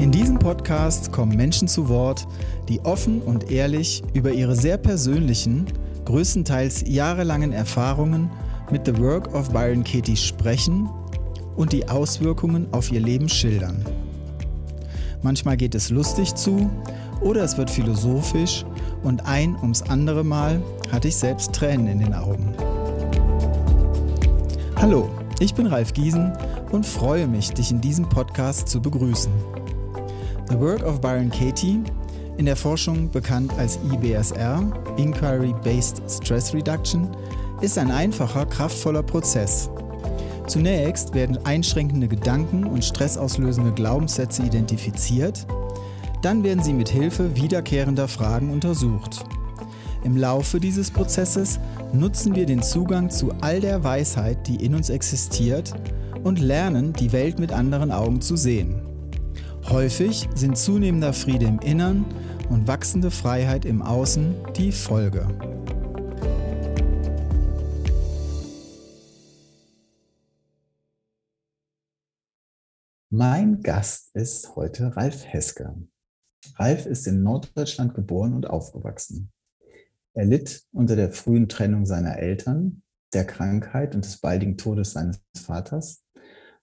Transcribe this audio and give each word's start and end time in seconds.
In 0.00 0.10
diesem 0.10 0.38
Podcast 0.38 1.12
kommen 1.12 1.36
Menschen 1.36 1.68
zu 1.68 1.90
Wort, 1.90 2.26
die 2.70 2.80
offen 2.80 3.20
und 3.20 3.50
ehrlich 3.50 4.02
über 4.14 4.32
ihre 4.32 4.56
sehr 4.56 4.78
persönlichen, 4.78 5.66
größtenteils 6.06 6.84
jahrelangen 6.86 7.52
Erfahrungen 7.52 8.30
mit 8.70 8.86
The 8.86 8.98
Work 8.98 9.34
of 9.34 9.50
Byron 9.50 9.84
Katie 9.84 10.16
sprechen 10.16 10.88
und 11.54 11.74
die 11.74 11.86
Auswirkungen 11.86 12.66
auf 12.72 12.90
ihr 12.90 13.00
Leben 13.00 13.28
schildern. 13.28 13.84
Manchmal 15.20 15.58
geht 15.58 15.74
es 15.74 15.90
lustig 15.90 16.34
zu 16.34 16.70
oder 17.20 17.44
es 17.44 17.58
wird 17.58 17.68
philosophisch 17.68 18.64
und 19.02 19.26
ein 19.26 19.54
ums 19.60 19.82
andere 19.82 20.24
Mal 20.24 20.62
hatte 20.90 21.08
ich 21.08 21.16
selbst 21.16 21.52
Tränen 21.52 21.88
in 21.88 21.98
den 21.98 22.14
Augen. 22.14 22.54
Hallo, 24.76 25.10
ich 25.40 25.52
bin 25.52 25.66
Ralf 25.66 25.92
Giesen 25.92 26.32
und 26.72 26.86
freue 26.86 27.26
mich, 27.26 27.50
dich 27.50 27.70
in 27.70 27.82
diesem 27.82 28.08
Podcast 28.08 28.66
zu 28.66 28.80
begrüßen. 28.80 29.59
The 30.50 30.58
Work 30.58 30.82
of 30.82 31.00
Byron 31.00 31.30
Katie, 31.30 31.78
in 32.36 32.44
der 32.44 32.56
Forschung 32.56 33.08
bekannt 33.08 33.52
als 33.56 33.78
IBSR, 33.92 34.60
Inquiry-Based 34.96 36.02
Stress 36.08 36.52
Reduction, 36.52 37.08
ist 37.60 37.78
ein 37.78 37.92
einfacher, 37.92 38.46
kraftvoller 38.46 39.04
Prozess. 39.04 39.70
Zunächst 40.48 41.14
werden 41.14 41.38
einschränkende 41.44 42.08
Gedanken 42.08 42.64
und 42.64 42.84
stressauslösende 42.84 43.70
Glaubenssätze 43.70 44.42
identifiziert, 44.42 45.46
dann 46.20 46.42
werden 46.42 46.64
sie 46.64 46.72
mit 46.72 46.88
Hilfe 46.88 47.36
wiederkehrender 47.36 48.08
Fragen 48.08 48.50
untersucht. 48.50 49.24
Im 50.02 50.16
Laufe 50.16 50.58
dieses 50.58 50.90
Prozesses 50.90 51.60
nutzen 51.92 52.34
wir 52.34 52.46
den 52.46 52.64
Zugang 52.64 53.08
zu 53.08 53.30
all 53.40 53.60
der 53.60 53.84
Weisheit, 53.84 54.48
die 54.48 54.56
in 54.56 54.74
uns 54.74 54.90
existiert, 54.90 55.74
und 56.24 56.40
lernen, 56.40 56.92
die 56.92 57.12
Welt 57.12 57.38
mit 57.38 57.52
anderen 57.52 57.92
Augen 57.92 58.20
zu 58.20 58.34
sehen. 58.34 58.89
Häufig 59.68 60.28
sind 60.34 60.58
zunehmender 60.58 61.12
Friede 61.12 61.46
im 61.46 61.60
Innern 61.60 62.04
und 62.48 62.66
wachsende 62.66 63.10
Freiheit 63.10 63.64
im 63.64 63.82
Außen 63.82 64.34
die 64.56 64.72
Folge. 64.72 65.28
Mein 73.10 73.60
Gast 73.62 74.14
ist 74.14 74.56
heute 74.56 74.96
Ralf 74.96 75.24
Hesker. 75.26 75.76
Ralf 76.56 76.86
ist 76.86 77.06
in 77.06 77.22
Norddeutschland 77.22 77.94
geboren 77.94 78.34
und 78.34 78.48
aufgewachsen. 78.48 79.30
Er 80.14 80.24
litt 80.24 80.64
unter 80.72 80.96
der 80.96 81.12
frühen 81.12 81.48
Trennung 81.48 81.86
seiner 81.86 82.18
Eltern, 82.18 82.82
der 83.12 83.26
Krankheit 83.26 83.94
und 83.94 84.04
des 84.04 84.18
baldigen 84.18 84.56
Todes 84.56 84.92
seines 84.92 85.20
Vaters 85.36 86.02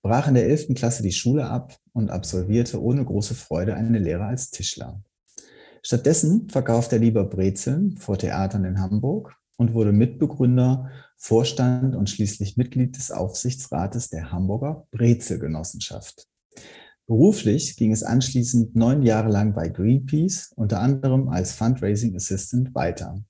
brach 0.02 0.28
in 0.28 0.36
der 0.36 0.48
11. 0.48 0.74
Klasse 0.76 1.04
die 1.04 1.12
Schule 1.12 1.48
ab 1.48 1.78
und 1.94 2.10
absolvierte 2.10 2.82
ohne 2.82 3.04
große 3.04 3.36
Freude 3.36 3.76
eine 3.76 4.00
Lehre 4.00 4.26
als 4.26 4.52
Tischler. 4.52 5.02
Stattdessen 5.82 6.50
verkaufte 6.50 6.98
er 6.98 7.02
lieber 7.02 7.24
Brezeln 7.24 7.98
vor 7.98 8.18
Theatern 8.18 8.66
in 8.66 8.80
Hamburg 8.80 9.36
und 9.58 9.74
wurde 9.74 9.92
Mitbegründer, 9.92 10.90
Vorstand 11.16 11.96
und 11.96 12.10
schließlich 12.10 12.58
Mitglied 12.58 12.96
des 12.96 13.12
Aufsichtsrates 13.12 14.10
der 14.10 14.32
Hamburger 14.32 14.86
Brezelgenossenschaft. 14.92 16.28
Beruflich 17.08 17.78
ging 17.78 17.94
es 17.94 18.04
anschließend 18.04 18.76
neun 18.76 19.02
Jahre 19.02 19.30
lang 19.30 19.54
bei 19.54 19.70
Greenpeace, 19.70 20.52
unter 20.56 20.82
anderem 20.82 21.30
als 21.30 21.54
Fundraising 21.54 22.16
Assistant, 22.16 22.76
weiter. 22.76 23.24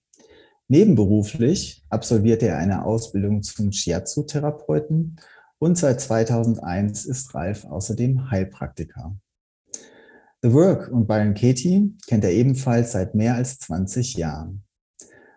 Nebenberuflich 0.68 1.86
absolvierte 1.90 2.48
er 2.48 2.58
eine 2.58 2.84
Ausbildung 2.84 3.44
zum 3.44 3.72
Shiatsu-Therapeuten 3.72 5.18
und 5.60 5.78
seit 5.78 6.02
2001 6.02 7.06
ist 7.06 7.34
Ralf 7.34 7.66
außerdem 7.66 8.30
Heilpraktiker. 8.30 9.18
The 10.42 10.54
Work 10.54 10.90
und 10.90 11.08
Byron 11.08 11.34
Katie 11.34 11.98
kennt 12.06 12.24
er 12.24 12.32
ebenfalls 12.32 12.92
seit 12.92 13.16
mehr 13.16 13.36
als 13.36 13.58
20 13.60 14.16
Jahren. 14.16 14.64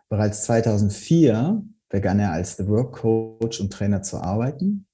Bereits 0.08 0.42
2004 0.44 1.62
begann 1.88 2.18
er 2.18 2.32
als 2.32 2.56
The 2.56 2.66
Work 2.66 2.96
Coach 2.96 3.60
und 3.60 3.72
Trainer 3.72 4.02
zu 4.02 4.18
arbeiten 4.18 4.86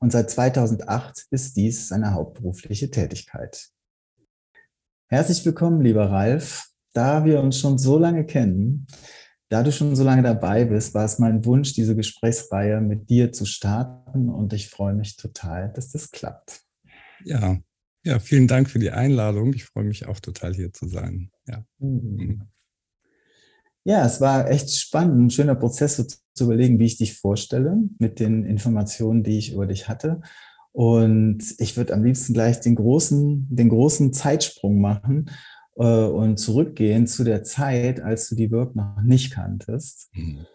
und 0.00 0.10
seit 0.10 0.30
2008 0.30 1.26
ist 1.30 1.56
dies 1.56 1.88
seine 1.88 2.14
hauptberufliche 2.14 2.90
Tätigkeit. 2.90 3.70
Herzlich 5.08 5.44
willkommen, 5.44 5.80
lieber 5.80 6.10
Ralf. 6.10 6.70
Da 6.92 7.24
wir 7.24 7.40
uns 7.40 7.58
schon 7.58 7.78
so 7.78 7.98
lange 7.98 8.26
kennen, 8.26 8.86
da 9.52 9.62
du 9.62 9.70
schon 9.70 9.94
so 9.94 10.02
lange 10.02 10.22
dabei 10.22 10.64
bist, 10.64 10.94
war 10.94 11.04
es 11.04 11.18
mein 11.18 11.44
Wunsch, 11.44 11.74
diese 11.74 11.94
Gesprächsreihe 11.94 12.80
mit 12.80 13.10
dir 13.10 13.32
zu 13.32 13.44
starten 13.44 14.30
und 14.30 14.54
ich 14.54 14.70
freue 14.70 14.94
mich 14.94 15.16
total, 15.16 15.70
dass 15.74 15.90
das 15.92 16.10
klappt. 16.10 16.62
Ja, 17.22 17.58
ja, 18.02 18.18
vielen 18.18 18.48
Dank 18.48 18.70
für 18.70 18.78
die 18.78 18.90
Einladung. 18.90 19.52
Ich 19.52 19.64
freue 19.64 19.84
mich 19.84 20.06
auch 20.06 20.20
total 20.20 20.54
hier 20.54 20.72
zu 20.72 20.88
sein. 20.88 21.30
Ja. 21.46 21.64
Mhm. 21.78 22.42
Ja, 23.84 24.06
es 24.06 24.22
war 24.22 24.48
echt 24.48 24.74
spannend, 24.74 25.20
ein 25.20 25.30
schöner 25.30 25.56
Prozess 25.56 25.96
so 25.96 26.04
zu 26.04 26.44
überlegen, 26.44 26.78
wie 26.78 26.86
ich 26.86 26.96
dich 26.96 27.18
vorstelle 27.18 27.76
mit 27.98 28.20
den 28.20 28.46
Informationen, 28.46 29.22
die 29.22 29.36
ich 29.36 29.52
über 29.52 29.66
dich 29.66 29.86
hatte. 29.86 30.22
Und 30.72 31.42
ich 31.58 31.76
würde 31.76 31.92
am 31.92 32.02
liebsten 32.02 32.32
gleich 32.32 32.60
den 32.60 32.76
großen, 32.76 33.48
den 33.50 33.68
großen 33.68 34.14
Zeitsprung 34.14 34.80
machen 34.80 35.28
äh, 35.76 35.84
und 35.84 36.38
zurückgehen 36.38 37.06
zu 37.06 37.24
der 37.24 37.44
Zeit, 37.44 38.00
als 38.00 38.28
du 38.28 38.34
die 38.34 38.50
Work 38.50 38.76
noch 38.76 39.02
nicht 39.02 39.32
kanntest. 39.32 40.10
Mhm. 40.14 40.46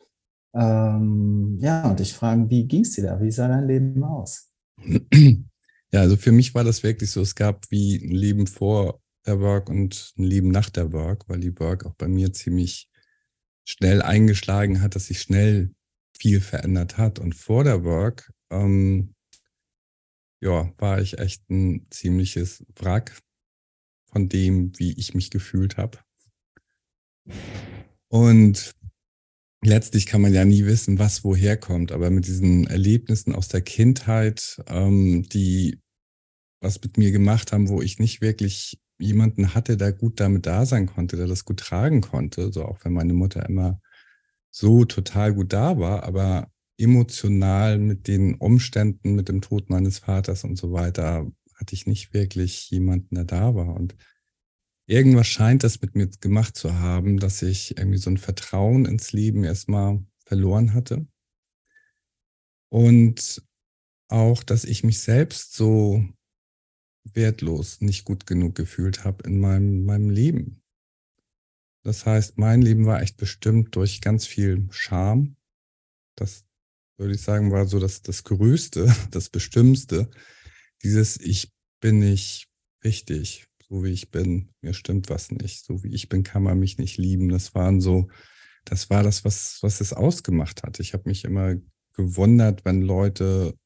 Ähm, 0.53 1.57
ja, 1.59 1.89
und 1.89 1.99
ich 1.99 2.13
frage, 2.13 2.49
wie 2.49 2.67
ging 2.67 2.81
es 2.81 2.93
dir 2.93 3.03
da? 3.03 3.21
Wie 3.21 3.31
sah 3.31 3.47
dein 3.47 3.67
Leben 3.67 4.03
aus? 4.03 4.51
Ja, 5.93 6.01
also 6.01 6.17
für 6.17 6.33
mich 6.33 6.53
war 6.53 6.65
das 6.65 6.83
wirklich 6.83 7.11
so, 7.11 7.21
es 7.21 7.33
gab 7.33 7.71
wie 7.71 7.95
ein 7.95 8.11
Leben 8.11 8.45
vor 8.45 8.99
der 9.25 9.39
Work 9.39 9.69
und 9.69 10.13
ein 10.17 10.23
Leben 10.23 10.49
nach 10.49 10.69
der 10.69 10.91
Work, 10.91 11.29
weil 11.29 11.39
die 11.39 11.57
Work 11.59 11.85
auch 11.85 11.95
bei 11.95 12.09
mir 12.09 12.33
ziemlich 12.33 12.89
schnell 13.63 14.01
eingeschlagen 14.01 14.81
hat, 14.81 14.95
dass 14.95 15.05
sich 15.05 15.21
schnell 15.21 15.73
viel 16.17 16.41
verändert 16.41 16.97
hat. 16.97 17.19
Und 17.19 17.35
vor 17.35 17.63
der 17.63 17.85
Work, 17.85 18.33
ähm, 18.49 19.13
ja, 20.41 20.73
war 20.77 21.01
ich 21.01 21.19
echt 21.19 21.49
ein 21.49 21.87
ziemliches 21.89 22.65
Wrack 22.75 23.17
von 24.11 24.29
dem, 24.29 24.77
wie 24.77 24.93
ich 24.93 25.13
mich 25.13 25.29
gefühlt 25.29 25.77
habe. 25.77 25.99
Und 28.09 28.73
letztlich 29.63 30.05
kann 30.05 30.21
man 30.21 30.33
ja 30.33 30.45
nie 30.45 30.65
wissen, 30.65 30.99
was 30.99 31.23
woher 31.23 31.57
kommt, 31.57 31.91
aber 31.91 32.09
mit 32.09 32.27
diesen 32.27 32.67
Erlebnissen 32.67 33.35
aus 33.35 33.47
der 33.47 33.61
Kindheit, 33.61 34.61
ähm, 34.67 35.23
die 35.29 35.79
was 36.61 36.81
mit 36.81 36.97
mir 36.97 37.11
gemacht 37.11 37.51
haben, 37.51 37.69
wo 37.69 37.81
ich 37.81 37.99
nicht 37.99 38.21
wirklich 38.21 38.79
jemanden 38.99 39.53
hatte, 39.53 39.77
der 39.77 39.93
gut 39.93 40.19
damit 40.19 40.47
da 40.47 40.65
sein 40.65 40.87
konnte, 40.87 41.17
der 41.17 41.27
das 41.27 41.45
gut 41.45 41.59
tragen 41.59 42.01
konnte, 42.01 42.51
so 42.51 42.65
auch 42.65 42.83
wenn 42.83 42.93
meine 42.93 43.13
Mutter 43.13 43.47
immer 43.47 43.79
so 44.49 44.85
total 44.85 45.35
gut 45.35 45.53
da 45.53 45.77
war, 45.77 46.03
aber 46.03 46.49
emotional 46.79 47.77
mit 47.77 48.07
den 48.07 48.35
Umständen, 48.35 49.13
mit 49.13 49.29
dem 49.29 49.41
Tod 49.41 49.69
meines 49.69 49.99
Vaters 49.99 50.43
und 50.43 50.57
so 50.57 50.71
weiter, 50.71 51.27
hatte 51.57 51.73
ich 51.73 51.85
nicht 51.85 52.13
wirklich 52.13 52.69
jemanden, 52.69 53.15
der 53.15 53.25
da 53.25 53.55
war. 53.55 53.75
Und 53.75 53.95
irgendwas 54.87 55.27
scheint 55.27 55.63
das 55.63 55.81
mit 55.81 55.95
mir 55.95 56.07
gemacht 56.07 56.55
zu 56.55 56.79
haben, 56.79 57.19
dass 57.19 57.41
ich 57.41 57.77
irgendwie 57.77 57.97
so 57.97 58.09
ein 58.09 58.17
Vertrauen 58.17 58.85
ins 58.85 59.11
Leben 59.11 59.43
erstmal 59.43 60.03
verloren 60.25 60.73
hatte. 60.73 61.05
Und 62.69 63.43
auch, 64.09 64.43
dass 64.43 64.63
ich 64.63 64.83
mich 64.83 64.99
selbst 64.99 65.53
so 65.53 66.07
wertlos, 67.03 67.81
nicht 67.81 68.05
gut 68.05 68.25
genug 68.25 68.55
gefühlt 68.55 69.03
habe 69.03 69.23
in 69.23 69.39
meinem, 69.39 69.85
meinem 69.85 70.09
Leben. 70.09 70.61
Das 71.83 72.05
heißt, 72.05 72.37
mein 72.37 72.61
Leben 72.61 72.85
war 72.85 73.01
echt 73.01 73.17
bestimmt 73.17 73.75
durch 73.75 74.01
ganz 74.01 74.25
viel 74.25 74.67
Scham. 74.71 75.37
Das 76.15 76.45
würde 76.97 77.13
ich 77.13 77.21
sagen, 77.21 77.51
war 77.51 77.65
so 77.65 77.79
das, 77.79 78.01
das 78.01 78.23
Größte, 78.23 78.93
das 79.11 79.29
Bestimmste, 79.29 80.09
dieses 80.83 81.19
Ich 81.19 81.51
bin 81.79 81.99
nicht 81.99 82.47
wichtig, 82.81 83.47
so 83.67 83.83
wie 83.83 83.91
ich 83.91 84.11
bin. 84.11 84.49
Mir 84.61 84.73
stimmt 84.73 85.09
was 85.09 85.31
nicht. 85.31 85.65
So 85.65 85.83
wie 85.83 85.93
ich 85.93 86.09
bin, 86.09 86.23
kann 86.23 86.43
man 86.43 86.59
mich 86.59 86.77
nicht 86.77 86.97
lieben. 86.97 87.29
Das 87.29 87.55
waren 87.55 87.81
so, 87.81 88.09
das 88.65 88.89
war 88.89 89.03
das, 89.03 89.25
was, 89.25 89.59
was 89.61 89.81
es 89.81 89.93
ausgemacht 89.93 90.63
hat. 90.63 90.79
Ich 90.79 90.93
habe 90.93 91.07
mich 91.09 91.23
immer 91.23 91.55
gewundert, 91.93 92.65
wenn 92.65 92.81
Leute 92.81 93.57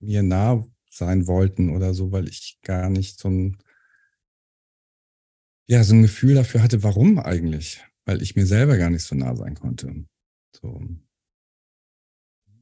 mir 0.00 0.22
nah 0.22 0.66
sein 0.88 1.26
wollten 1.26 1.70
oder 1.70 1.94
so, 1.94 2.12
weil 2.12 2.28
ich 2.28 2.58
gar 2.62 2.88
nicht 2.88 3.18
so 3.18 3.28
ein, 3.28 3.56
ja, 5.68 5.82
so 5.84 5.94
ein 5.94 6.02
Gefühl 6.02 6.34
dafür 6.34 6.62
hatte, 6.62 6.82
warum 6.82 7.18
eigentlich? 7.18 7.84
Weil 8.04 8.22
ich 8.22 8.36
mir 8.36 8.46
selber 8.46 8.78
gar 8.78 8.90
nicht 8.90 9.02
so 9.02 9.16
nah 9.16 9.34
sein 9.34 9.54
konnte. 9.54 10.06
So. 10.52 10.80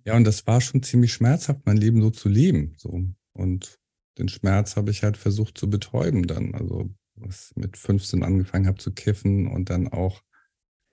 Ja, 0.05 0.17
und 0.17 0.25
das 0.25 0.47
war 0.47 0.61
schon 0.61 0.83
ziemlich 0.83 1.13
schmerzhaft, 1.13 1.65
mein 1.67 1.77
Leben 1.77 2.01
so 2.03 2.11
zu 2.11 2.29
leben. 2.29 2.75
So. 2.79 3.05
Und 3.35 3.79
den 4.19 4.29
Schmerz 4.29 4.77
habe 4.77 4.91
ich 4.91 5.03
halt 5.03 5.17
versucht 5.17 5.59
zu 5.59 5.69
betäuben 5.69 6.27
dann. 6.27 6.55
Also 6.55 6.91
was 7.17 7.53
mit 7.57 7.77
15 7.77 8.23
angefangen 8.23 8.67
habe 8.67 8.79
zu 8.79 8.93
kiffen 8.93 9.47
und 9.47 9.71
dann 9.71 9.89
auch 9.89 10.23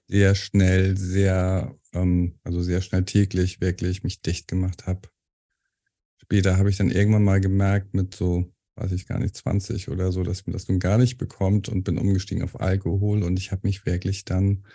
sehr 0.08 0.36
schnell, 0.36 0.98
sehr, 0.98 1.76
ähm, 1.94 2.40
also 2.44 2.62
sehr 2.62 2.82
schnell 2.82 3.06
täglich 3.06 3.62
wirklich 3.62 4.04
mich 4.04 4.22
dicht 4.22 4.48
gemacht 4.48 4.86
habe. 4.86 5.10
Später 6.18 6.58
habe 6.58 6.70
ich 6.70 6.78
dann 6.78 6.92
irgendwann 6.92 7.24
mal 7.24 7.42
gemerkt 7.42 7.94
mit 7.94 8.14
so 8.14 8.52
weiß 8.76 8.92
ich 8.94 9.08
gar 9.08 9.20
nicht, 9.20 9.36
20 9.36 9.90
oder 9.90 10.12
so, 10.12 10.24
dass 10.24 10.48
mir 10.48 10.54
das 10.54 10.68
nun 10.68 10.80
gar 10.80 10.98
nicht 10.98 11.18
bekommt 11.18 11.70
und 11.70 11.84
bin 11.84 11.98
umgestiegen 11.98 12.44
auf 12.44 12.60
Alkohol 12.60 13.24
und 13.24 13.38
ich 13.38 13.52
habe 13.52 13.68
mich 13.68 13.86
wirklich 13.86 14.26
dann 14.26 14.66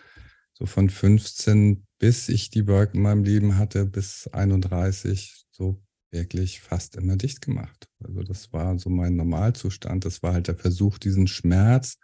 so 0.53 0.67
von 0.67 0.89
15 0.91 1.87
bis 1.99 2.29
ich 2.29 2.51
die 2.51 2.67
Work 2.67 2.95
in 2.95 3.03
meinem 3.03 3.25
Leben 3.25 3.57
hatte, 3.57 3.87
bis 3.87 4.29
31, 4.29 5.47
so 5.51 5.83
wirklich 6.11 6.61
fast 6.61 6.97
immer 6.97 7.17
dicht 7.17 7.41
gemacht. 7.41 7.89
Also 8.03 8.23
das 8.23 8.53
war 8.53 8.79
so 8.79 8.91
mein 8.91 9.17
Normalzustand. 9.17 10.05
Das 10.05 10.23
war 10.23 10.33
halt 10.33 10.49
der 10.49 10.57
Versuch, 10.57 10.99
diesen 10.99 11.27
Schmerz 11.27 11.99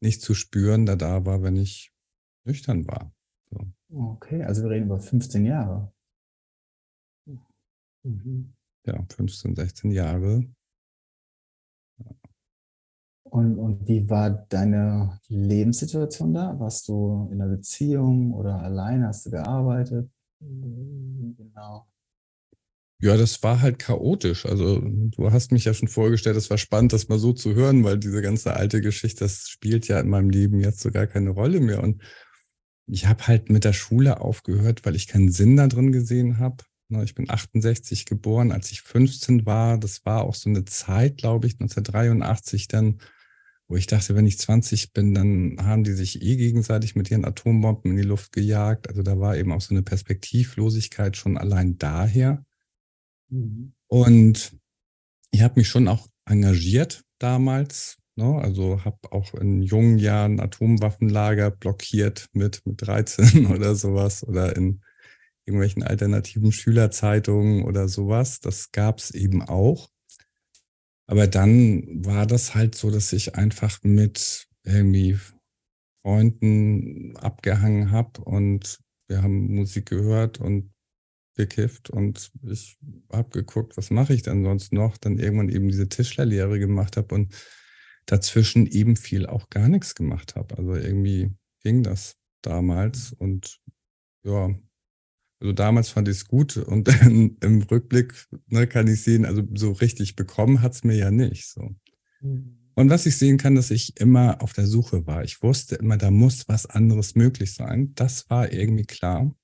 nicht 0.00 0.22
zu 0.22 0.34
spüren, 0.34 0.86
der 0.86 0.96
da 0.96 1.24
war, 1.26 1.42
wenn 1.42 1.56
ich 1.56 1.92
nüchtern 2.44 2.86
war. 2.86 3.12
So. 3.50 3.66
Okay, 3.92 4.42
also 4.44 4.62
wir 4.62 4.70
reden 4.70 4.86
über 4.86 4.98
15 4.98 5.44
Jahre. 5.44 5.92
Mhm. 8.02 8.54
Ja, 8.86 9.04
15, 9.10 9.54
16 9.56 9.90
Jahre. 9.90 10.44
Und, 13.24 13.58
und 13.58 13.86
wie 13.86 14.08
war 14.08 14.30
deine 14.30 15.20
Lebenssituation 15.28 16.34
da? 16.34 16.58
Warst 16.58 16.88
du 16.88 17.28
in 17.30 17.40
einer 17.40 17.54
Beziehung 17.54 18.32
oder 18.32 18.60
alleine? 18.60 19.08
Hast 19.08 19.26
du 19.26 19.30
gearbeitet? 19.30 20.10
Genau. 20.40 21.86
Ja, 23.02 23.16
das 23.16 23.42
war 23.42 23.62
halt 23.62 23.78
chaotisch. 23.78 24.44
Also 24.44 24.80
du 24.82 25.32
hast 25.32 25.52
mich 25.52 25.64
ja 25.64 25.72
schon 25.72 25.88
vorgestellt, 25.88 26.36
es 26.36 26.50
war 26.50 26.58
spannend, 26.58 26.92
das 26.92 27.08
mal 27.08 27.18
so 27.18 27.32
zu 27.32 27.54
hören, 27.54 27.82
weil 27.82 27.98
diese 27.98 28.20
ganze 28.20 28.54
alte 28.54 28.82
Geschichte, 28.82 29.24
das 29.24 29.48
spielt 29.48 29.88
ja 29.88 29.98
in 30.00 30.10
meinem 30.10 30.28
Leben 30.28 30.60
jetzt 30.60 30.80
so 30.80 30.90
gar 30.90 31.06
keine 31.06 31.30
Rolle 31.30 31.60
mehr. 31.60 31.82
Und 31.82 32.02
ich 32.86 33.06
habe 33.06 33.26
halt 33.26 33.48
mit 33.48 33.64
der 33.64 33.72
Schule 33.72 34.20
aufgehört, 34.20 34.84
weil 34.84 34.96
ich 34.96 35.08
keinen 35.08 35.30
Sinn 35.30 35.56
da 35.56 35.66
drin 35.66 35.92
gesehen 35.92 36.38
habe. 36.38 36.64
Ich 37.04 37.14
bin 37.14 37.30
68 37.30 38.04
geboren, 38.04 38.52
als 38.52 38.70
ich 38.70 38.82
15 38.82 39.46
war. 39.46 39.78
Das 39.78 40.04
war 40.04 40.24
auch 40.24 40.34
so 40.34 40.50
eine 40.50 40.64
Zeit, 40.64 41.16
glaube 41.18 41.46
ich, 41.46 41.54
1983 41.54 42.68
dann, 42.68 43.00
wo 43.68 43.76
ich 43.76 43.86
dachte, 43.86 44.14
wenn 44.16 44.26
ich 44.26 44.38
20 44.38 44.92
bin, 44.92 45.14
dann 45.14 45.56
haben 45.62 45.84
die 45.84 45.92
sich 45.92 46.20
eh 46.20 46.36
gegenseitig 46.36 46.96
mit 46.96 47.10
ihren 47.10 47.24
Atombomben 47.24 47.92
in 47.92 47.96
die 47.96 48.02
Luft 48.02 48.32
gejagt. 48.32 48.88
Also 48.88 49.02
da 49.02 49.18
war 49.20 49.36
eben 49.36 49.52
auch 49.52 49.60
so 49.60 49.72
eine 49.72 49.82
Perspektivlosigkeit 49.82 51.16
schon 51.16 51.38
allein 51.38 51.78
daher. 51.78 52.44
Mhm. 53.30 53.72
Und 53.88 54.56
ich 55.30 55.42
habe 55.42 55.54
mich 55.60 55.68
schon 55.68 55.88
auch 55.88 56.08
engagiert 56.26 57.04
damals. 57.18 57.98
Ne? 58.16 58.38
Also 58.40 58.84
habe 58.84 59.12
auch 59.12 59.34
in 59.34 59.62
jungen 59.62 59.98
Jahren 59.98 60.40
Atomwaffenlager 60.40 61.50
blockiert 61.50 62.28
mit, 62.32 62.64
mit 62.66 62.82
13 62.82 63.46
oder 63.54 63.74
sowas 63.74 64.26
oder 64.26 64.56
in 64.56 64.82
irgendwelchen 65.46 65.82
alternativen 65.82 66.52
Schülerzeitungen 66.52 67.64
oder 67.64 67.88
sowas. 67.88 68.40
Das 68.40 68.72
gab 68.72 68.98
es 68.98 69.10
eben 69.10 69.42
auch. 69.42 69.90
Aber 71.06 71.26
dann 71.26 72.04
war 72.04 72.26
das 72.26 72.54
halt 72.54 72.76
so, 72.76 72.90
dass 72.90 73.12
ich 73.12 73.34
einfach 73.34 73.82
mit 73.82 74.46
irgendwie 74.64 75.18
Freunden 76.04 77.16
abgehangen 77.16 77.90
habe 77.90 78.20
und 78.22 78.78
wir 79.08 79.22
haben 79.22 79.52
Musik 79.54 79.86
gehört 79.86 80.38
und 80.38 80.72
gekifft 81.34 81.90
und 81.90 82.30
ich 82.42 82.78
habe 83.12 83.30
geguckt, 83.30 83.76
was 83.76 83.90
mache 83.90 84.14
ich 84.14 84.22
denn 84.22 84.44
sonst 84.44 84.72
noch? 84.72 84.96
Dann 84.98 85.18
irgendwann 85.18 85.48
eben 85.48 85.68
diese 85.68 85.88
Tischlerlehre 85.88 86.58
gemacht 86.58 86.96
habe 86.96 87.14
und 87.14 87.34
dazwischen 88.06 88.66
eben 88.66 88.96
viel 88.96 89.26
auch 89.26 89.48
gar 89.50 89.68
nichts 89.68 89.94
gemacht 89.94 90.36
habe. 90.36 90.58
Also 90.58 90.74
irgendwie 90.74 91.30
ging 91.62 91.82
das 91.82 92.16
damals 92.42 93.12
und 93.12 93.60
ja, 94.24 94.54
also 95.40 95.52
damals 95.52 95.88
fand 95.88 96.08
ich 96.08 96.16
es 96.16 96.28
gut 96.28 96.56
und 96.56 96.88
im 97.40 97.62
Rückblick 97.62 98.14
ne, 98.46 98.66
kann 98.66 98.88
ich 98.88 99.02
sehen, 99.02 99.24
also 99.24 99.42
so 99.54 99.72
richtig 99.72 100.16
bekommen 100.16 100.60
hat 100.60 100.74
es 100.74 100.84
mir 100.84 100.96
ja 100.96 101.10
nicht. 101.10 101.48
So. 101.48 101.74
Mhm. 102.20 102.60
Und 102.74 102.88
was 102.88 103.06
ich 103.06 103.16
sehen 103.16 103.36
kann, 103.36 103.54
dass 103.54 103.70
ich 103.70 103.98
immer 104.00 104.42
auf 104.42 104.52
der 104.52 104.66
Suche 104.66 105.06
war. 105.06 105.24
Ich 105.24 105.42
wusste 105.42 105.76
immer, 105.76 105.96
da 105.96 106.10
muss 106.10 106.48
was 106.48 106.66
anderes 106.66 107.14
möglich 107.14 107.54
sein. 107.54 107.92
Das 107.94 108.30
war 108.30 108.52
irgendwie 108.52 108.84
klar. 108.84 109.34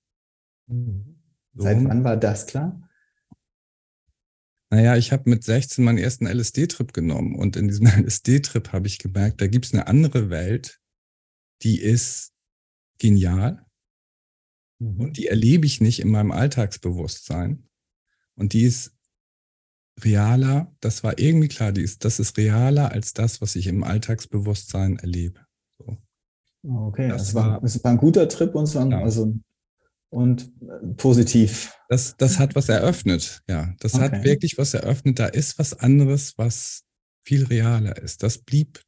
Mhm. 0.69 1.16
Seit 1.57 1.85
wann 1.85 2.05
war 2.05 2.17
das 2.17 2.47
klar? 2.47 2.81
Naja, 4.71 4.97
ich 4.97 5.13
habe 5.13 5.31
mit 5.31 5.45
16 5.45 5.85
meinen 5.85 5.99
ersten 5.99 6.27
LSD-Trip 6.27 6.93
genommen 6.93 7.37
und 7.37 7.57
in 7.57 7.69
diesem 7.69 7.87
LSD-Trip 8.05 8.73
habe 8.73 8.87
ich 8.87 8.99
gemerkt, 8.99 9.41
da 9.41 9.47
gibt 9.47 9.67
es 9.67 9.73
eine 9.73 9.87
andere 9.87 10.29
Welt, 10.29 10.81
die 11.63 11.81
ist 11.81 12.33
genial 12.99 13.65
mhm. 14.79 15.01
und 15.01 15.17
die 15.17 15.29
erlebe 15.29 15.67
ich 15.67 15.81
nicht 15.81 16.01
in 16.01 16.09
meinem 16.09 16.33
Alltagsbewusstsein 16.33 17.69
und 18.35 18.53
die 18.53 18.65
ist 18.65 18.93
realer, 20.03 20.75
das 20.81 21.05
war 21.05 21.19
irgendwie 21.19 21.49
klar, 21.49 21.73
die 21.73 21.83
ist, 21.83 22.05
das 22.05 22.19
ist 22.19 22.37
realer 22.37 22.93
als 22.93 23.15
das, 23.15 23.41
was 23.41 23.57
ich 23.57 23.67
im 23.69 23.83
Alltagsbewusstsein 23.83 24.99
erlebe. 24.99 25.41
So. 25.79 25.97
Okay, 26.69 27.09
das, 27.09 27.23
das 27.23 27.35
war, 27.35 27.63
es 27.63 27.83
war 27.83 27.93
ein 27.93 27.97
guter 27.97 28.29
Trip 28.29 28.55
und 28.55 28.67
so, 28.67 28.81
ja. 28.81 28.99
also 28.99 29.35
und 30.17 30.51
äh, 30.63 30.95
positiv. 30.97 31.75
Das, 31.91 32.17
das 32.17 32.39
hat 32.39 32.55
was 32.55 32.71
eröffnet, 32.71 33.43
ja. 33.49 33.75
Das 33.81 33.95
okay. 33.95 34.05
hat 34.05 34.25
wirklich 34.25 34.57
was 34.57 34.73
eröffnet. 34.73 35.19
Da 35.19 35.27
ist 35.27 35.59
was 35.59 35.75
anderes, 35.75 36.39
was 36.39 36.85
viel 37.23 37.45
realer 37.45 37.99
ist. 37.99 38.23
Das 38.23 38.39
blieb 38.39 38.81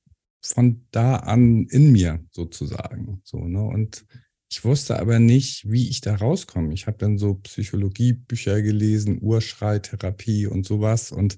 von 0.43 0.87
da 0.91 1.17
an 1.17 1.67
in 1.67 1.93
mir 1.93 2.25
sozusagen. 2.31 3.21
So, 3.25 3.45
ne? 3.45 3.63
Und 3.63 4.07
ich 4.51 4.65
wusste 4.65 4.99
aber 4.99 5.19
nicht, 5.19 5.71
wie 5.71 5.91
ich 5.91 6.01
da 6.01 6.15
rauskomme. 6.15 6.73
Ich 6.73 6.87
habe 6.87 6.97
dann 6.97 7.19
so 7.19 7.35
Psychologiebücher 7.35 8.63
gelesen, 8.63 9.19
Urschreitherapie 9.21 10.47
und 10.47 10.65
sowas 10.65 11.13
und 11.13 11.37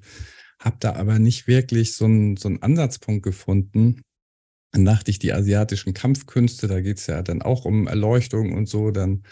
habe 0.60 0.76
da 0.78 0.94
aber 0.94 1.18
nicht 1.18 1.48
wirklich 1.48 1.96
so 1.96 2.04
einen, 2.04 2.36
so 2.36 2.46
einen 2.46 2.62
Ansatzpunkt 2.62 3.24
gefunden. 3.24 4.02
Dann 4.70 4.84
dachte 4.84 5.10
ich, 5.10 5.18
die 5.18 5.32
asiatischen 5.32 5.94
Kampfkünste, 5.94 6.68
da 6.68 6.80
geht 6.80 6.98
es 6.98 7.08
ja 7.08 7.22
dann 7.22 7.42
auch 7.42 7.64
um 7.64 7.88
Erleuchtung 7.88 8.52
und 8.52 8.68
so, 8.68 8.92
dann 8.92 9.24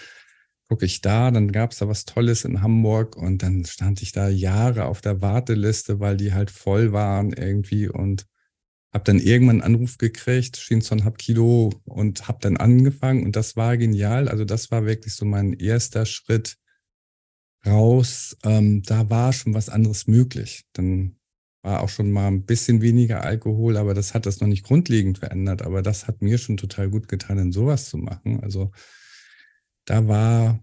gucke 0.69 0.85
ich 0.85 1.01
da, 1.01 1.31
dann 1.31 1.51
gab 1.51 1.73
es 1.73 1.79
da 1.79 1.89
was 1.89 2.05
Tolles 2.05 2.45
in 2.45 2.61
Hamburg 2.61 3.17
und 3.17 3.43
dann 3.43 3.65
stand 3.65 4.03
ich 4.03 4.13
da 4.13 4.29
Jahre 4.29 4.85
auf 4.85 5.01
der 5.01 5.23
Warteliste, 5.23 5.99
weil 5.99 6.17
die 6.17 6.35
halt 6.35 6.51
voll 6.51 6.93
waren 6.93 7.33
irgendwie 7.33 7.89
und 7.89 8.27
habe 8.93 9.05
dann 9.05 9.19
irgendwann 9.19 9.63
einen 9.63 9.75
Anruf 9.75 9.99
gekriegt, 9.99 10.57
Shinson 10.57 11.05
Hapkido 11.05 11.73
und 11.85 12.29
habe 12.29 12.39
dann 12.41 12.57
angefangen 12.57 13.25
und 13.25 13.37
das 13.37 13.57
war 13.57 13.77
genial. 13.77 14.29
Also 14.29 14.45
das 14.45 14.71
war 14.71 14.87
wirklich 14.87 15.15
so 15.15 15.25
mein 15.25 15.53
erster 15.55 16.07
Schritt 16.07 16.57
raus. 17.67 18.37
Ähm, 18.45 18.83
da 18.83 19.11
war 19.11 19.33
schon 19.33 19.55
was 19.55 19.69
anderes 19.69 20.07
möglich. 20.07 20.65
Dann 20.73 21.17
war 21.63 21.81
auch 21.83 21.89
schon 21.89 22.11
mal 22.11 22.29
ein 22.29 22.45
bisschen 22.45 22.81
weniger 22.81 23.23
Alkohol, 23.23 23.77
aber 23.77 23.95
das 23.95 24.15
hat 24.15 24.27
das 24.27 24.41
noch 24.41 24.49
nicht 24.49 24.65
grundlegend 24.65 25.19
verändert. 25.19 25.63
Aber 25.63 25.83
das 25.83 26.07
hat 26.07 26.23
mir 26.23 26.39
schon 26.39 26.57
total 26.57 26.89
gut 26.89 27.09
getan, 27.09 27.37
dann 27.37 27.53
sowas 27.53 27.89
zu 27.89 27.99
machen. 27.99 28.41
Also 28.43 28.71
da 29.89 30.07
war, 30.07 30.63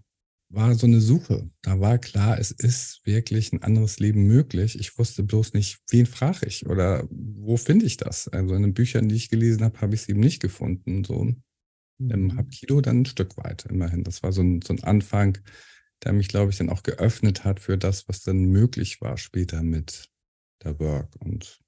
war 0.50 0.74
so 0.76 0.86
eine 0.86 1.00
Suche. 1.00 1.50
Da 1.62 1.80
war 1.80 1.98
klar, 1.98 2.38
es 2.38 2.52
ist 2.52 3.04
wirklich 3.04 3.52
ein 3.52 3.62
anderes 3.62 3.98
Leben 3.98 4.26
möglich. 4.26 4.78
Ich 4.78 4.96
wusste 4.98 5.24
bloß 5.24 5.52
nicht, 5.52 5.80
wen 5.90 6.06
frage 6.06 6.46
ich 6.46 6.66
oder 6.66 7.08
wo 7.10 7.56
finde 7.56 7.86
ich 7.86 7.96
das? 7.96 8.28
Also 8.28 8.54
in 8.54 8.62
den 8.62 8.74
Büchern, 8.74 9.08
die 9.08 9.16
ich 9.16 9.28
gelesen 9.28 9.64
habe, 9.64 9.80
habe 9.80 9.94
ich 9.94 10.02
es 10.02 10.08
eben 10.08 10.20
nicht 10.20 10.40
gefunden. 10.40 11.02
So 11.02 11.34
im 11.98 12.22
mhm. 12.22 12.36
Hapkido 12.36 12.80
dann 12.80 13.00
ein 13.00 13.06
Stück 13.06 13.36
weit 13.36 13.66
immerhin. 13.66 14.04
Das 14.04 14.22
war 14.22 14.32
so 14.32 14.42
ein, 14.42 14.62
so 14.62 14.72
ein 14.72 14.84
Anfang, 14.84 15.38
der 16.04 16.12
mich, 16.12 16.28
glaube 16.28 16.52
ich, 16.52 16.58
dann 16.58 16.70
auch 16.70 16.84
geöffnet 16.84 17.44
hat 17.44 17.58
für 17.58 17.76
das, 17.76 18.08
was 18.08 18.22
dann 18.22 18.44
möglich 18.44 19.00
war 19.00 19.16
später 19.16 19.62
mit 19.62 20.08
der 20.62 20.78
Work 20.78 21.16
und 21.18 21.60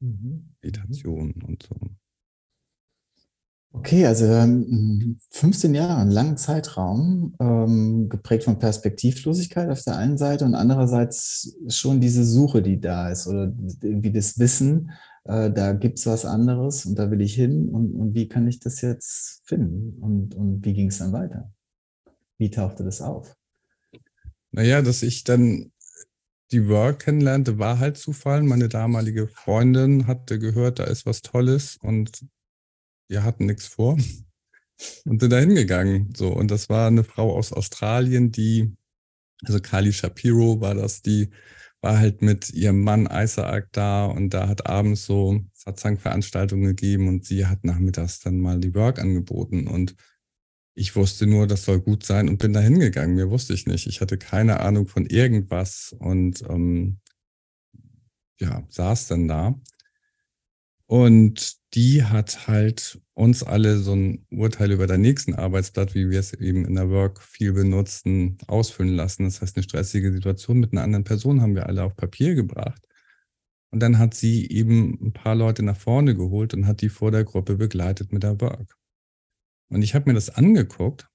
mhm. 0.00 0.08
mhm. 0.10 0.56
Meditation 0.62 1.32
und 1.42 1.64
so. 1.64 1.74
Okay, 3.76 4.06
also 4.06 4.24
15 5.30 5.74
Jahre, 5.74 5.96
einen 5.96 6.12
langen 6.12 6.36
Zeitraum, 6.36 7.34
ähm, 7.40 8.08
geprägt 8.08 8.44
von 8.44 8.60
Perspektivlosigkeit 8.60 9.68
auf 9.68 9.82
der 9.82 9.96
einen 9.96 10.16
Seite 10.16 10.44
und 10.44 10.54
andererseits 10.54 11.56
schon 11.66 12.00
diese 12.00 12.24
Suche, 12.24 12.62
die 12.62 12.80
da 12.80 13.10
ist 13.10 13.26
oder 13.26 13.52
irgendwie 13.82 14.12
das 14.12 14.38
Wissen, 14.38 14.92
äh, 15.24 15.50
da 15.50 15.72
gibt 15.72 15.98
es 15.98 16.06
was 16.06 16.24
anderes 16.24 16.86
und 16.86 16.96
da 16.96 17.10
will 17.10 17.20
ich 17.20 17.34
hin 17.34 17.68
und, 17.68 17.92
und 17.94 18.14
wie 18.14 18.28
kann 18.28 18.46
ich 18.46 18.60
das 18.60 18.80
jetzt 18.80 19.42
finden 19.44 19.98
und, 20.00 20.36
und 20.36 20.64
wie 20.64 20.72
ging 20.72 20.88
es 20.88 20.98
dann 20.98 21.12
weiter? 21.12 21.52
Wie 22.38 22.50
tauchte 22.50 22.84
das 22.84 23.00
auf? 23.00 23.34
Naja, 24.52 24.82
dass 24.82 25.02
ich 25.02 25.24
dann 25.24 25.72
die 26.52 26.68
Work 26.68 27.00
kennenlernte, 27.00 27.58
war 27.58 27.80
halt 27.80 27.96
Zufall. 27.96 28.44
Meine 28.44 28.68
damalige 28.68 29.26
Freundin 29.26 30.06
hatte 30.06 30.38
gehört, 30.38 30.78
da 30.78 30.84
ist 30.84 31.06
was 31.06 31.22
Tolles 31.22 31.76
und 31.82 32.24
wir 33.08 33.22
hatten 33.22 33.46
nichts 33.46 33.66
vor 33.66 33.98
und 35.04 35.20
sind 35.20 35.30
da 35.30 35.38
hingegangen. 35.38 36.14
So, 36.16 36.28
und 36.28 36.50
das 36.50 36.68
war 36.68 36.88
eine 36.88 37.04
Frau 37.04 37.36
aus 37.36 37.52
Australien, 37.52 38.32
die, 38.32 38.74
also 39.44 39.60
Kali 39.60 39.92
Shapiro 39.92 40.60
war 40.60 40.74
das, 40.74 41.02
die 41.02 41.30
war 41.80 41.98
halt 41.98 42.22
mit 42.22 42.50
ihrem 42.54 42.80
Mann 42.80 43.06
Isaac 43.10 43.68
da 43.72 44.06
und 44.06 44.30
da 44.30 44.48
hat 44.48 44.66
abends 44.66 45.04
so 45.04 45.42
Satsang-Veranstaltungen 45.52 46.64
gegeben 46.64 47.08
und 47.08 47.26
sie 47.26 47.46
hat 47.46 47.62
nachmittags 47.64 48.20
dann 48.20 48.40
mal 48.40 48.58
die 48.58 48.74
Work 48.74 48.98
angeboten 48.98 49.66
und 49.66 49.94
ich 50.74 50.96
wusste 50.96 51.26
nur, 51.26 51.46
das 51.46 51.64
soll 51.64 51.80
gut 51.80 52.04
sein 52.04 52.28
und 52.28 52.38
bin 52.38 52.52
da 52.52 52.60
hingegangen. 52.60 53.14
Mir 53.14 53.30
wusste 53.30 53.54
ich 53.54 53.66
nicht. 53.66 53.86
Ich 53.86 54.00
hatte 54.00 54.18
keine 54.18 54.60
Ahnung 54.60 54.88
von 54.88 55.06
irgendwas 55.06 55.94
und 55.98 56.42
ähm, 56.48 57.00
ja, 58.40 58.64
saß 58.68 59.06
dann 59.06 59.28
da. 59.28 59.54
Und 60.86 61.56
die 61.74 62.04
hat 62.04 62.46
halt 62.46 63.00
uns 63.14 63.42
alle 63.42 63.78
so 63.78 63.94
ein 63.94 64.26
Urteil 64.30 64.70
über 64.72 64.86
den 64.86 65.00
nächsten 65.00 65.34
Arbeitsblatt, 65.34 65.94
wie 65.94 66.08
wir 66.10 66.20
es 66.20 66.32
eben 66.32 66.64
in 66.64 66.76
der 66.76 66.90
Work 66.90 67.20
viel 67.22 67.52
benutzen, 67.52 68.38
ausfüllen 68.46 68.94
lassen. 68.94 69.24
Das 69.24 69.40
heißt, 69.40 69.56
eine 69.56 69.64
stressige 69.64 70.12
Situation 70.12 70.58
mit 70.58 70.72
einer 70.72 70.82
anderen 70.82 71.04
Person 71.04 71.40
haben 71.40 71.54
wir 71.54 71.66
alle 71.66 71.82
auf 71.82 71.96
Papier 71.96 72.34
gebracht. 72.34 72.82
Und 73.70 73.80
dann 73.80 73.98
hat 73.98 74.14
sie 74.14 74.48
eben 74.48 74.98
ein 75.02 75.12
paar 75.12 75.34
Leute 75.34 75.64
nach 75.64 75.76
vorne 75.76 76.14
geholt 76.14 76.54
und 76.54 76.66
hat 76.66 76.80
die 76.80 76.88
vor 76.88 77.10
der 77.10 77.24
Gruppe 77.24 77.56
begleitet 77.56 78.12
mit 78.12 78.22
der 78.22 78.40
Work. 78.40 78.76
Und 79.68 79.82
ich 79.82 79.96
habe 79.96 80.08
mir 80.08 80.14
das 80.14 80.30
angeguckt 80.30 81.08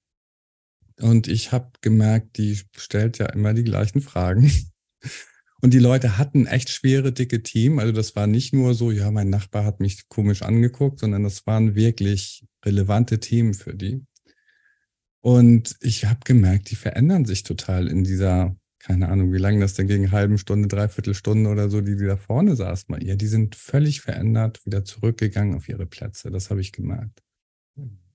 und 1.00 1.26
ich 1.26 1.52
habe 1.52 1.70
gemerkt, 1.80 2.36
die 2.36 2.60
stellt 2.76 3.16
ja 3.16 3.26
immer 3.26 3.54
die 3.54 3.64
gleichen 3.64 4.02
Fragen. 4.02 4.50
Und 5.62 5.74
die 5.74 5.78
Leute 5.78 6.16
hatten 6.16 6.46
echt 6.46 6.70
schwere, 6.70 7.12
dicke 7.12 7.42
Themen. 7.42 7.78
Also 7.78 7.92
das 7.92 8.16
war 8.16 8.26
nicht 8.26 8.52
nur 8.52 8.74
so, 8.74 8.90
ja, 8.90 9.10
mein 9.10 9.28
Nachbar 9.28 9.64
hat 9.64 9.80
mich 9.80 10.08
komisch 10.08 10.42
angeguckt, 10.42 11.00
sondern 11.00 11.22
das 11.22 11.46
waren 11.46 11.74
wirklich 11.74 12.46
relevante 12.64 13.20
Themen 13.20 13.54
für 13.54 13.74
die. 13.74 14.04
Und 15.22 15.76
ich 15.80 16.06
habe 16.06 16.20
gemerkt, 16.24 16.70
die 16.70 16.76
verändern 16.76 17.26
sich 17.26 17.42
total 17.42 17.88
in 17.88 18.04
dieser, 18.04 18.56
keine 18.78 19.08
Ahnung, 19.10 19.32
wie 19.34 19.38
lange 19.38 19.60
das 19.60 19.74
denn 19.74 19.86
ging, 19.86 20.10
halben 20.10 20.38
Stunde, 20.38 20.66
dreiviertel 20.66 21.14
Stunde 21.14 21.50
oder 21.50 21.68
so, 21.68 21.82
die, 21.82 21.96
die 21.96 22.06
da 22.06 22.16
vorne 22.16 22.56
saß 22.56 22.88
mal. 22.88 23.04
Ja, 23.04 23.16
die 23.16 23.26
sind 23.26 23.54
völlig 23.54 24.00
verändert, 24.00 24.64
wieder 24.64 24.84
zurückgegangen 24.84 25.56
auf 25.56 25.68
ihre 25.68 25.84
Plätze. 25.84 26.30
Das 26.30 26.48
habe 26.48 26.62
ich 26.62 26.72
gemerkt. 26.72 27.22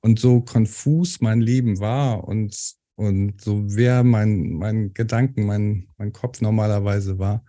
Und 0.02 0.20
so 0.20 0.42
konfus 0.42 1.22
mein 1.22 1.42
Leben 1.42 1.80
war 1.80 2.28
und 2.28 2.76
und 2.96 3.42
so 3.42 3.64
wer 3.76 4.04
mein, 4.04 4.54
mein 4.54 4.94
Gedanken, 4.94 5.46
mein, 5.46 5.90
mein 5.98 6.14
Kopf 6.14 6.42
normalerweise 6.42 7.20
war, 7.20 7.44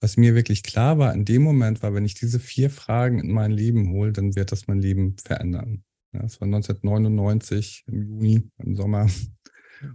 was 0.00 0.16
mir 0.16 0.34
wirklich 0.34 0.62
klar 0.62 0.98
war 0.98 1.14
in 1.14 1.24
dem 1.24 1.42
Moment 1.42 1.82
war, 1.82 1.94
wenn 1.94 2.04
ich 2.04 2.14
diese 2.14 2.38
vier 2.38 2.70
Fragen 2.70 3.18
in 3.18 3.32
mein 3.32 3.50
Leben 3.50 3.90
hole, 3.92 4.12
dann 4.12 4.36
wird 4.36 4.52
das 4.52 4.66
mein 4.66 4.80
Leben 4.80 5.16
verändern. 5.16 5.84
Ja, 6.12 6.20
das 6.22 6.40
war 6.40 6.46
1999 6.46 7.84
im 7.86 8.02
Juni, 8.02 8.50
im 8.58 8.76
Sommer. 8.76 9.08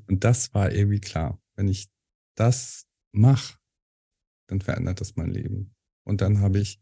Und 0.07 0.23
das 0.23 0.53
war 0.53 0.71
irgendwie 0.71 1.01
klar. 1.01 1.39
Wenn 1.55 1.67
ich 1.67 1.89
das 2.35 2.87
mache, 3.11 3.57
dann 4.47 4.61
verändert 4.61 5.01
das 5.01 5.15
mein 5.15 5.29
Leben. 5.29 5.75
Und 6.03 6.21
dann 6.21 6.39
habe 6.39 6.59
ich 6.59 6.81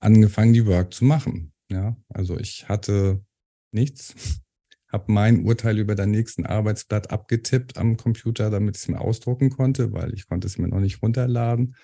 angefangen, 0.00 0.52
die 0.52 0.66
Work 0.66 0.94
zu 0.94 1.04
machen. 1.04 1.52
Ja, 1.70 1.96
also 2.08 2.38
ich 2.38 2.68
hatte 2.68 3.22
nichts 3.72 4.14
habe 4.90 5.12
mein 5.12 5.44
Urteil 5.44 5.78
über 5.78 5.94
dein 5.94 6.10
nächsten 6.10 6.46
Arbeitsblatt 6.46 7.10
abgetippt 7.10 7.76
am 7.76 7.96
Computer, 7.96 8.50
damit 8.50 8.76
ich 8.76 8.82
es 8.82 8.88
mir 8.88 9.00
ausdrucken 9.00 9.50
konnte, 9.50 9.92
weil 9.92 10.14
ich 10.14 10.28
konnte 10.28 10.46
es 10.46 10.58
mir 10.58 10.68
noch 10.68 10.80
nicht 10.80 11.02
runterladen 11.02 11.76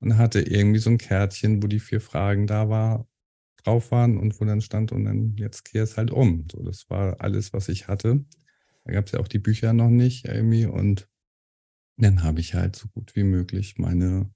und 0.00 0.18
hatte 0.18 0.40
irgendwie 0.40 0.80
so 0.80 0.90
ein 0.90 0.98
Kärtchen, 0.98 1.62
wo 1.62 1.66
die 1.66 1.80
vier 1.80 2.00
Fragen 2.00 2.46
da 2.46 2.68
war, 2.68 3.06
drauf 3.62 3.90
waren 3.90 4.18
und 4.18 4.40
wo 4.40 4.44
dann 4.44 4.60
stand 4.62 4.90
und 4.92 5.04
dann 5.04 5.36
jetzt 5.36 5.64
kehr 5.64 5.84
es 5.84 5.96
halt 5.96 6.10
um. 6.10 6.46
So, 6.50 6.62
das 6.62 6.88
war 6.90 7.20
alles, 7.20 7.52
was 7.52 7.68
ich 7.68 7.88
hatte. 7.88 8.24
Da 8.84 8.92
gab 8.92 9.06
es 9.06 9.12
ja 9.12 9.20
auch 9.20 9.28
die 9.28 9.38
Bücher 9.38 9.72
noch 9.72 9.90
nicht 9.90 10.26
irgendwie 10.26 10.66
und 10.66 11.08
dann 11.98 12.22
habe 12.22 12.40
ich 12.40 12.54
halt 12.54 12.76
so 12.76 12.88
gut 12.88 13.14
wie 13.14 13.24
möglich 13.24 13.76
meine 13.76 14.30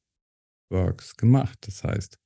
Works 0.70 1.16
gemacht. 1.16 1.58
Das 1.62 1.82
heißt, 1.82 2.18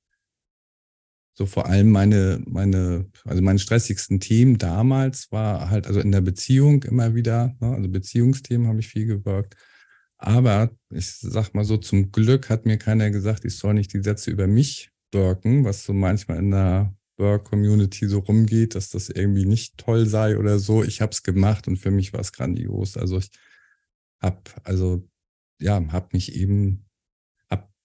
so 1.39 1.45
vor 1.45 1.67
allem 1.67 1.89
meine, 1.89 2.43
meine, 2.47 3.05
also 3.23 3.41
meine 3.41 3.59
stressigsten 3.59 4.19
Themen 4.19 4.57
damals 4.57 5.31
war 5.31 5.69
halt, 5.69 5.87
also 5.87 6.01
in 6.01 6.11
der 6.11 6.19
Beziehung 6.19 6.83
immer 6.83 7.15
wieder, 7.15 7.55
ne, 7.61 7.75
also 7.75 7.87
Beziehungsthemen 7.87 8.67
habe 8.67 8.81
ich 8.81 8.89
viel 8.89 9.05
gewirkt. 9.05 9.55
Aber 10.17 10.69
ich 10.89 11.09
sag 11.15 11.53
mal 11.53 11.63
so, 11.63 11.77
zum 11.77 12.11
Glück 12.11 12.49
hat 12.49 12.65
mir 12.65 12.77
keiner 12.77 13.09
gesagt, 13.09 13.45
ich 13.45 13.55
soll 13.55 13.75
nicht 13.75 13.93
die 13.93 14.03
Sätze 14.03 14.31
über 14.31 14.47
mich 14.47 14.91
wirken, 15.13 15.63
was 15.63 15.85
so 15.85 15.93
manchmal 15.93 16.39
in 16.39 16.51
der 16.51 16.93
Work-Community 17.15 18.09
so 18.09 18.19
rumgeht, 18.19 18.75
dass 18.75 18.89
das 18.89 19.09
irgendwie 19.09 19.45
nicht 19.45 19.77
toll 19.77 20.07
sei 20.07 20.37
oder 20.37 20.59
so. 20.59 20.83
Ich 20.83 20.99
habe 20.99 21.13
es 21.13 21.23
gemacht 21.23 21.69
und 21.69 21.77
für 21.77 21.91
mich 21.91 22.11
war 22.11 22.19
es 22.19 22.33
grandios. 22.33 22.97
Also 22.97 23.19
ich 23.19 23.31
habe, 24.21 24.41
also 24.65 25.07
ja, 25.61 25.81
habe 25.93 26.09
mich 26.11 26.35
eben 26.35 26.88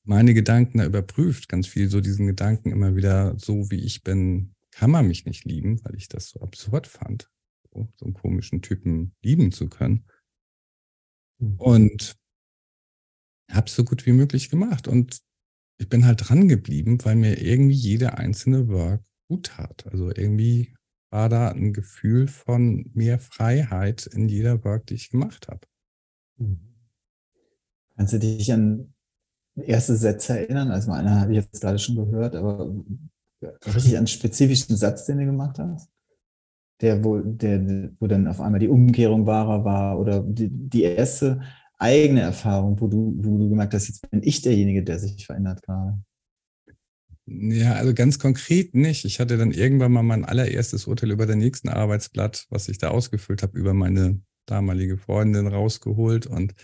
meine 0.05 0.35
Gedanken 0.35 0.79
da 0.79 0.87
überprüft, 0.87 1.49
ganz 1.49 1.67
viel 1.67 1.89
so 1.89 2.01
diesen 2.01 2.27
Gedanken 2.27 2.71
immer 2.71 2.95
wieder, 2.95 3.39
so 3.39 3.71
wie 3.71 3.81
ich 3.81 4.03
bin, 4.03 4.55
kann 4.71 4.91
man 4.91 5.07
mich 5.07 5.25
nicht 5.25 5.45
lieben, 5.45 5.83
weil 5.85 5.95
ich 5.97 6.09
das 6.09 6.31
so 6.31 6.41
absurd 6.41 6.87
fand, 6.87 7.31
so, 7.73 7.89
so 7.97 8.05
einen 8.05 8.15
komischen 8.15 8.61
Typen 8.61 9.15
lieben 9.23 9.51
zu 9.51 9.69
können. 9.69 10.05
Mhm. 11.39 11.57
Und 11.57 12.17
habe 13.51 13.67
es 13.67 13.75
so 13.75 13.85
gut 13.85 14.05
wie 14.07 14.13
möglich 14.13 14.51
gemacht. 14.51 14.89
Und 14.89 15.21
ich 15.79 15.89
bin 15.89 16.05
halt 16.05 16.29
dran 16.29 16.49
geblieben, 16.49 16.99
weil 17.05 17.17
mir 17.17 17.41
irgendwie 17.41 17.75
jede 17.75 18.19
einzelne 18.19 18.69
Work 18.69 19.05
gut 19.29 19.47
tat. 19.47 19.87
Also 19.87 20.09
irgendwie 20.09 20.75
war 21.11 21.29
da 21.29 21.49
ein 21.49 21.73
Gefühl 21.73 22.29
von 22.29 22.91
mehr 22.95 23.19
Freiheit 23.19 24.07
in 24.07 24.29
jeder 24.29 24.65
Work, 24.65 24.87
die 24.87 24.95
ich 24.95 25.11
gemacht 25.11 25.49
habe. 25.49 25.67
Mhm. 26.37 26.61
Kannst 27.97 28.13
du 28.13 28.19
dich 28.19 28.53
an 28.53 28.94
erste 29.57 29.97
Sätze 29.97 30.41
erinnern? 30.41 30.71
Also 30.71 30.93
einer 30.93 31.21
habe 31.21 31.33
ich 31.33 31.37
jetzt 31.37 31.61
gerade 31.61 31.79
schon 31.79 31.97
gehört, 31.97 32.35
aber 32.35 32.75
richtig 33.67 33.97
einen 33.97 34.07
spezifischen 34.07 34.77
Satz, 34.77 35.07
den 35.07 35.19
du 35.19 35.27
gemacht 35.27 35.59
hast? 35.59 35.89
Der, 36.81 37.05
wo, 37.05 37.19
der, 37.21 37.91
wo 38.01 38.07
dann 38.07 38.27
auf 38.27 38.41
einmal 38.41 38.61
die 38.61 38.69
Umkehrung 38.69 39.27
wahrer 39.27 39.65
war 39.65 39.99
oder 39.99 40.21
die, 40.21 40.49
die 40.51 40.83
erste 40.83 41.41
eigene 41.79 42.23
Erfahrung, 42.23 42.81
wo 42.81 42.89
du, 42.89 43.15
wo 43.19 43.39
du 43.39 43.49
gemerkt 43.49 43.75
hast, 43.75 43.89
jetzt 43.89 44.11
bin 44.11 44.23
ich 44.23 44.43
derjenige, 44.43 44.83
der 44.83 44.99
sich 44.99 45.25
verändert 45.25 45.63
gerade. 45.63 45.99
Ja, 47.27 47.75
also 47.75 47.95
ganz 47.95 48.19
konkret 48.19 48.75
nicht. 48.75 49.05
Ich 49.05 49.19
hatte 49.19 49.39
dann 49.39 49.51
irgendwann 49.51 49.93
mal 49.93 50.03
mein 50.03 50.25
allererstes 50.25 50.87
Urteil 50.87 51.11
über 51.11 51.27
den 51.27 51.39
nächsten 51.39 51.69
Arbeitsblatt, 51.69 52.47
was 52.51 52.69
ich 52.69 52.79
da 52.79 52.89
ausgefüllt 52.89 53.43
habe, 53.43 53.59
über 53.59 53.73
meine 53.73 54.21
damalige 54.47 54.99
Freundin 54.99 55.47
rausgeholt 55.47 56.27
und 56.27 56.55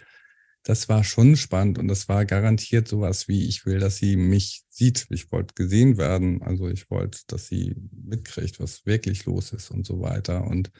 das 0.63 0.89
war 0.89 1.05
schon 1.05 1.37
spannend 1.37 1.79
und 1.79 1.89
das 1.89 2.09
war 2.09 2.27
garantiert 2.27 2.87
sowas 2.87 3.29
wie, 3.29 3.47
ich 3.49 3.65
will, 3.65 3.79
dass 3.79 3.97
sie 3.97 4.17
mich 4.17 4.65
sieht. 4.69 5.07
Ich 5.11 5.33
wollte 5.33 5.55
gesehen 5.55 5.97
werden. 5.97 6.43
Also 6.43 6.69
ich 6.69 6.91
wollte, 6.91 7.21
dass 7.29 7.47
sie 7.47 7.75
mitkriegt, 7.93 8.61
was 8.61 8.85
wirklich 8.85 9.25
los 9.25 9.53
ist 9.53 9.71
und 9.71 9.87
so 9.87 10.03
weiter. 10.03 10.47
Und, 10.47 10.71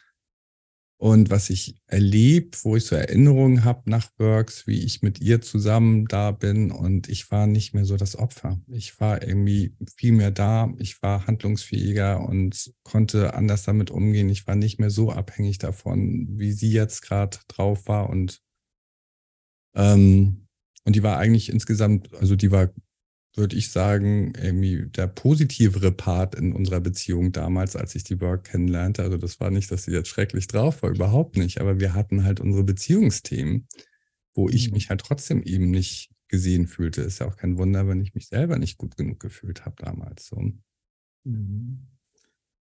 und 0.99 1.31
was 1.31 1.49
ich 1.49 1.81
erlebe, 1.87 2.59
wo 2.63 2.77
ich 2.77 2.85
so 2.85 2.95
Erinnerungen 2.95 3.65
habe 3.65 3.89
nach 3.89 4.11
Works, 4.19 4.67
wie 4.67 4.85
ich 4.85 5.01
mit 5.01 5.19
ihr 5.23 5.41
zusammen 5.41 6.05
da 6.07 6.31
bin 6.31 6.71
und 6.71 7.09
ich 7.09 7.31
war 7.31 7.47
nicht 7.47 7.73
mehr 7.73 7.87
so 7.87 7.97
das 7.97 8.17
Opfer. 8.17 8.61
Ich 8.69 9.01
war 9.01 9.27
irgendwie 9.27 9.75
viel 9.97 10.13
mehr 10.13 10.31
da. 10.31 10.71
Ich 10.79 11.01
war 11.01 11.27
handlungsfähiger 11.27 12.21
und 12.21 12.71
konnte 12.83 13.33
anders 13.33 13.63
damit 13.63 13.91
umgehen. 13.91 14.29
Ich 14.29 14.47
war 14.47 14.57
nicht 14.57 14.79
mehr 14.79 14.91
so 14.91 15.11
abhängig 15.11 15.57
davon, 15.57 16.27
wie 16.33 16.53
sie 16.53 16.71
jetzt 16.71 17.01
gerade 17.01 17.39
drauf 17.49 17.87
war 17.87 18.11
und 18.11 18.43
ähm, 19.75 20.47
und 20.85 20.97
die 20.97 21.03
war 21.03 21.19
eigentlich 21.19 21.51
insgesamt, 21.51 22.13
also 22.15 22.37
die 22.37 22.51
war, 22.51 22.71
würde 23.37 23.57
ich 23.57 23.71
sagen, 23.71 24.33
irgendwie 24.37 24.87
der 24.89 25.07
positivere 25.07 25.93
Part 25.93 26.35
in 26.35 26.53
unserer 26.53 26.81
Beziehung 26.81 27.33
damals, 27.33 27.77
als 27.77 27.95
ich 27.95 28.03
die 28.03 28.17
Burke 28.17 28.51
kennenlernte. 28.51 29.03
Also 29.03 29.17
das 29.17 29.39
war 29.41 29.51
nicht, 29.51 29.71
dass 29.71 29.85
sie 29.85 29.93
jetzt 29.93 30.09
schrecklich 30.09 30.49
drauf 30.49 30.83
war, 30.83 30.91
überhaupt 30.91 31.37
nicht. 31.37 31.61
Aber 31.61 31.79
wir 31.79 31.95
hatten 31.95 32.25
halt 32.25 32.41
unsere 32.41 32.65
Beziehungsthemen, 32.65 33.69
wo 34.35 34.49
ich 34.49 34.69
mhm. 34.69 34.75
mich 34.75 34.91
halt 34.91 35.01
trotzdem 35.01 35.43
eben 35.43 35.71
nicht 35.71 36.11
gesehen 36.29 36.67
fühlte. 36.67 37.03
Ist 37.03 37.21
ja 37.21 37.27
auch 37.27 37.37
kein 37.37 37.59
Wunder, 37.59 37.87
wenn 37.87 38.01
ich 38.01 38.15
mich 38.15 38.29
selber 38.29 38.59
nicht 38.59 38.79
gut 38.79 38.97
genug 38.97 39.21
gefühlt 39.21 39.65
habe 39.65 39.77
damals. 39.79 40.27
So. 40.27 40.53
Mhm. 41.25 41.87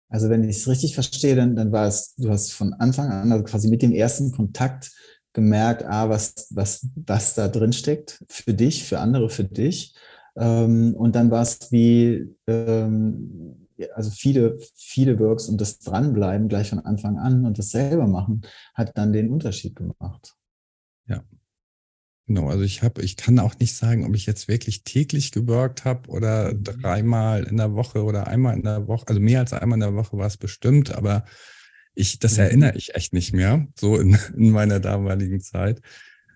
Also 0.08 0.30
wenn 0.30 0.44
ich 0.44 0.56
es 0.56 0.68
richtig 0.68 0.94
verstehe, 0.94 1.34
dann, 1.34 1.56
dann 1.56 1.72
war 1.72 1.88
es, 1.88 2.14
du 2.16 2.30
hast 2.30 2.52
von 2.52 2.72
Anfang 2.74 3.10
an, 3.10 3.32
also 3.32 3.44
quasi 3.44 3.68
mit 3.68 3.82
dem 3.82 3.92
ersten 3.92 4.32
Kontakt 4.32 4.92
gemerkt, 5.34 5.84
ah, 5.84 6.08
was, 6.08 6.48
was, 6.50 6.88
was 6.94 7.34
da 7.34 7.48
drin 7.48 7.74
steckt, 7.74 8.24
für 8.28 8.54
dich, 8.54 8.84
für 8.84 9.00
andere, 9.00 9.28
für 9.28 9.44
dich. 9.44 9.94
Ähm, 10.36 10.94
und 10.94 11.14
dann 11.14 11.30
war 11.30 11.42
es 11.42 11.70
wie, 11.70 12.34
ähm, 12.46 13.68
also 13.94 14.10
viele, 14.10 14.58
viele 14.74 15.18
Works 15.18 15.48
und 15.48 15.60
das 15.60 15.80
Dranbleiben 15.80 16.48
gleich 16.48 16.70
von 16.70 16.78
Anfang 16.78 17.18
an 17.18 17.44
und 17.44 17.58
das 17.58 17.70
selber 17.70 18.06
machen, 18.06 18.42
hat 18.74 18.96
dann 18.96 19.12
den 19.12 19.30
Unterschied 19.30 19.76
gemacht. 19.76 20.34
Ja. 21.06 21.22
Genau, 22.26 22.48
also 22.48 22.62
ich 22.62 22.82
habe, 22.82 23.02
ich 23.02 23.16
kann 23.16 23.38
auch 23.38 23.58
nicht 23.58 23.76
sagen, 23.76 24.06
ob 24.06 24.14
ich 24.14 24.24
jetzt 24.24 24.48
wirklich 24.48 24.82
täglich 24.82 25.30
geworkt 25.30 25.84
habe 25.84 26.08
oder 26.08 26.54
mhm. 26.54 26.64
dreimal 26.64 27.44
in 27.44 27.58
der 27.58 27.74
Woche 27.74 28.02
oder 28.02 28.28
einmal 28.28 28.56
in 28.56 28.62
der 28.62 28.86
Woche, 28.86 29.08
also 29.08 29.20
mehr 29.20 29.40
als 29.40 29.52
einmal 29.52 29.76
in 29.76 29.80
der 29.80 29.94
Woche 29.94 30.16
war 30.16 30.26
es 30.26 30.38
bestimmt, 30.38 30.94
aber 30.94 31.24
ich, 31.94 32.18
das 32.18 32.34
mhm. 32.34 32.40
erinnere 32.40 32.76
ich 32.76 32.94
echt 32.94 33.12
nicht 33.12 33.32
mehr, 33.32 33.66
so 33.78 33.98
in, 33.98 34.18
in 34.36 34.50
meiner 34.50 34.80
damaligen 34.80 35.40
Zeit. 35.40 35.80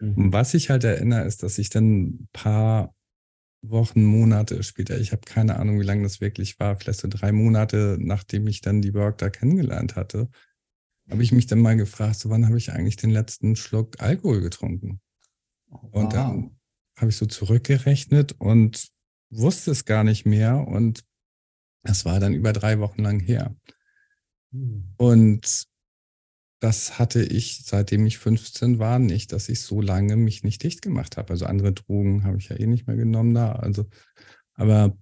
Mhm. 0.00 0.14
Und 0.14 0.32
was 0.32 0.54
ich 0.54 0.70
halt 0.70 0.84
erinnere, 0.84 1.24
ist, 1.24 1.42
dass 1.42 1.58
ich 1.58 1.70
dann 1.70 2.04
ein 2.04 2.28
paar 2.32 2.94
Wochen, 3.62 4.04
Monate 4.04 4.62
später, 4.62 4.98
ich 4.98 5.12
habe 5.12 5.22
keine 5.26 5.56
Ahnung, 5.56 5.80
wie 5.80 5.84
lange 5.84 6.04
das 6.04 6.20
wirklich 6.20 6.60
war, 6.60 6.76
vielleicht 6.76 7.00
so 7.00 7.08
drei 7.08 7.32
Monate, 7.32 7.96
nachdem 8.00 8.46
ich 8.46 8.60
dann 8.60 8.80
die 8.80 8.94
Work 8.94 9.18
da 9.18 9.30
kennengelernt 9.30 9.96
hatte, 9.96 10.28
habe 11.10 11.22
ich 11.22 11.32
mich 11.32 11.46
dann 11.46 11.60
mal 11.60 11.76
gefragt, 11.76 12.16
so 12.16 12.30
wann 12.30 12.46
habe 12.46 12.58
ich 12.58 12.72
eigentlich 12.72 12.96
den 12.96 13.10
letzten 13.10 13.56
Schluck 13.56 14.00
Alkohol 14.00 14.40
getrunken? 14.40 15.00
Wow. 15.66 15.88
Und 15.90 16.12
dann 16.12 16.56
habe 16.96 17.10
ich 17.10 17.16
so 17.16 17.26
zurückgerechnet 17.26 18.36
und 18.38 18.88
wusste 19.30 19.70
es 19.70 19.84
gar 19.84 20.04
nicht 20.04 20.24
mehr 20.26 20.66
und 20.66 21.04
das 21.82 22.04
war 22.04 22.20
dann 22.20 22.34
über 22.34 22.52
drei 22.52 22.78
Wochen 22.78 23.02
lang 23.02 23.20
her. 23.20 23.54
Mhm. 24.50 24.94
Und 24.96 25.68
das 26.60 26.98
hatte 26.98 27.22
ich, 27.22 27.62
seitdem 27.64 28.04
ich 28.06 28.18
15 28.18 28.78
war, 28.78 28.98
nicht, 28.98 29.32
dass 29.32 29.48
ich 29.48 29.60
so 29.60 29.80
lange 29.80 30.16
mich 30.16 30.42
nicht 30.42 30.62
dicht 30.62 30.82
gemacht 30.82 31.16
habe. 31.16 31.30
Also 31.30 31.46
andere 31.46 31.72
Drogen 31.72 32.24
habe 32.24 32.38
ich 32.38 32.48
ja 32.48 32.56
eh 32.56 32.66
nicht 32.66 32.86
mehr 32.86 32.96
genommen 32.96 33.34
da. 33.34 33.52
Also, 33.52 33.86
aber 34.54 34.96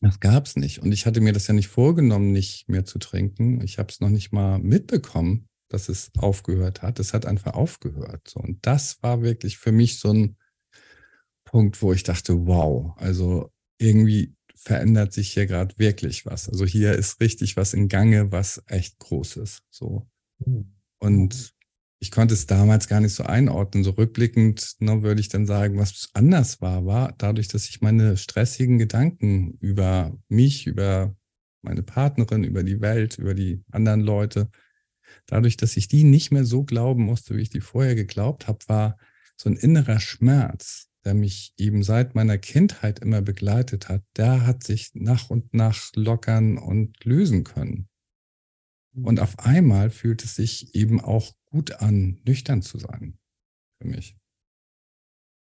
das 0.00 0.20
gab 0.20 0.46
es 0.46 0.56
nicht. 0.56 0.78
Und 0.78 0.92
ich 0.92 1.06
hatte 1.06 1.20
mir 1.20 1.32
das 1.32 1.46
ja 1.46 1.54
nicht 1.54 1.68
vorgenommen, 1.68 2.32
nicht 2.32 2.68
mehr 2.68 2.84
zu 2.84 2.98
trinken. 2.98 3.60
Ich 3.62 3.78
habe 3.78 3.90
es 3.90 4.00
noch 4.00 4.10
nicht 4.10 4.32
mal 4.32 4.58
mitbekommen, 4.58 5.48
dass 5.68 5.88
es 5.88 6.10
aufgehört 6.16 6.82
hat. 6.82 6.98
Es 7.00 7.12
hat 7.12 7.26
einfach 7.26 7.54
aufgehört. 7.54 8.28
So. 8.28 8.40
Und 8.40 8.64
das 8.64 9.02
war 9.02 9.22
wirklich 9.22 9.58
für 9.58 9.72
mich 9.72 9.98
so 9.98 10.12
ein 10.12 10.36
Punkt, 11.44 11.82
wo 11.82 11.92
ich 11.92 12.02
dachte, 12.02 12.46
wow, 12.46 12.94
also 12.96 13.50
irgendwie 13.78 14.34
verändert 14.58 15.12
sich 15.12 15.32
hier 15.32 15.46
gerade 15.46 15.78
wirklich 15.78 16.26
was. 16.26 16.48
Also 16.48 16.66
hier 16.66 16.94
ist 16.94 17.20
richtig 17.20 17.56
was 17.56 17.74
in 17.74 17.88
Gange, 17.88 18.32
was 18.32 18.62
echt 18.66 18.98
groß 18.98 19.36
ist. 19.36 19.62
So. 19.70 20.08
Mhm. 20.44 20.74
Und 20.98 21.54
ich 22.00 22.10
konnte 22.10 22.34
es 22.34 22.46
damals 22.46 22.88
gar 22.88 23.00
nicht 23.00 23.14
so 23.14 23.24
einordnen. 23.24 23.84
So 23.84 23.90
rückblickend 23.90 24.76
ne, 24.80 25.02
würde 25.02 25.20
ich 25.20 25.28
dann 25.28 25.46
sagen, 25.46 25.78
was 25.78 26.10
anders 26.12 26.60
war, 26.60 26.86
war 26.86 27.14
dadurch, 27.18 27.48
dass 27.48 27.68
ich 27.68 27.80
meine 27.80 28.16
stressigen 28.16 28.78
Gedanken 28.78 29.52
über 29.60 30.16
mich, 30.28 30.66
über 30.66 31.16
meine 31.62 31.82
Partnerin, 31.82 32.44
über 32.44 32.62
die 32.62 32.80
Welt, 32.80 33.18
über 33.18 33.34
die 33.34 33.62
anderen 33.70 34.00
Leute, 34.00 34.50
dadurch, 35.26 35.56
dass 35.56 35.76
ich 35.76 35.88
die 35.88 36.04
nicht 36.04 36.30
mehr 36.30 36.44
so 36.44 36.64
glauben 36.64 37.04
musste, 37.04 37.36
wie 37.36 37.42
ich 37.42 37.50
die 37.50 37.60
vorher 37.60 37.94
geglaubt 37.94 38.46
habe, 38.46 38.58
war 38.68 38.96
so 39.36 39.48
ein 39.48 39.56
innerer 39.56 40.00
Schmerz, 40.00 40.87
der 41.08 41.14
mich 41.14 41.54
eben 41.56 41.82
seit 41.82 42.14
meiner 42.14 42.36
Kindheit 42.36 42.98
immer 42.98 43.22
begleitet 43.22 43.88
hat, 43.88 44.04
der 44.18 44.46
hat 44.46 44.62
sich 44.62 44.90
nach 44.92 45.30
und 45.30 45.54
nach 45.54 45.90
lockern 45.94 46.58
und 46.58 47.02
lösen 47.02 47.44
können. 47.44 47.88
Und 48.94 49.18
auf 49.18 49.38
einmal 49.38 49.88
fühlt 49.88 50.22
es 50.22 50.34
sich 50.34 50.74
eben 50.74 51.00
auch 51.00 51.32
gut 51.46 51.80
an, 51.80 52.20
nüchtern 52.26 52.60
zu 52.60 52.78
sein 52.78 53.18
für 53.80 53.88
mich. 53.88 54.18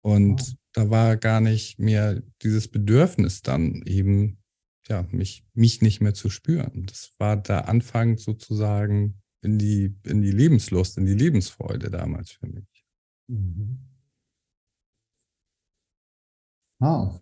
Und 0.01 0.39
wow. 0.39 0.53
da 0.71 0.89
war 0.89 1.17
gar 1.17 1.41
nicht 1.41 1.77
mehr 1.77 2.23
dieses 2.41 2.69
Bedürfnis 2.69 3.41
dann 3.41 3.81
eben, 3.85 4.41
ja, 4.87 5.05
mich, 5.11 5.45
mich 5.53 5.81
nicht 5.81 5.99
mehr 5.99 6.13
zu 6.13 6.29
spüren. 6.29 6.85
Das 6.85 7.11
war 7.17 7.35
der 7.35 7.67
Anfang 7.67 8.17
sozusagen 8.17 9.21
in 9.41 9.59
die, 9.59 9.93
in 10.05 10.21
die 10.21 10.31
Lebenslust, 10.31 10.97
in 10.97 11.05
die 11.05 11.15
Lebensfreude 11.15 11.91
damals 11.91 12.31
für 12.31 12.47
mich. 12.47 12.85
Mhm. 13.27 13.88
Wow. 16.79 17.21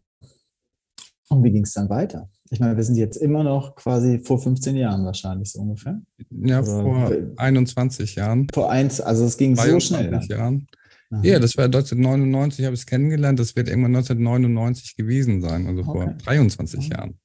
Und 1.29 1.43
wie 1.43 1.51
ging 1.51 1.63
es 1.63 1.73
dann 1.73 1.89
weiter? 1.89 2.29
Ich 2.49 2.59
meine, 2.59 2.77
wir 2.77 2.83
sind 2.83 2.95
jetzt 2.95 3.17
immer 3.17 3.43
noch 3.43 3.75
quasi 3.75 4.19
vor 4.19 4.41
15 4.41 4.75
Jahren 4.77 5.03
wahrscheinlich 5.03 5.51
so 5.51 5.59
ungefähr. 5.59 6.01
Ja, 6.29 6.61
Oder 6.61 6.81
vor 6.81 7.11
21 7.35 8.15
Jahren. 8.15 8.47
Vor 8.53 8.71
eins, 8.71 9.01
also 9.01 9.25
es 9.25 9.37
ging 9.37 9.55
so 9.55 9.79
schnell. 9.79 10.21
Jahren. 10.29 10.67
Aha. 11.09 11.21
Ja, 11.23 11.39
das 11.39 11.57
war 11.57 11.65
1999, 11.65 12.65
habe 12.65 12.73
ich 12.73 12.81
es 12.81 12.85
kennengelernt. 12.85 13.39
Das 13.39 13.55
wird 13.55 13.67
irgendwann 13.69 13.95
1999 13.95 14.95
gewesen 14.95 15.41
sein, 15.41 15.67
also 15.67 15.83
vor 15.83 16.05
23 16.05 16.79
okay. 16.79 16.89
Jahren. 16.89 17.19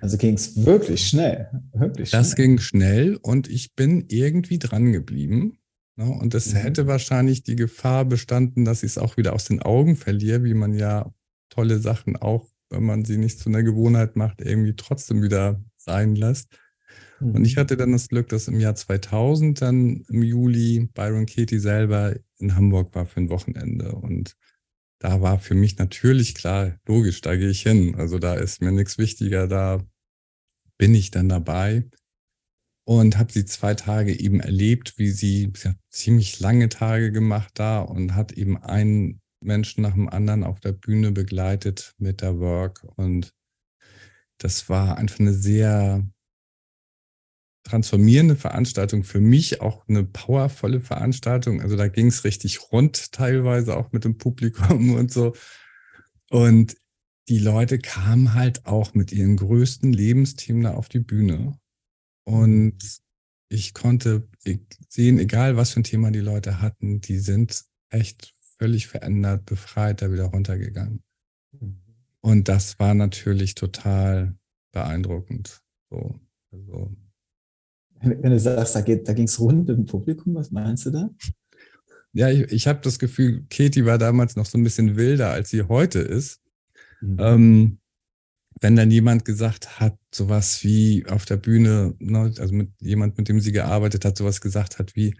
Also 0.00 0.16
ging 0.16 0.34
es 0.34 0.64
wirklich 0.64 1.06
schnell. 1.06 1.48
Wirklich 1.72 2.10
schnell. 2.10 2.22
Das 2.22 2.36
ging 2.36 2.58
schnell 2.58 3.18
und 3.20 3.48
ich 3.50 3.74
bin 3.74 4.04
irgendwie 4.08 4.58
dran 4.58 4.92
geblieben. 4.92 5.58
Ne? 5.96 6.08
Und 6.08 6.34
es 6.34 6.52
mhm. 6.52 6.58
hätte 6.58 6.86
wahrscheinlich 6.86 7.42
die 7.42 7.56
Gefahr 7.56 8.04
bestanden, 8.04 8.64
dass 8.64 8.82
ich 8.82 8.92
es 8.92 8.98
auch 8.98 9.16
wieder 9.16 9.32
aus 9.34 9.44
den 9.44 9.60
Augen 9.60 9.96
verliere, 9.96 10.44
wie 10.44 10.54
man 10.54 10.72
ja 10.72 11.12
tolle 11.52 11.78
Sachen 11.78 12.16
auch 12.16 12.52
wenn 12.72 12.84
man 12.84 13.04
sie 13.04 13.18
nicht 13.18 13.38
zu 13.38 13.48
einer 13.48 13.62
Gewohnheit 13.62 14.16
macht, 14.16 14.40
irgendwie 14.40 14.74
trotzdem 14.74 15.22
wieder 15.22 15.62
sein 15.76 16.16
lässt. 16.16 16.48
Mhm. 17.20 17.34
Und 17.34 17.44
ich 17.44 17.56
mhm. 17.56 17.60
hatte 17.60 17.76
dann 17.76 17.92
das 17.92 18.08
Glück, 18.08 18.28
dass 18.30 18.48
im 18.48 18.58
Jahr 18.58 18.74
2000 18.74 19.60
dann 19.60 20.04
im 20.08 20.22
Juli 20.22 20.88
Byron 20.94 21.26
Katie 21.26 21.58
selber 21.58 22.16
in 22.38 22.56
Hamburg 22.56 22.94
war 22.94 23.06
für 23.06 23.20
ein 23.20 23.30
Wochenende. 23.30 23.92
Und 23.92 24.34
da 24.98 25.20
war 25.20 25.38
für 25.38 25.54
mich 25.54 25.78
natürlich 25.78 26.34
klar, 26.34 26.78
logisch, 26.86 27.20
da 27.20 27.36
gehe 27.36 27.50
ich 27.50 27.62
hin. 27.62 27.94
Also 27.96 28.18
da 28.18 28.34
ist 28.34 28.62
mir 28.62 28.72
nichts 28.72 28.98
wichtiger, 28.98 29.46
da 29.46 29.80
bin 30.78 30.94
ich 30.94 31.10
dann 31.10 31.28
dabei 31.28 31.84
und 32.84 33.18
habe 33.18 33.32
sie 33.32 33.44
zwei 33.44 33.74
Tage 33.74 34.18
eben 34.18 34.40
erlebt, 34.40 34.94
wie 34.96 35.10
sie, 35.10 35.52
sie 35.54 35.68
hat 35.68 35.76
ziemlich 35.90 36.40
lange 36.40 36.68
Tage 36.68 37.12
gemacht 37.12 37.52
da 37.54 37.80
und 37.80 38.14
hat 38.14 38.32
eben 38.32 38.56
einen 38.56 39.21
Menschen 39.44 39.82
nach 39.82 39.94
dem 39.94 40.08
anderen 40.08 40.44
auf 40.44 40.60
der 40.60 40.72
Bühne 40.72 41.12
begleitet 41.12 41.94
mit 41.98 42.20
der 42.20 42.38
Work. 42.38 42.86
Und 42.96 43.34
das 44.38 44.68
war 44.68 44.98
einfach 44.98 45.20
eine 45.20 45.34
sehr 45.34 46.06
transformierende 47.64 48.36
Veranstaltung 48.36 49.04
für 49.04 49.20
mich, 49.20 49.60
auch 49.60 49.88
eine 49.88 50.04
powervolle 50.04 50.80
Veranstaltung. 50.80 51.60
Also 51.60 51.76
da 51.76 51.88
ging 51.88 52.08
es 52.08 52.24
richtig 52.24 52.72
rund 52.72 53.12
teilweise 53.12 53.76
auch 53.76 53.92
mit 53.92 54.04
dem 54.04 54.18
Publikum 54.18 54.94
und 54.94 55.12
so. 55.12 55.34
Und 56.30 56.76
die 57.28 57.38
Leute 57.38 57.78
kamen 57.78 58.34
halt 58.34 58.66
auch 58.66 58.94
mit 58.94 59.12
ihren 59.12 59.36
größten 59.36 59.92
Lebensthemen 59.92 60.62
da 60.62 60.74
auf 60.74 60.88
die 60.88 60.98
Bühne. 60.98 61.58
Und 62.24 63.00
ich 63.48 63.74
konnte 63.74 64.28
sehen, 64.88 65.18
egal 65.18 65.56
was 65.56 65.72
für 65.72 65.80
ein 65.80 65.84
Thema 65.84 66.10
die 66.10 66.20
Leute 66.20 66.60
hatten, 66.60 67.00
die 67.00 67.18
sind 67.18 67.64
echt 67.90 68.34
völlig 68.62 68.86
verändert, 68.86 69.44
befreit 69.44 70.02
da 70.02 70.12
wieder 70.12 70.26
runtergegangen. 70.26 71.02
Mhm. 71.58 71.78
Und 72.20 72.48
das 72.48 72.78
war 72.78 72.94
natürlich 72.94 73.56
total 73.56 74.36
beeindruckend. 74.70 75.60
So, 75.90 76.20
also. 76.52 76.96
Wenn 78.00 78.30
du 78.30 78.38
sagst, 78.38 78.76
da, 78.76 78.82
da 78.82 79.12
ging 79.14 79.26
es 79.26 79.40
rund 79.40 79.68
im 79.68 79.84
Publikum, 79.84 80.36
was 80.36 80.52
meinst 80.52 80.86
du 80.86 80.90
da? 80.90 81.10
Ja, 82.12 82.30
ich, 82.30 82.52
ich 82.52 82.68
habe 82.68 82.80
das 82.82 83.00
Gefühl, 83.00 83.46
Katie 83.50 83.84
war 83.84 83.98
damals 83.98 84.36
noch 84.36 84.46
so 84.46 84.58
ein 84.58 84.64
bisschen 84.64 84.94
wilder, 84.96 85.30
als 85.32 85.50
sie 85.50 85.62
heute 85.62 85.98
ist. 85.98 86.40
Mhm. 87.00 87.16
Ähm, 87.18 87.78
wenn 88.60 88.76
dann 88.76 88.92
jemand 88.92 89.24
gesagt 89.24 89.80
hat, 89.80 89.98
sowas 90.14 90.62
wie 90.62 91.04
auf 91.06 91.24
der 91.24 91.36
Bühne, 91.36 91.96
ne, 91.98 92.32
also 92.38 92.54
mit 92.54 92.70
jemand, 92.80 93.18
mit 93.18 93.28
dem 93.28 93.40
sie 93.40 93.50
gearbeitet 93.50 94.04
hat, 94.04 94.16
sowas 94.16 94.40
gesagt 94.40 94.78
hat 94.78 94.94
wie, 94.94 95.16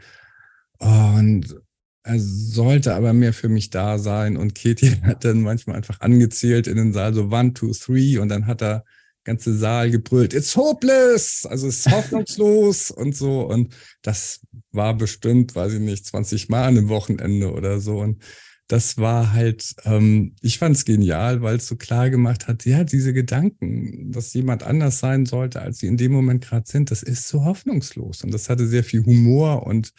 oh, 0.78 1.14
und 1.16 1.60
er 2.04 2.18
sollte 2.18 2.94
aber 2.94 3.12
mehr 3.12 3.32
für 3.32 3.48
mich 3.48 3.70
da 3.70 3.98
sein. 3.98 4.36
Und 4.36 4.54
Katie 4.54 4.90
hat 5.02 5.24
dann 5.24 5.42
manchmal 5.42 5.76
einfach 5.76 6.00
angezählt 6.00 6.66
in 6.66 6.76
den 6.76 6.92
Saal 6.92 7.14
so 7.14 7.24
one, 7.24 7.52
two, 7.54 7.72
three 7.72 8.18
und 8.18 8.28
dann 8.28 8.46
hat 8.46 8.62
er 8.62 8.84
ganze 9.24 9.56
Saal 9.56 9.90
gebrüllt, 9.90 10.34
it's 10.34 10.56
hopeless, 10.56 11.46
also 11.46 11.68
es 11.68 11.86
ist 11.86 11.92
hoffnungslos 11.92 12.90
und 12.90 13.14
so. 13.16 13.42
Und 13.42 13.74
das 14.02 14.40
war 14.72 14.96
bestimmt, 14.96 15.54
weiß 15.54 15.74
ich 15.74 15.80
nicht, 15.80 16.06
20 16.06 16.48
Mal 16.48 16.64
an 16.64 16.76
einem 16.76 16.88
Wochenende 16.88 17.52
oder 17.52 17.80
so. 17.80 17.98
Und 17.98 18.22
das 18.66 18.98
war 18.98 19.32
halt, 19.32 19.74
ähm, 19.84 20.34
ich 20.40 20.58
fand 20.58 20.76
es 20.76 20.84
genial, 20.84 21.42
weil 21.42 21.56
es 21.56 21.66
so 21.66 21.76
klar 21.76 22.10
gemacht 22.10 22.48
hat, 22.48 22.64
ja, 22.64 22.84
diese 22.84 23.12
Gedanken, 23.12 24.10
dass 24.10 24.32
jemand 24.32 24.62
anders 24.62 24.98
sein 24.98 25.26
sollte, 25.26 25.60
als 25.60 25.78
sie 25.78 25.86
in 25.86 25.96
dem 25.96 26.12
Moment 26.12 26.44
gerade 26.44 26.66
sind, 26.66 26.90
das 26.90 27.02
ist 27.02 27.28
so 27.28 27.44
hoffnungslos. 27.44 28.24
Und 28.24 28.32
das 28.32 28.48
hatte 28.48 28.66
sehr 28.66 28.82
viel 28.82 29.04
Humor 29.04 29.66
und 29.66 29.92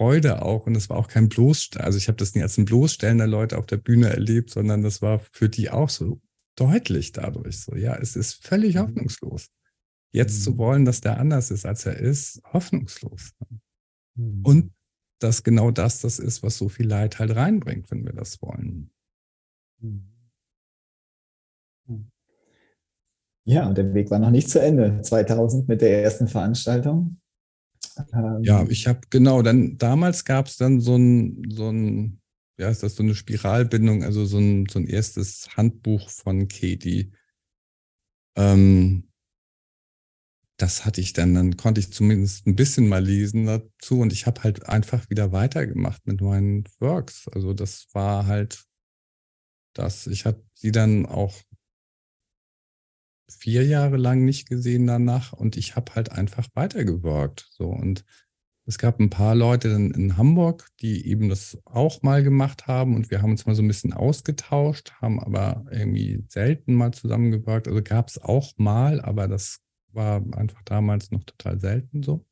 Freude 0.00 0.40
auch 0.40 0.66
und 0.66 0.74
es 0.76 0.88
war 0.88 0.96
auch 0.96 1.08
kein 1.08 1.28
Bloßstellen. 1.28 1.84
Also 1.84 1.98
ich 1.98 2.08
habe 2.08 2.16
das 2.16 2.34
nie 2.34 2.40
als 2.40 2.56
ein 2.56 2.64
Bloßstellen 2.64 3.18
der 3.18 3.26
Leute 3.26 3.58
auf 3.58 3.66
der 3.66 3.76
Bühne 3.76 4.08
erlebt, 4.08 4.48
sondern 4.48 4.80
das 4.80 5.02
war 5.02 5.18
für 5.18 5.50
die 5.50 5.68
auch 5.68 5.90
so 5.90 6.22
deutlich 6.56 7.12
dadurch. 7.12 7.60
So, 7.60 7.76
ja, 7.76 7.94
es 7.96 8.16
ist 8.16 8.46
völlig 8.46 8.76
mhm. 8.76 8.80
hoffnungslos. 8.80 9.50
Jetzt 10.10 10.38
mhm. 10.38 10.42
zu 10.42 10.56
wollen, 10.56 10.84
dass 10.86 11.02
der 11.02 11.20
anders 11.20 11.50
ist, 11.50 11.66
als 11.66 11.84
er 11.84 11.98
ist, 11.98 12.40
hoffnungslos. 12.50 13.32
Mhm. 14.14 14.40
Und 14.42 14.72
dass 15.18 15.42
genau 15.42 15.70
das 15.70 16.00
das 16.00 16.18
ist, 16.18 16.42
was 16.42 16.56
so 16.56 16.70
viel 16.70 16.86
Leid 16.86 17.18
halt 17.18 17.36
reinbringt, 17.36 17.90
wenn 17.90 18.06
wir 18.06 18.14
das 18.14 18.40
wollen. 18.40 18.90
Mhm. 19.82 20.10
Ja, 23.44 23.68
und 23.68 23.76
der 23.76 23.92
Weg 23.92 24.10
war 24.10 24.18
noch 24.18 24.30
nicht 24.30 24.48
zu 24.48 24.62
Ende. 24.62 25.02
2000 25.02 25.68
mit 25.68 25.82
der 25.82 26.02
ersten 26.02 26.26
Veranstaltung. 26.26 27.19
Ähm, 28.12 28.42
ja, 28.42 28.64
ich 28.68 28.86
habe 28.86 29.00
genau, 29.10 29.42
dann 29.42 29.78
damals 29.78 30.24
gab 30.24 30.46
es 30.46 30.56
dann 30.56 30.80
so 30.80 30.96
ein, 30.96 31.42
so 31.50 31.70
ein, 31.70 32.20
ja, 32.58 32.68
ist 32.68 32.82
das 32.82 32.96
so 32.96 33.02
eine 33.02 33.14
Spiralbindung, 33.14 34.04
also 34.04 34.24
so 34.24 34.38
ein, 34.38 34.66
so 34.70 34.78
ein 34.78 34.86
erstes 34.86 35.56
Handbuch 35.56 36.08
von 36.10 36.48
Katie. 36.48 37.12
Ähm, 38.36 39.10
das 40.56 40.84
hatte 40.84 41.00
ich 41.00 41.14
dann, 41.14 41.34
dann 41.34 41.56
konnte 41.56 41.80
ich 41.80 41.92
zumindest 41.92 42.46
ein 42.46 42.54
bisschen 42.54 42.86
mal 42.86 43.02
lesen 43.02 43.46
dazu 43.46 44.00
und 44.00 44.12
ich 44.12 44.26
habe 44.26 44.42
halt 44.42 44.68
einfach 44.68 45.08
wieder 45.08 45.32
weitergemacht 45.32 46.06
mit 46.06 46.20
meinen 46.20 46.64
Works. 46.80 47.28
Also 47.32 47.54
das 47.54 47.86
war 47.94 48.26
halt 48.26 48.64
das. 49.74 50.06
Ich 50.06 50.26
habe 50.26 50.44
sie 50.52 50.72
dann 50.72 51.06
auch 51.06 51.34
vier 53.38 53.64
Jahre 53.64 53.96
lang 53.96 54.24
nicht 54.24 54.48
gesehen 54.48 54.86
danach 54.86 55.32
und 55.32 55.56
ich 55.56 55.76
habe 55.76 55.94
halt 55.94 56.12
einfach 56.12 56.48
weitergeworkt. 56.54 57.48
So 57.50 57.68
und 57.68 58.04
Es 58.66 58.78
gab 58.78 59.00
ein 59.00 59.10
paar 59.10 59.34
Leute 59.34 59.68
dann 59.68 59.90
in 59.90 60.16
Hamburg, 60.16 60.68
die 60.80 61.04
eben 61.08 61.28
das 61.28 61.58
auch 61.64 62.02
mal 62.02 62.22
gemacht 62.22 62.68
haben 62.68 62.94
und 62.94 63.10
wir 63.10 63.20
haben 63.20 63.32
uns 63.32 63.44
mal 63.44 63.56
so 63.56 63.62
ein 63.62 63.68
bisschen 63.68 63.92
ausgetauscht, 63.92 64.92
haben 65.00 65.18
aber 65.18 65.64
irgendwie 65.72 66.24
selten 66.28 66.74
mal 66.74 66.92
zusammengewirkt. 66.92 67.66
Also 67.66 67.82
gab 67.82 68.08
es 68.08 68.22
auch 68.22 68.52
mal, 68.58 69.00
aber 69.00 69.26
das 69.26 69.58
war 69.92 70.22
einfach 70.36 70.62
damals 70.64 71.10
noch 71.10 71.24
total 71.24 71.58
selten 71.58 72.04
so. 72.04 72.24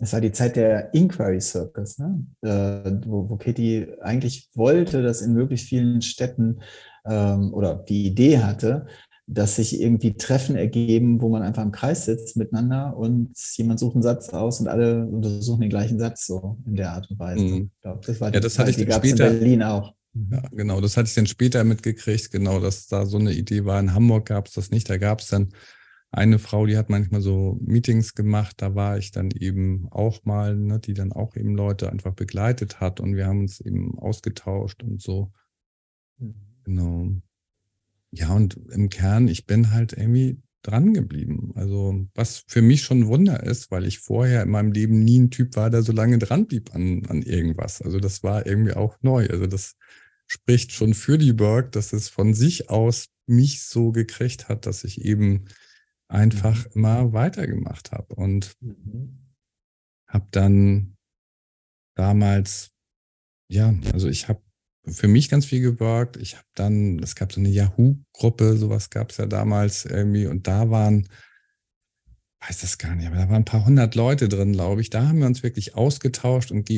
Es 0.00 0.12
war 0.12 0.20
die 0.20 0.32
Zeit 0.32 0.56
der 0.56 0.92
Inquiry 0.92 1.40
Circus, 1.40 1.98
ne? 1.98 2.26
Äh, 2.42 3.06
wo, 3.06 3.30
wo 3.30 3.36
Katie 3.36 3.86
eigentlich 4.00 4.50
wollte, 4.54 5.00
dass 5.02 5.22
in 5.22 5.32
möglichst 5.34 5.68
vielen 5.68 6.02
Städten 6.02 6.60
ähm, 7.06 7.54
oder 7.54 7.76
die 7.76 8.06
Idee 8.06 8.38
hatte, 8.40 8.88
dass 9.26 9.56
sich 9.56 9.80
irgendwie 9.80 10.14
Treffen 10.14 10.54
ergeben, 10.54 11.22
wo 11.22 11.30
man 11.30 11.42
einfach 11.42 11.62
im 11.62 11.72
Kreis 11.72 12.04
sitzt 12.04 12.36
miteinander 12.36 12.96
und 12.96 13.30
jemand 13.56 13.80
sucht 13.80 13.94
einen 13.94 14.02
Satz 14.02 14.28
aus 14.28 14.60
und 14.60 14.68
alle 14.68 15.06
untersuchen 15.06 15.62
den 15.62 15.70
gleichen 15.70 15.98
Satz 15.98 16.26
so 16.26 16.58
in 16.66 16.76
der 16.76 16.92
Art 16.92 17.10
und 17.10 17.18
Weise. 17.18 17.44
Mhm. 17.44 17.70
Glaub, 17.80 18.02
das 18.02 18.20
war 18.20 18.34
ja, 18.34 18.40
das 18.40 18.58
hatte 18.58 18.70
ich 18.70 18.76
die 18.76 18.84
dann 18.84 18.98
später, 18.98 19.30
in 19.30 19.38
Berlin 19.38 19.62
auch. 19.62 19.94
Ja, 20.30 20.42
genau, 20.52 20.80
das 20.80 20.96
hatte 20.96 21.08
ich 21.08 21.14
dann 21.14 21.26
später 21.26 21.64
mitgekriegt, 21.64 22.30
genau, 22.30 22.60
dass 22.60 22.86
da 22.86 23.06
so 23.06 23.18
eine 23.18 23.32
Idee 23.32 23.64
war. 23.64 23.80
In 23.80 23.94
Hamburg 23.94 24.26
gab 24.26 24.46
es 24.46 24.52
das 24.52 24.70
nicht, 24.70 24.90
da 24.90 24.98
gab 24.98 25.20
es 25.20 25.28
dann 25.28 25.48
eine 26.10 26.38
Frau, 26.38 26.66
die 26.66 26.76
hat 26.76 26.90
manchmal 26.90 27.22
so 27.22 27.58
Meetings 27.60 28.14
gemacht, 28.14 28.56
da 28.58 28.74
war 28.74 28.98
ich 28.98 29.10
dann 29.10 29.30
eben 29.32 29.88
auch 29.90 30.24
mal, 30.24 30.54
ne, 30.54 30.78
die 30.78 30.94
dann 30.94 31.12
auch 31.12 31.34
eben 31.34 31.56
Leute 31.56 31.90
einfach 31.90 32.14
begleitet 32.14 32.80
hat 32.80 33.00
und 33.00 33.16
wir 33.16 33.26
haben 33.26 33.40
uns 33.40 33.60
eben 33.60 33.98
ausgetauscht 33.98 34.82
und 34.82 35.00
so. 35.02 35.32
Mhm. 36.18 36.34
Genau. 36.64 37.08
Ja, 38.16 38.32
und 38.32 38.56
im 38.70 38.90
Kern, 38.90 39.26
ich 39.26 39.44
bin 39.44 39.72
halt 39.72 39.92
irgendwie 39.92 40.40
dran 40.62 40.94
geblieben. 40.94 41.52
Also, 41.56 42.06
was 42.14 42.44
für 42.46 42.62
mich 42.62 42.82
schon 42.82 43.00
ein 43.00 43.06
Wunder 43.08 43.42
ist, 43.42 43.72
weil 43.72 43.84
ich 43.84 43.98
vorher 43.98 44.44
in 44.44 44.50
meinem 44.50 44.70
Leben 44.70 45.04
nie 45.04 45.18
ein 45.18 45.30
Typ 45.30 45.56
war, 45.56 45.68
der 45.68 45.82
so 45.82 45.92
lange 45.92 46.18
dran 46.18 46.46
blieb 46.46 46.74
an, 46.74 47.04
an 47.06 47.22
irgendwas. 47.22 47.82
Also, 47.82 47.98
das 47.98 48.22
war 48.22 48.46
irgendwie 48.46 48.74
auch 48.74 48.96
neu. 49.02 49.26
Also, 49.28 49.46
das 49.46 49.76
spricht 50.28 50.70
schon 50.70 50.94
für 50.94 51.18
die 51.18 51.32
Burg, 51.32 51.72
dass 51.72 51.92
es 51.92 52.08
von 52.08 52.34
sich 52.34 52.70
aus 52.70 53.08
mich 53.26 53.64
so 53.64 53.90
gekriegt 53.90 54.48
hat, 54.48 54.66
dass 54.66 54.84
ich 54.84 55.00
eben 55.04 55.46
einfach 56.08 56.66
mhm. 56.66 56.70
immer 56.74 57.12
weitergemacht 57.12 57.90
habe 57.90 58.14
und 58.14 58.54
mhm. 58.60 59.34
habe 60.06 60.28
dann 60.30 60.96
damals, 61.96 62.70
ja, 63.48 63.74
also 63.92 64.08
ich 64.08 64.28
habe 64.28 64.40
für 64.86 65.08
mich 65.08 65.28
ganz 65.30 65.46
viel 65.46 65.60
gewirkt. 65.60 66.16
Ich 66.16 66.36
habe 66.36 66.46
dann, 66.54 66.98
es 66.98 67.14
gab 67.14 67.32
so 67.32 67.40
eine 67.40 67.48
Yahoo-Gruppe, 67.48 68.56
sowas 68.56 68.90
gab 68.90 69.10
es 69.10 69.16
ja 69.16 69.26
damals 69.26 69.84
irgendwie 69.84 70.26
und 70.26 70.46
da 70.46 70.70
waren, 70.70 71.08
weiß 72.46 72.60
das 72.60 72.78
gar 72.78 72.94
nicht, 72.94 73.06
aber 73.06 73.16
da 73.16 73.28
waren 73.28 73.36
ein 73.36 73.44
paar 73.46 73.64
hundert 73.64 73.94
Leute 73.94 74.28
drin, 74.28 74.52
glaube 74.52 74.82
ich. 74.82 74.90
Da 74.90 75.08
haben 75.08 75.20
wir 75.20 75.26
uns 75.26 75.42
wirklich 75.42 75.74
ausgetauscht 75.74 76.50
und 76.50 76.70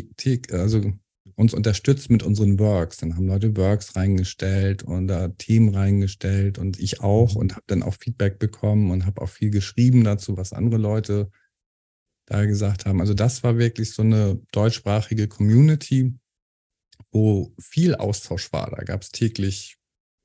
also 0.53 0.93
uns 1.35 1.53
unterstützt 1.53 2.09
mit 2.09 2.23
unseren 2.23 2.59
Works. 2.61 2.99
Dann 2.99 3.17
haben 3.17 3.27
Leute 3.27 3.57
Works 3.57 3.97
reingestellt 3.97 4.85
und 4.85 5.09
da 5.09 5.29
Themen 5.29 5.75
reingestellt 5.75 6.59
und 6.59 6.79
ich 6.79 7.01
auch 7.01 7.35
und 7.35 7.57
habe 7.57 7.65
dann 7.67 7.83
auch 7.83 7.95
Feedback 7.95 8.39
bekommen 8.39 8.93
und 8.93 9.05
habe 9.05 9.21
auch 9.21 9.29
viel 9.29 9.51
geschrieben 9.51 10.05
dazu, 10.05 10.37
was 10.37 10.53
andere 10.53 10.79
Leute 10.79 11.31
da 12.27 12.45
gesagt 12.45 12.87
haben. 12.87 13.01
Also 13.01 13.15
das 13.15 13.43
war 13.43 13.59
wirklich 13.59 13.93
so 13.93 14.03
eine 14.03 14.41
deutschsprachige 14.53 15.29
Community, 15.29 16.15
wo 17.11 17.55
viel 17.59 17.95
Austausch 17.95 18.53
war. 18.53 18.71
Da 18.71 18.83
gab 18.85 19.03
es 19.03 19.11
täglich 19.11 19.77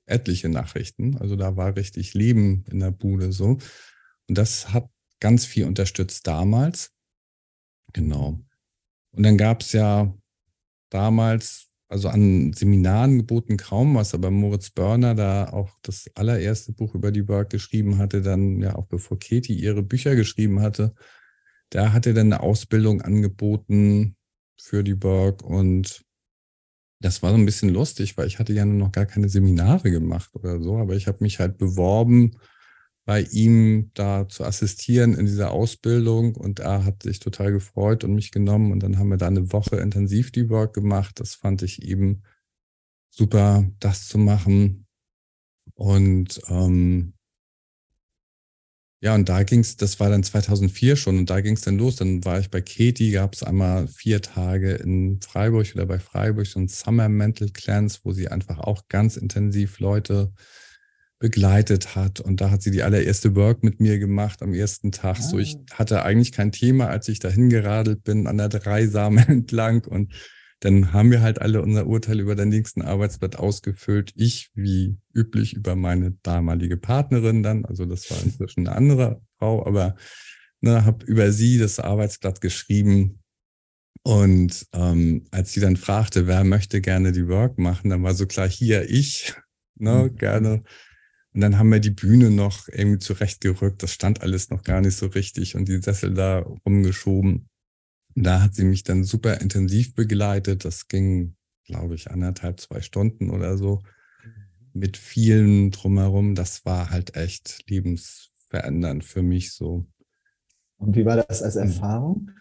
etliche 0.05 0.49
Nachrichten. 0.49 1.17
Also 1.17 1.35
da 1.35 1.55
war 1.55 1.75
richtig 1.75 2.13
Leben 2.13 2.65
in 2.69 2.79
der 2.79 2.91
Bude 2.91 3.31
so. 3.31 3.57
Und 4.27 4.37
das 4.37 4.73
hat 4.73 4.89
ganz 5.19 5.45
viel 5.45 5.65
unterstützt 5.65 6.27
damals. 6.27 6.91
Genau. 7.93 8.39
Und 9.11 9.23
dann 9.23 9.37
gab 9.37 9.61
es 9.61 9.73
ja 9.73 10.13
damals, 10.89 11.67
also 11.89 12.09
an 12.09 12.53
Seminaren 12.53 13.17
geboten 13.17 13.57
kaum 13.57 13.95
was, 13.95 14.13
aber 14.13 14.31
Moritz 14.31 14.69
Börner 14.69 15.15
da 15.15 15.49
auch 15.49 15.77
das 15.81 16.09
allererste 16.15 16.71
Buch 16.71 16.95
über 16.95 17.11
die 17.11 17.27
Work 17.27 17.49
geschrieben 17.49 17.97
hatte, 17.97 18.21
dann 18.21 18.61
ja 18.61 18.75
auch 18.75 18.87
bevor 18.87 19.19
Katie 19.19 19.53
ihre 19.53 19.83
Bücher 19.83 20.15
geschrieben 20.15 20.61
hatte, 20.61 20.93
da 21.69 21.93
hat 21.93 22.05
er 22.05 22.13
dann 22.13 22.31
eine 22.31 22.41
Ausbildung 22.41 23.01
angeboten 23.01 24.15
für 24.59 24.83
die 24.83 24.95
Burg 24.95 25.43
und 25.43 26.05
das 27.01 27.23
war 27.23 27.31
so 27.31 27.37
ein 27.37 27.45
bisschen 27.45 27.69
lustig, 27.69 28.17
weil 28.17 28.27
ich 28.27 28.39
hatte 28.39 28.53
ja 28.53 28.65
noch 28.65 28.91
gar 28.91 29.05
keine 29.05 29.29
Seminare 29.29 29.91
gemacht 29.91 30.29
oder 30.33 30.61
so, 30.61 30.77
aber 30.77 30.95
ich 30.95 31.07
habe 31.07 31.17
mich 31.21 31.39
halt 31.39 31.57
beworben, 31.57 32.37
bei 33.05 33.23
ihm 33.23 33.91
da 33.95 34.27
zu 34.29 34.45
assistieren 34.45 35.15
in 35.15 35.25
dieser 35.25 35.51
Ausbildung 35.51 36.35
und 36.35 36.59
er 36.59 36.85
hat 36.85 37.03
sich 37.03 37.19
total 37.19 37.51
gefreut 37.51 38.03
und 38.03 38.13
mich 38.13 38.31
genommen 38.31 38.71
und 38.71 38.83
dann 38.83 38.97
haben 38.97 39.09
wir 39.09 39.17
da 39.17 39.27
eine 39.27 39.51
Woche 39.51 39.77
intensiv 39.77 40.31
die 40.31 40.49
Work 40.49 40.73
gemacht. 40.73 41.19
Das 41.19 41.33
fand 41.35 41.63
ich 41.63 41.81
eben 41.83 42.21
super, 43.09 43.67
das 43.79 44.07
zu 44.07 44.17
machen. 44.17 44.85
Und 45.73 46.41
ähm, 46.47 47.13
ja, 49.03 49.15
und 49.15 49.27
da 49.27 49.41
ging's, 49.41 49.77
das 49.77 49.99
war 49.99 50.11
dann 50.11 50.21
2004 50.21 50.95
schon 50.95 51.17
und 51.17 51.29
da 51.31 51.41
ging's 51.41 51.61
dann 51.61 51.79
los. 51.79 51.95
Dann 51.95 52.23
war 52.23 52.39
ich 52.39 52.51
bei 52.51 52.61
Katie, 52.61 53.09
gab 53.09 53.33
es 53.33 53.41
einmal 53.41 53.87
vier 53.87 54.21
Tage 54.21 54.73
in 54.73 55.19
Freiburg 55.21 55.71
oder 55.73 55.87
bei 55.87 55.97
Freiburg 55.97 56.45
so 56.45 56.59
ein 56.59 56.67
Summer 56.67 57.09
Mental 57.09 57.49
Cleanse, 57.49 57.99
wo 58.03 58.11
sie 58.11 58.27
einfach 58.27 58.59
auch 58.59 58.87
ganz 58.89 59.17
intensiv 59.17 59.79
Leute 59.79 60.31
begleitet 61.17 61.95
hat. 61.95 62.19
Und 62.19 62.41
da 62.41 62.51
hat 62.51 62.61
sie 62.61 62.69
die 62.69 62.83
allererste 62.83 63.35
Work 63.35 63.63
mit 63.63 63.79
mir 63.79 63.97
gemacht 63.97 64.43
am 64.43 64.53
ersten 64.53 64.91
Tag. 64.91 65.17
Ah. 65.17 65.21
So, 65.21 65.39
ich 65.39 65.55
ah. 65.55 65.79
hatte 65.79 66.03
eigentlich 66.03 66.31
kein 66.31 66.51
Thema, 66.51 66.87
als 66.87 67.07
ich 67.07 67.17
dahin 67.17 67.49
geradelt 67.49 68.03
bin, 68.03 68.27
an 68.27 68.37
der 68.37 68.49
Dreisame 68.49 69.21
entlang 69.27 69.83
und 69.85 70.13
dann 70.61 70.93
haben 70.93 71.09
wir 71.09 71.21
halt 71.21 71.41
alle 71.41 71.61
unser 71.63 71.87
Urteil 71.87 72.19
über 72.19 72.35
den 72.35 72.49
nächsten 72.49 72.83
Arbeitsblatt 72.83 73.35
ausgefüllt. 73.35 74.13
Ich, 74.15 74.51
wie 74.53 74.95
üblich, 75.11 75.53
über 75.53 75.75
meine 75.75 76.11
damalige 76.21 76.77
Partnerin 76.77 77.41
dann. 77.41 77.65
Also 77.65 77.85
das 77.85 78.09
war 78.11 78.21
inzwischen 78.23 78.67
eine 78.67 78.75
andere 78.75 79.21
Frau, 79.39 79.65
aber 79.65 79.95
ne, 80.61 80.85
habe 80.85 81.03
über 81.05 81.31
sie 81.31 81.57
das 81.57 81.79
Arbeitsblatt 81.79 82.41
geschrieben. 82.41 83.23
Und 84.03 84.67
ähm, 84.73 85.25
als 85.31 85.51
sie 85.53 85.61
dann 85.61 85.77
fragte, 85.77 86.27
wer 86.27 86.43
möchte 86.43 86.79
gerne 86.79 87.11
die 87.11 87.27
Work 87.27 87.57
machen, 87.57 87.89
dann 87.89 88.03
war 88.03 88.13
so 88.13 88.27
klar, 88.27 88.47
hier 88.47 88.87
ich, 88.87 89.33
ne, 89.75 90.09
mhm. 90.11 90.15
gerne. 90.15 90.63
Und 91.33 91.41
dann 91.41 91.57
haben 91.57 91.71
wir 91.71 91.79
die 91.79 91.89
Bühne 91.89 92.29
noch 92.29 92.67
irgendwie 92.67 92.99
zurechtgerückt. 92.99 93.81
Das 93.81 93.93
stand 93.93 94.21
alles 94.21 94.51
noch 94.51 94.61
gar 94.61 94.81
nicht 94.81 94.95
so 94.95 95.07
richtig 95.07 95.55
und 95.55 95.67
die 95.67 95.81
Sessel 95.81 96.13
da 96.13 96.39
rumgeschoben. 96.39 97.49
Da 98.15 98.41
hat 98.41 98.55
sie 98.55 98.65
mich 98.65 98.83
dann 98.83 99.03
super 99.03 99.41
intensiv 99.41 99.95
begleitet. 99.95 100.65
Das 100.65 100.87
ging, 100.87 101.35
glaube 101.65 101.95
ich, 101.95 102.11
anderthalb, 102.11 102.59
zwei 102.59 102.81
Stunden 102.81 103.29
oder 103.29 103.57
so. 103.57 103.81
Mit 104.73 104.97
vielen 104.97 105.71
drumherum. 105.71 106.35
Das 106.35 106.65
war 106.65 106.89
halt 106.89 107.15
echt 107.15 107.69
lebensverändernd 107.69 109.03
für 109.03 109.21
mich 109.21 109.53
so. 109.53 109.85
Und 110.77 110.95
wie 110.95 111.05
war 111.05 111.17
das 111.17 111.43
als 111.43 111.55
Erfahrung, 111.55 112.31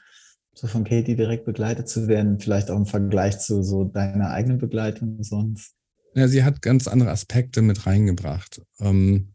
so 0.55 0.67
von 0.67 0.85
Katie 0.85 1.17
direkt 1.17 1.45
begleitet 1.45 1.89
zu 1.89 2.09
werden? 2.09 2.41
Vielleicht 2.41 2.71
auch 2.71 2.77
im 2.77 2.87
Vergleich 2.87 3.39
zu 3.39 3.63
so 3.63 3.85
deiner 3.85 4.31
eigenen 4.31 4.59
Begleitung 4.59 5.23
sonst? 5.23 5.75
Ja, 6.15 6.27
sie 6.27 6.43
hat 6.43 6.63
ganz 6.63 6.89
andere 6.89 7.11
Aspekte 7.11 7.63
mit 7.63 7.87
reingebracht. 7.87 8.63
Ähm, 8.81 9.35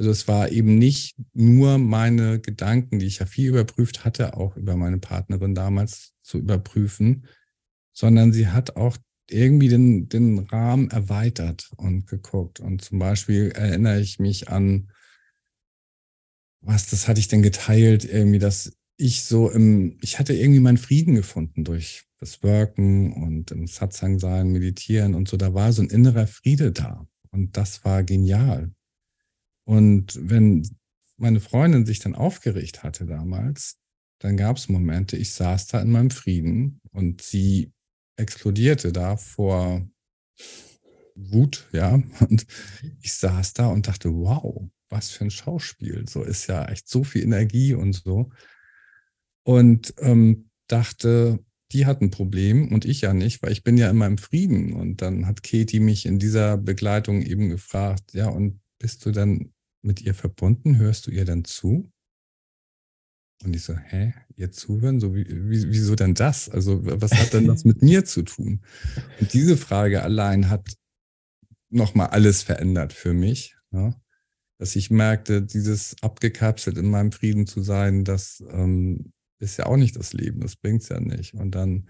also 0.00 0.12
es 0.12 0.26
war 0.28 0.50
eben 0.50 0.78
nicht 0.78 1.14
nur 1.34 1.76
meine 1.76 2.40
Gedanken, 2.40 3.00
die 3.00 3.04
ich 3.04 3.18
ja 3.18 3.26
viel 3.26 3.50
überprüft 3.50 4.02
hatte, 4.02 4.34
auch 4.34 4.56
über 4.56 4.74
meine 4.74 4.96
Partnerin 4.96 5.54
damals 5.54 6.14
zu 6.22 6.38
überprüfen, 6.38 7.26
sondern 7.92 8.32
sie 8.32 8.48
hat 8.48 8.76
auch 8.76 8.96
irgendwie 9.28 9.68
den, 9.68 10.08
den 10.08 10.38
Rahmen 10.38 10.90
erweitert 10.90 11.70
und 11.76 12.06
geguckt. 12.06 12.60
Und 12.60 12.80
zum 12.80 12.98
Beispiel 12.98 13.50
erinnere 13.50 14.00
ich 14.00 14.18
mich 14.18 14.48
an, 14.48 14.90
was, 16.62 16.86
das 16.86 17.06
hatte 17.06 17.20
ich 17.20 17.28
denn 17.28 17.42
geteilt, 17.42 18.06
irgendwie, 18.06 18.38
dass 18.38 18.72
ich 18.96 19.24
so 19.24 19.50
im, 19.50 19.98
ich 20.00 20.18
hatte 20.18 20.32
irgendwie 20.32 20.60
meinen 20.60 20.78
Frieden 20.78 21.14
gefunden 21.14 21.62
durch 21.62 22.06
das 22.20 22.42
Worken 22.42 23.12
und 23.12 23.50
im 23.50 23.66
Satsang 23.66 24.18
sein, 24.18 24.50
meditieren 24.50 25.14
und 25.14 25.28
so. 25.28 25.36
Da 25.36 25.52
war 25.52 25.74
so 25.74 25.82
ein 25.82 25.90
innerer 25.90 26.26
Friede 26.26 26.72
da. 26.72 27.06
Und 27.32 27.58
das 27.58 27.84
war 27.84 28.02
genial. 28.02 28.72
Und 29.70 30.18
wenn 30.20 30.68
meine 31.16 31.38
Freundin 31.38 31.86
sich 31.86 32.00
dann 32.00 32.16
aufgeregt 32.16 32.82
hatte 32.82 33.06
damals, 33.06 33.78
dann 34.18 34.36
gab 34.36 34.56
es 34.56 34.68
Momente, 34.68 35.16
ich 35.16 35.32
saß 35.32 35.68
da 35.68 35.80
in 35.80 35.92
meinem 35.92 36.10
Frieden 36.10 36.80
und 36.90 37.22
sie 37.22 37.72
explodierte 38.16 38.90
da 38.90 39.16
vor 39.16 39.88
Wut, 41.14 41.68
ja. 41.70 42.02
Und 42.18 42.46
ich 43.00 43.12
saß 43.12 43.52
da 43.52 43.68
und 43.68 43.86
dachte, 43.86 44.12
wow, 44.12 44.68
was 44.88 45.10
für 45.10 45.26
ein 45.26 45.30
Schauspiel. 45.30 46.04
So 46.08 46.24
ist 46.24 46.48
ja 46.48 46.64
echt 46.64 46.88
so 46.88 47.04
viel 47.04 47.22
Energie 47.22 47.74
und 47.74 47.92
so. 47.92 48.32
Und 49.44 49.94
ähm, 49.98 50.50
dachte, 50.66 51.44
die 51.70 51.86
hat 51.86 52.00
ein 52.00 52.10
Problem 52.10 52.72
und 52.72 52.84
ich 52.84 53.02
ja 53.02 53.14
nicht, 53.14 53.40
weil 53.40 53.52
ich 53.52 53.62
bin 53.62 53.78
ja 53.78 53.88
immer 53.88 54.08
im 54.08 54.18
Frieden. 54.18 54.72
Und 54.72 55.00
dann 55.00 55.26
hat 55.26 55.44
Katie 55.44 55.78
mich 55.78 56.06
in 56.06 56.18
dieser 56.18 56.56
Begleitung 56.56 57.22
eben 57.22 57.50
gefragt, 57.50 58.14
ja, 58.14 58.26
und 58.26 58.60
bist 58.80 59.06
du 59.06 59.12
dann 59.12 59.52
mit 59.82 60.02
ihr 60.02 60.14
verbunden? 60.14 60.78
Hörst 60.78 61.06
du 61.06 61.10
ihr 61.10 61.24
dann 61.24 61.44
zu? 61.44 61.90
Und 63.42 63.56
ich 63.56 63.62
so, 63.62 63.74
hä, 63.74 64.12
ihr 64.36 64.52
zuhören? 64.52 65.00
So, 65.00 65.14
wie, 65.14 65.26
wie, 65.26 65.70
wieso 65.70 65.94
denn 65.94 66.14
das? 66.14 66.48
Also, 66.48 66.80
was 66.84 67.12
hat 67.12 67.32
denn 67.32 67.46
das 67.46 67.64
mit 67.64 67.82
mir 67.82 68.04
zu 68.04 68.22
tun? 68.22 68.60
Und 69.18 69.32
diese 69.32 69.56
Frage 69.56 70.02
allein 70.02 70.50
hat 70.50 70.74
nochmal 71.70 72.08
alles 72.08 72.42
verändert 72.42 72.92
für 72.92 73.14
mich. 73.14 73.56
Ja? 73.72 73.98
Dass 74.58 74.76
ich 74.76 74.90
merkte, 74.90 75.42
dieses 75.42 75.96
abgekapselt 76.02 76.76
in 76.76 76.90
meinem 76.90 77.12
Frieden 77.12 77.46
zu 77.46 77.62
sein, 77.62 78.04
das 78.04 78.44
ähm, 78.50 79.12
ist 79.38 79.56
ja 79.56 79.66
auch 79.66 79.78
nicht 79.78 79.96
das 79.96 80.12
Leben, 80.12 80.40
das 80.40 80.56
bringt's 80.56 80.90
ja 80.90 81.00
nicht. 81.00 81.34
Und 81.34 81.54
dann 81.54 81.88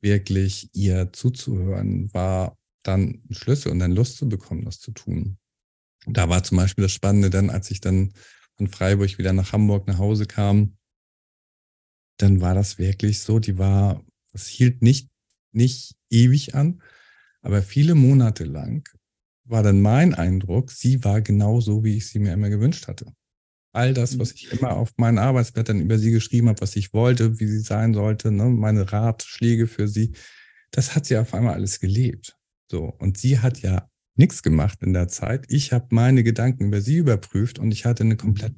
wirklich 0.00 0.70
ihr 0.74 1.12
zuzuhören, 1.12 2.12
war 2.12 2.58
dann 2.82 3.22
ein 3.28 3.34
Schlüssel 3.34 3.70
und 3.70 3.78
dann 3.78 3.92
Lust 3.92 4.16
zu 4.16 4.28
bekommen, 4.28 4.64
das 4.64 4.80
zu 4.80 4.92
tun. 4.92 5.38
Da 6.12 6.28
war 6.28 6.42
zum 6.42 6.56
Beispiel 6.56 6.82
das 6.82 6.92
Spannende 6.92 7.30
dann, 7.30 7.50
als 7.50 7.70
ich 7.70 7.80
dann 7.80 8.12
von 8.56 8.68
Freiburg 8.68 9.18
wieder 9.18 9.32
nach 9.32 9.52
Hamburg 9.52 9.86
nach 9.86 9.98
Hause 9.98 10.26
kam, 10.26 10.76
dann 12.18 12.40
war 12.40 12.54
das 12.54 12.78
wirklich 12.78 13.20
so, 13.20 13.38
die 13.38 13.58
war, 13.58 14.04
es 14.32 14.48
hielt 14.48 14.82
nicht, 14.82 15.08
nicht 15.52 15.94
ewig 16.10 16.54
an, 16.54 16.82
aber 17.42 17.62
viele 17.62 17.94
Monate 17.94 18.44
lang 18.44 18.88
war 19.44 19.62
dann 19.62 19.80
mein 19.80 20.14
Eindruck, 20.14 20.70
sie 20.70 21.02
war 21.04 21.22
genau 21.22 21.60
so, 21.60 21.84
wie 21.84 21.96
ich 21.96 22.08
sie 22.08 22.18
mir 22.18 22.32
immer 22.32 22.50
gewünscht 22.50 22.88
hatte. 22.88 23.06
All 23.72 23.94
das, 23.94 24.18
was 24.18 24.32
ich 24.32 24.50
immer 24.52 24.76
auf 24.76 24.90
meinen 24.96 25.18
Arbeitsblättern 25.18 25.80
über 25.80 25.98
sie 25.98 26.10
geschrieben 26.10 26.48
habe, 26.48 26.60
was 26.60 26.74
ich 26.76 26.92
wollte, 26.92 27.38
wie 27.38 27.46
sie 27.46 27.60
sein 27.60 27.94
sollte, 27.94 28.32
ne, 28.32 28.44
meine 28.44 28.90
Ratschläge 28.92 29.66
für 29.66 29.88
sie, 29.88 30.12
das 30.70 30.94
hat 30.94 31.06
sie 31.06 31.16
auf 31.16 31.32
einmal 31.32 31.54
alles 31.54 31.80
gelebt. 31.80 32.36
So. 32.70 32.84
Und 32.98 33.18
sie 33.18 33.38
hat 33.38 33.60
ja 33.60 33.88
nichts 34.18 34.42
gemacht 34.42 34.82
in 34.82 34.92
der 34.92 35.08
Zeit. 35.08 35.46
Ich 35.48 35.72
habe 35.72 35.86
meine 35.90 36.22
Gedanken 36.22 36.66
über 36.66 36.80
sie 36.80 36.96
überprüft 36.96 37.58
und 37.58 37.72
ich 37.72 37.84
hatte 37.84 38.02
eine 38.02 38.16
komplett 38.16 38.54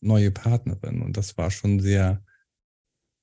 neue 0.00 0.30
Partnerin. 0.30 1.02
Und 1.02 1.16
das 1.16 1.36
war 1.36 1.50
schon 1.50 1.80
sehr, 1.80 2.24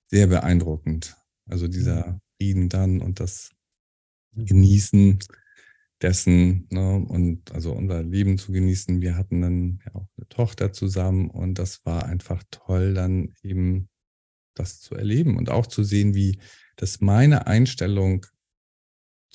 sehr 0.08 0.28
beeindruckend. 0.28 1.18
Also 1.48 1.68
dieser 1.68 2.20
Frieden 2.38 2.70
dann 2.70 3.02
und 3.02 3.20
das 3.20 3.52
Genießen 4.36 5.20
dessen 6.02 6.68
ne, 6.72 6.98
und 6.98 7.52
also 7.54 7.72
unser 7.72 8.04
Leben 8.04 8.38
zu 8.38 8.52
genießen. 8.52 9.02
Wir 9.02 9.16
hatten 9.16 9.42
dann 9.42 9.80
ja 9.86 9.96
auch 9.96 10.08
eine 10.18 10.28
Tochter 10.30 10.74
zusammen 10.74 11.30
und 11.30 11.58
das 11.58 11.86
war 11.86 12.06
einfach 12.06 12.44
toll, 12.52 12.94
dann 12.94 13.34
eben 13.44 13.90
das 14.56 14.80
zu 14.82 14.96
erleben 14.96 15.38
und 15.38 15.50
auch 15.50 15.68
zu 15.68 15.84
sehen, 15.84 16.14
wie 16.14 16.40
das 16.76 17.02
meine 17.02 17.48
Einstellung 17.48 18.26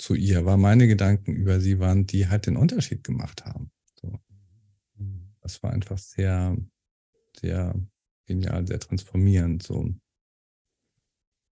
zu 0.01 0.15
ihr 0.15 0.45
war, 0.45 0.57
meine 0.57 0.87
Gedanken 0.87 1.33
über 1.33 1.59
sie 1.59 1.79
waren, 1.79 2.07
die 2.07 2.27
halt 2.27 2.47
den 2.47 2.57
Unterschied 2.57 3.03
gemacht 3.03 3.45
haben. 3.45 3.71
So. 4.01 4.19
Das 5.41 5.63
war 5.63 5.71
einfach 5.71 5.97
sehr, 5.97 6.57
sehr 7.39 7.75
genial, 8.25 8.67
sehr 8.67 8.79
transformierend. 8.79 9.63
So. 9.63 9.93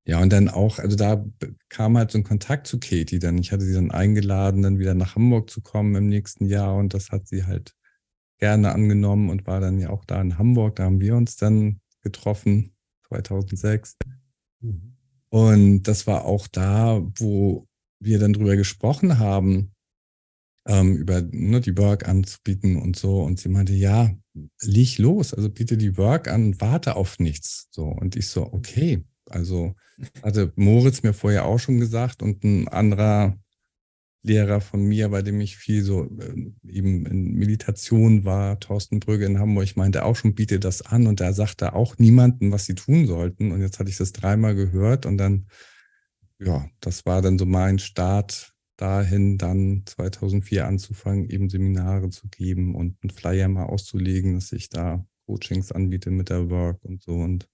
Ja, 0.05 0.21
und 0.21 0.31
dann 0.33 0.49
auch, 0.49 0.79
also 0.79 0.95
da 0.95 1.23
kam 1.69 1.97
halt 1.97 2.11
so 2.11 2.17
ein 2.17 2.23
Kontakt 2.23 2.67
zu 2.67 2.79
Katie 2.79 3.19
dann. 3.19 3.37
Ich 3.37 3.51
hatte 3.51 3.63
sie 3.63 3.73
dann 3.73 3.91
eingeladen, 3.91 4.63
dann 4.63 4.79
wieder 4.79 4.95
nach 4.95 5.15
Hamburg 5.15 5.49
zu 5.49 5.61
kommen 5.61 5.95
im 5.95 6.07
nächsten 6.07 6.45
Jahr 6.45 6.75
und 6.75 6.93
das 6.93 7.11
hat 7.11 7.27
sie 7.27 7.45
halt 7.45 7.75
gerne 8.37 8.71
angenommen 8.71 9.29
und 9.29 9.45
war 9.45 9.59
dann 9.59 9.79
ja 9.79 9.89
auch 9.89 10.05
da 10.05 10.19
in 10.21 10.37
Hamburg. 10.37 10.77
Da 10.77 10.85
haben 10.85 11.01
wir 11.01 11.15
uns 11.15 11.35
dann 11.35 11.81
getroffen, 12.01 12.73
2006. 13.09 13.97
Mhm. 14.61 14.95
Und 15.29 15.83
das 15.83 16.07
war 16.07 16.25
auch 16.25 16.47
da, 16.47 17.01
wo 17.17 17.68
wir 17.99 18.19
dann 18.19 18.33
drüber 18.33 18.55
gesprochen 18.55 19.19
haben, 19.19 19.71
ähm, 20.67 20.95
über 20.95 21.21
ne, 21.21 21.61
die 21.61 21.77
Work 21.77 22.07
anzubieten 22.07 22.77
und 22.77 22.95
so. 22.95 23.21
Und 23.21 23.39
sie 23.39 23.49
meinte, 23.49 23.73
ja, 23.73 24.11
leg 24.61 24.97
los, 24.97 25.33
also 25.33 25.49
biete 25.49 25.77
die 25.77 25.97
Work 25.97 26.27
an 26.27 26.59
warte 26.59 26.95
auf 26.95 27.19
nichts. 27.19 27.67
So. 27.71 27.85
Und 27.85 28.15
ich 28.15 28.27
so, 28.27 28.43
okay. 28.53 29.03
Also 29.29 29.75
hatte 30.23 30.53
Moritz 30.55 31.03
mir 31.03 31.13
vorher 31.13 31.45
auch 31.45 31.59
schon 31.59 31.79
gesagt 31.79 32.23
und 32.23 32.43
ein 32.43 32.67
anderer 32.67 33.37
Lehrer 34.21 34.59
von 34.59 34.83
mir, 34.83 35.09
bei 35.09 35.21
dem 35.21 35.39
ich 35.39 35.55
viel 35.55 35.81
so 35.81 36.03
äh, 36.03 36.51
eben 36.67 37.05
in 37.05 37.35
Meditation 37.35 38.25
war, 38.25 38.59
Thorsten 38.59 38.99
Brügge 38.99 39.25
in 39.25 39.39
Hamburg, 39.39 39.77
meinte 39.77 40.03
auch 40.03 40.15
schon, 40.15 40.35
biete 40.35 40.59
das 40.59 40.81
an 40.81 41.07
und 41.07 41.21
da 41.21 41.31
sagte 41.31 41.73
auch 41.73 41.97
niemanden, 41.97 42.51
was 42.51 42.65
sie 42.65 42.75
tun 42.75 43.07
sollten. 43.07 43.51
Und 43.51 43.61
jetzt 43.61 43.79
hatte 43.79 43.89
ich 43.89 43.97
das 43.97 44.11
dreimal 44.11 44.55
gehört 44.55 45.05
und 45.05 45.17
dann, 45.17 45.47
ja, 46.39 46.69
das 46.79 47.05
war 47.05 47.21
dann 47.21 47.37
so 47.37 47.45
mein 47.45 47.79
Start 47.79 48.53
dahin, 48.77 49.37
dann 49.37 49.83
2004 49.85 50.65
anzufangen, 50.65 51.29
eben 51.29 51.49
Seminare 51.49 52.09
zu 52.09 52.27
geben 52.29 52.75
und 52.75 52.97
einen 53.01 53.09
Flyer 53.09 53.49
mal 53.49 53.65
auszulegen, 53.65 54.35
dass 54.35 54.51
ich 54.51 54.69
da 54.69 55.05
Coachings 55.25 55.71
anbiete 55.71 56.11
mit 56.11 56.29
der 56.29 56.49
Work 56.49 56.83
und 56.85 57.03
so 57.03 57.13
und 57.13 57.49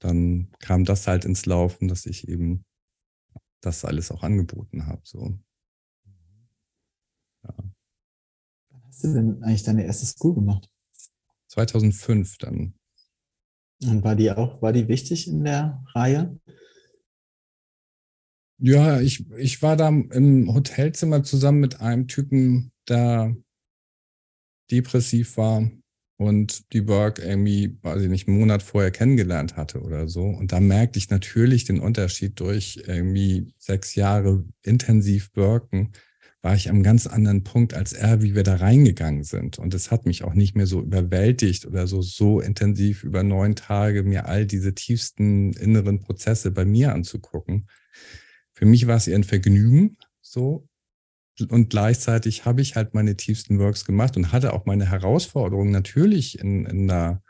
dann 0.00 0.50
kam 0.58 0.84
das 0.84 1.06
halt 1.06 1.24
ins 1.24 1.46
Laufen, 1.46 1.88
dass 1.88 2.04
ich 2.06 2.28
eben 2.28 2.64
das 3.62 3.84
alles 3.84 4.10
auch 4.10 4.22
angeboten 4.22 4.86
habe. 4.86 5.00
So. 5.04 5.38
Ja. 7.44 7.54
Wann 8.70 8.84
hast 8.84 9.04
du 9.04 9.14
denn 9.14 9.42
eigentlich 9.42 9.62
deine 9.62 9.84
erste 9.84 10.04
School 10.06 10.34
gemacht? 10.34 10.68
2005 11.48 12.36
dann. 12.38 12.74
Und 13.82 14.04
war 14.04 14.16
die 14.16 14.30
auch, 14.30 14.60
war 14.60 14.72
die 14.72 14.88
wichtig 14.88 15.28
in 15.28 15.44
der 15.44 15.82
Reihe? 15.94 16.38
Ja, 18.58 19.00
ich, 19.00 19.24
ich 19.36 19.62
war 19.62 19.76
da 19.76 19.88
im 19.88 20.54
Hotelzimmer 20.54 21.22
zusammen 21.22 21.60
mit 21.60 21.80
einem 21.80 22.06
Typen, 22.06 22.72
der 22.88 23.34
depressiv 24.70 25.36
war 25.36 25.70
und 26.16 26.72
die 26.72 26.86
Work 26.86 27.18
irgendwie, 27.18 27.76
weiß 27.82 28.02
ich 28.02 28.08
nicht, 28.08 28.28
einen 28.28 28.38
Monat 28.38 28.62
vorher 28.62 28.90
kennengelernt 28.90 29.56
hatte 29.56 29.80
oder 29.82 30.08
so. 30.08 30.22
Und 30.24 30.52
da 30.52 30.60
merkte 30.60 30.98
ich 30.98 31.10
natürlich 31.10 31.64
den 31.64 31.80
Unterschied 31.80 32.38
durch 32.40 32.82
irgendwie 32.86 33.52
sechs 33.58 33.94
Jahre 33.94 34.44
intensiv 34.62 35.30
worken, 35.34 35.92
war 36.40 36.54
ich 36.54 36.68
am 36.68 36.82
ganz 36.82 37.06
anderen 37.06 37.42
Punkt 37.42 37.74
als 37.74 37.94
er, 37.94 38.22
wie 38.22 38.34
wir 38.34 38.42
da 38.42 38.56
reingegangen 38.56 39.24
sind. 39.24 39.58
Und 39.58 39.74
es 39.74 39.90
hat 39.90 40.06
mich 40.06 40.24
auch 40.24 40.34
nicht 40.34 40.54
mehr 40.54 40.66
so 40.66 40.82
überwältigt 40.82 41.66
oder 41.66 41.86
so, 41.86 42.02
so 42.02 42.40
intensiv 42.40 43.02
über 43.02 43.22
neun 43.22 43.56
Tage 43.56 44.02
mir 44.02 44.26
all 44.26 44.46
diese 44.46 44.74
tiefsten 44.74 45.54
inneren 45.54 46.00
Prozesse 46.00 46.50
bei 46.50 46.64
mir 46.64 46.92
anzugucken. 46.92 47.66
Für 48.54 48.66
mich 48.66 48.86
war 48.86 48.96
es 48.96 49.08
eher 49.08 49.16
ein 49.16 49.24
Vergnügen, 49.24 49.96
so 50.20 50.68
und 51.48 51.70
gleichzeitig 51.70 52.44
habe 52.44 52.60
ich 52.60 52.76
halt 52.76 52.94
meine 52.94 53.16
tiefsten 53.16 53.58
Works 53.58 53.84
gemacht 53.84 54.16
und 54.16 54.30
hatte 54.30 54.52
auch 54.52 54.66
meine 54.66 54.88
Herausforderungen 54.90 55.72
natürlich 55.72 56.38
in, 56.38 56.64
in, 56.66 56.86
der, 56.86 57.22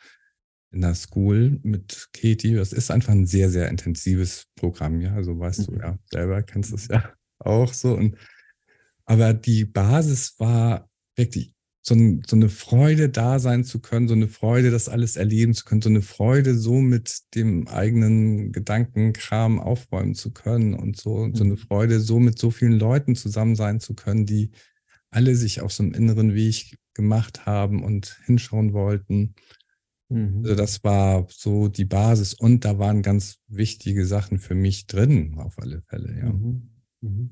in 0.71 0.83
der 0.83 0.95
School 0.95 1.59
mit 1.63 2.09
Katie. 2.13 2.55
Das 2.55 2.73
ist 2.73 2.91
einfach 2.91 3.13
ein 3.13 3.27
sehr, 3.27 3.49
sehr 3.49 3.69
intensives 3.69 4.47
Programm, 4.57 5.01
ja. 5.01 5.15
Also 5.15 5.39
weißt 5.39 5.71
mhm. 5.71 5.75
du 5.75 5.81
ja 5.81 5.99
selber, 6.11 6.43
kennst 6.43 6.73
du 6.73 6.77
es 6.77 6.89
ja 6.89 7.15
auch 7.39 7.73
so. 7.73 7.95
Und, 7.95 8.17
aber 9.07 9.33
die 9.33 9.65
Basis 9.65 10.35
war 10.39 10.89
wirklich 11.17 11.54
so, 11.87 11.95
ein, 11.95 12.23
so 12.27 12.35
eine 12.35 12.49
Freude 12.49 13.11
da 13.11 13.39
sein 13.39 13.63
zu 13.63 13.79
können, 13.79 14.09
so 14.09 14.15
eine 14.15 14.29
Freude, 14.29 14.71
das 14.71 14.89
alles 14.89 15.17
erleben 15.17 15.53
zu 15.53 15.67
können, 15.67 15.83
so 15.83 15.91
eine 15.91 16.01
Freude, 16.01 16.57
so 16.57 16.81
mit 16.81 17.35
dem 17.35 17.69
eigenen 17.69 18.53
Gedankenkram 18.53 19.61
aufräumen 19.61 20.15
zu 20.15 20.33
können 20.33 20.73
und 20.73 20.97
so, 20.97 21.29
so 21.35 21.45
eine 21.45 21.55
mhm. 21.55 21.59
Freude, 21.59 22.01
so 22.01 22.19
mit 22.19 22.39
so 22.39 22.51
vielen 22.51 22.79
Leuten 22.79 23.17
zusammen 23.17 23.55
sein 23.55 23.81
zu 23.81 23.95
können, 23.95 24.25
die 24.25 24.51
alle 25.11 25.37
sich 25.37 25.61
auf 25.61 25.73
so 25.73 25.83
einem 25.83 25.93
inneren 25.93 26.35
Weg 26.35 26.79
gemacht 26.95 27.45
haben 27.45 27.85
und 27.85 28.19
hinschauen 28.25 28.73
wollten. 28.73 29.35
Mhm. 30.09 30.41
Also 30.43 30.55
das 30.55 30.83
war 30.85 31.27
so 31.29 31.69
die 31.69 31.85
Basis 31.85 32.33
und 32.33 32.65
da 32.65 32.79
waren 32.79 33.03
ganz 33.03 33.41
wichtige 33.47 34.07
Sachen 34.07 34.39
für 34.39 34.55
mich 34.55 34.87
drin, 34.87 35.35
auf 35.37 35.59
alle 35.59 35.83
Fälle, 35.83 36.19
ja. 36.19 36.33
Mhm. 36.33 36.74
Mhm. 37.05 37.31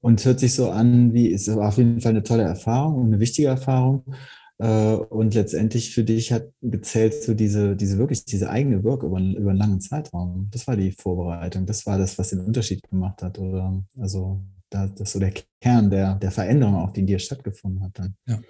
Und 0.00 0.24
hört 0.24 0.40
sich 0.40 0.54
so 0.54 0.70
an, 0.70 1.12
wie 1.12 1.32
es 1.32 1.54
war 1.54 1.68
auf 1.68 1.76
jeden 1.76 2.00
Fall 2.00 2.10
eine 2.10 2.22
tolle 2.22 2.44
Erfahrung 2.44 2.94
und 2.96 3.06
eine 3.08 3.20
wichtige 3.20 3.48
Erfahrung. 3.48 4.04
Äh, 4.58 4.94
und 4.94 5.34
letztendlich 5.34 5.94
für 5.94 6.04
dich 6.04 6.32
hat 6.32 6.48
gezählt 6.62 7.14
so 7.14 7.34
diese, 7.34 7.76
diese 7.76 7.98
wirklich, 7.98 8.24
diese 8.24 8.50
eigene 8.50 8.84
Work 8.84 9.02
über, 9.02 9.18
über 9.18 9.50
einen 9.50 9.58
langen 9.58 9.80
Zeitraum. 9.80 10.48
Das 10.52 10.66
war 10.66 10.76
die 10.76 10.92
Vorbereitung. 10.92 11.66
Das 11.66 11.86
war 11.86 11.98
das, 11.98 12.18
was 12.18 12.30
den 12.30 12.40
Unterschied 12.40 12.88
gemacht 12.88 13.22
hat. 13.22 13.38
Oder 13.38 13.82
also 13.98 14.40
das 14.70 14.90
ist 15.00 15.12
so 15.12 15.18
der 15.18 15.32
Kern 15.60 15.90
der, 15.90 16.14
der 16.14 16.30
Veränderung 16.30 16.76
auch, 16.76 16.92
die 16.92 17.00
in 17.00 17.06
dir 17.06 17.18
stattgefunden 17.18 17.82
hat 17.82 17.98
dann. 17.98 18.14
Ja. 18.26 18.40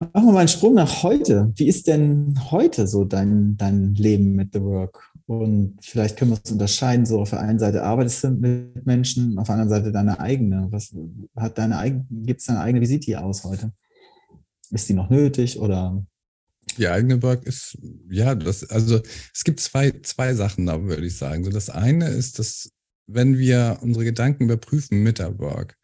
Machen 0.00 0.26
wir 0.26 0.32
mal 0.32 0.40
einen 0.40 0.48
Sprung 0.48 0.74
nach 0.74 1.02
heute. 1.02 1.52
Wie 1.56 1.68
ist 1.68 1.86
denn 1.86 2.38
heute 2.50 2.86
so 2.86 3.04
dein, 3.04 3.56
dein 3.56 3.94
Leben 3.94 4.34
mit 4.34 4.52
The 4.52 4.60
Work? 4.60 5.14
Und 5.26 5.78
vielleicht 5.80 6.16
können 6.16 6.30
wir 6.30 6.40
es 6.42 6.52
unterscheiden, 6.52 7.04
so 7.04 7.20
auf 7.20 7.30
der 7.30 7.40
einen 7.40 7.58
Seite 7.58 7.82
arbeitest 7.82 8.24
du 8.24 8.30
mit 8.30 8.86
Menschen, 8.86 9.38
auf 9.38 9.46
der 9.48 9.56
anderen 9.56 9.70
Seite 9.70 9.92
deine 9.92 10.20
eigene. 10.20 10.68
Was 10.70 10.94
hat 11.34 11.58
deine 11.58 11.78
eigene, 11.78 12.06
gibt 12.10 12.40
es 12.40 12.46
deine 12.46 12.60
eigene 12.60 12.80
Visite 12.80 13.20
aus 13.20 13.42
heute? 13.42 13.72
Ist 14.70 14.88
die 14.88 14.94
noch 14.94 15.10
nötig 15.10 15.58
oder? 15.58 16.04
Die 16.78 16.88
eigene 16.88 17.22
Work 17.22 17.44
ist, 17.44 17.76
ja, 18.08 18.34
das, 18.34 18.68
also 18.70 19.00
es 19.34 19.42
gibt 19.44 19.60
zwei, 19.60 19.92
zwei 20.02 20.34
Sachen 20.34 20.66
da, 20.66 20.82
würde 20.82 21.06
ich 21.06 21.16
sagen. 21.16 21.44
So, 21.44 21.50
das 21.50 21.70
eine 21.70 22.08
ist, 22.08 22.38
dass 22.38 22.70
wenn 23.08 23.36
wir 23.38 23.78
unsere 23.80 24.04
Gedanken 24.04 24.44
überprüfen 24.44 25.02
mit 25.02 25.18
der 25.18 25.38
Work, 25.38 25.76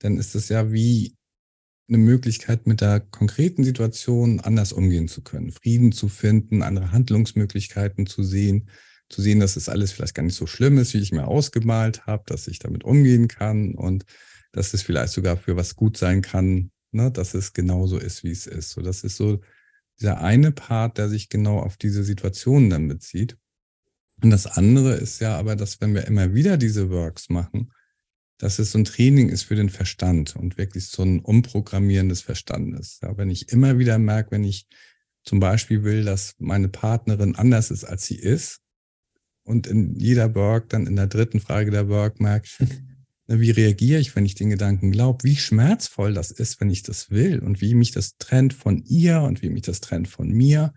dann 0.00 0.18
ist 0.18 0.34
es 0.34 0.48
ja 0.48 0.72
wie 0.72 1.16
eine 1.88 1.98
Möglichkeit, 1.98 2.66
mit 2.66 2.80
der 2.80 3.00
konkreten 3.00 3.64
Situation 3.64 4.40
anders 4.40 4.72
umgehen 4.72 5.08
zu 5.08 5.22
können, 5.22 5.52
Frieden 5.52 5.92
zu 5.92 6.08
finden, 6.08 6.62
andere 6.62 6.92
Handlungsmöglichkeiten 6.92 8.06
zu 8.06 8.22
sehen, 8.22 8.68
zu 9.10 9.20
sehen, 9.20 9.40
dass 9.40 9.56
es 9.56 9.68
alles 9.68 9.92
vielleicht 9.92 10.14
gar 10.14 10.22
nicht 10.22 10.36
so 10.36 10.46
schlimm 10.46 10.78
ist, 10.78 10.94
wie 10.94 10.98
ich 10.98 11.12
mir 11.12 11.26
ausgemalt 11.26 12.06
habe, 12.06 12.22
dass 12.26 12.48
ich 12.48 12.58
damit 12.60 12.84
umgehen 12.84 13.28
kann 13.28 13.74
und 13.74 14.04
dass 14.52 14.72
es 14.72 14.82
vielleicht 14.82 15.12
sogar 15.12 15.36
für 15.36 15.56
was 15.56 15.76
gut 15.76 15.96
sein 15.96 16.22
kann, 16.22 16.70
ne, 16.92 17.10
dass 17.10 17.34
es 17.34 17.52
genauso 17.52 17.98
ist, 17.98 18.24
wie 18.24 18.30
es 18.30 18.46
ist. 18.46 18.70
So, 18.70 18.80
das 18.80 19.04
ist 19.04 19.16
so 19.16 19.40
dieser 20.00 20.20
eine 20.20 20.52
Part, 20.52 20.96
der 20.96 21.08
sich 21.08 21.28
genau 21.28 21.58
auf 21.58 21.76
diese 21.76 22.04
Situation 22.04 22.70
dann 22.70 22.88
bezieht. 22.88 23.36
Und 24.22 24.30
das 24.30 24.46
andere 24.46 24.94
ist 24.94 25.20
ja 25.20 25.36
aber, 25.36 25.56
dass 25.56 25.80
wenn 25.80 25.94
wir 25.94 26.06
immer 26.06 26.34
wieder 26.34 26.56
diese 26.56 26.90
Works 26.90 27.28
machen, 27.28 27.72
dass 28.38 28.58
es 28.58 28.72
so 28.72 28.78
ein 28.78 28.84
Training 28.84 29.28
ist 29.28 29.42
für 29.42 29.54
den 29.54 29.68
Verstand 29.68 30.34
und 30.36 30.56
wirklich 30.56 30.86
so 30.86 31.02
ein 31.02 31.20
Umprogrammieren 31.20 32.08
des 32.08 32.22
Verstandes. 32.22 32.98
Ja, 33.02 33.16
wenn 33.18 33.28
ich 33.28 33.50
immer 33.50 33.78
wieder 33.78 33.98
merke, 33.98 34.30
wenn 34.30 34.44
ich 34.44 34.66
zum 35.24 35.40
Beispiel 35.40 35.84
will, 35.84 36.04
dass 36.04 36.34
meine 36.38 36.68
Partnerin 36.68 37.34
anders 37.34 37.70
ist, 37.70 37.84
als 37.84 38.06
sie 38.06 38.16
ist, 38.16 38.60
und 39.50 39.66
in 39.66 39.96
jeder 39.96 40.34
Work, 40.34 40.70
dann 40.70 40.86
in 40.86 40.96
der 40.96 41.08
dritten 41.08 41.40
Frage 41.40 41.70
der 41.70 41.88
Work 41.88 42.20
merkt, 42.20 42.58
wie 43.26 43.50
reagiere 43.50 44.00
ich, 44.00 44.16
wenn 44.16 44.24
ich 44.24 44.34
den 44.34 44.50
Gedanken 44.50 44.90
glaube, 44.90 45.24
wie 45.24 45.36
schmerzvoll 45.36 46.14
das 46.14 46.30
ist, 46.30 46.60
wenn 46.60 46.70
ich 46.70 46.82
das 46.82 47.10
will 47.10 47.40
und 47.40 47.60
wie 47.60 47.74
mich 47.74 47.92
das 47.92 48.16
trennt 48.16 48.54
von 48.54 48.82
ihr 48.84 49.22
und 49.22 49.42
wie 49.42 49.50
mich 49.50 49.62
das 49.62 49.80
trennt 49.80 50.08
von 50.08 50.28
mir. 50.28 50.72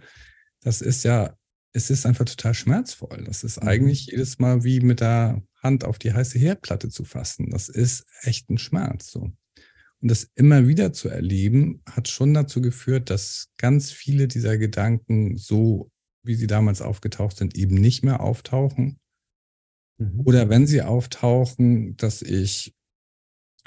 Das 0.62 0.82
ist 0.82 1.04
ja, 1.04 1.36
es 1.74 1.90
ist 1.90 2.06
einfach 2.06 2.26
total 2.26 2.54
schmerzvoll. 2.54 3.24
Das 3.26 3.44
ist 3.44 3.62
mhm. 3.62 3.68
eigentlich 3.68 4.08
jedes 4.08 4.40
Mal 4.40 4.64
wie 4.64 4.82
mit 4.82 5.00
der 5.00 5.42
Hand 5.62 5.84
auf 5.84 5.98
die 5.98 6.14
heiße 6.14 6.38
Herdplatte 6.38 6.90
zu 6.90 7.06
fassen. 7.06 7.50
Das 7.50 7.70
ist 7.70 8.06
echt 8.22 8.50
ein 8.50 8.58
Schmerz. 8.58 9.12
So. 9.12 9.32
Und 10.02 10.12
das 10.12 10.30
immer 10.36 10.68
wieder 10.68 10.94
zu 10.94 11.10
erleben, 11.10 11.82
hat 11.90 12.08
schon 12.08 12.34
dazu 12.34 12.62
geführt, 12.62 13.10
dass 13.10 13.50
ganz 13.58 13.92
viele 13.92 14.28
dieser 14.28 14.58
Gedanken 14.58 15.38
so, 15.38 15.90
wie 16.24 16.36
sie 16.36 16.48
damals 16.48 16.82
aufgetaucht 16.82 17.38
sind, 17.38 17.56
eben 17.56 17.76
nicht 17.76 18.04
mehr 18.04 18.22
auftauchen 18.22 19.00
Mhm. 19.98 20.22
Oder 20.26 20.50
wenn 20.50 20.68
sie 20.68 20.82
auftauchen, 20.82 21.96
dass 21.98 22.22
ich 22.22 22.74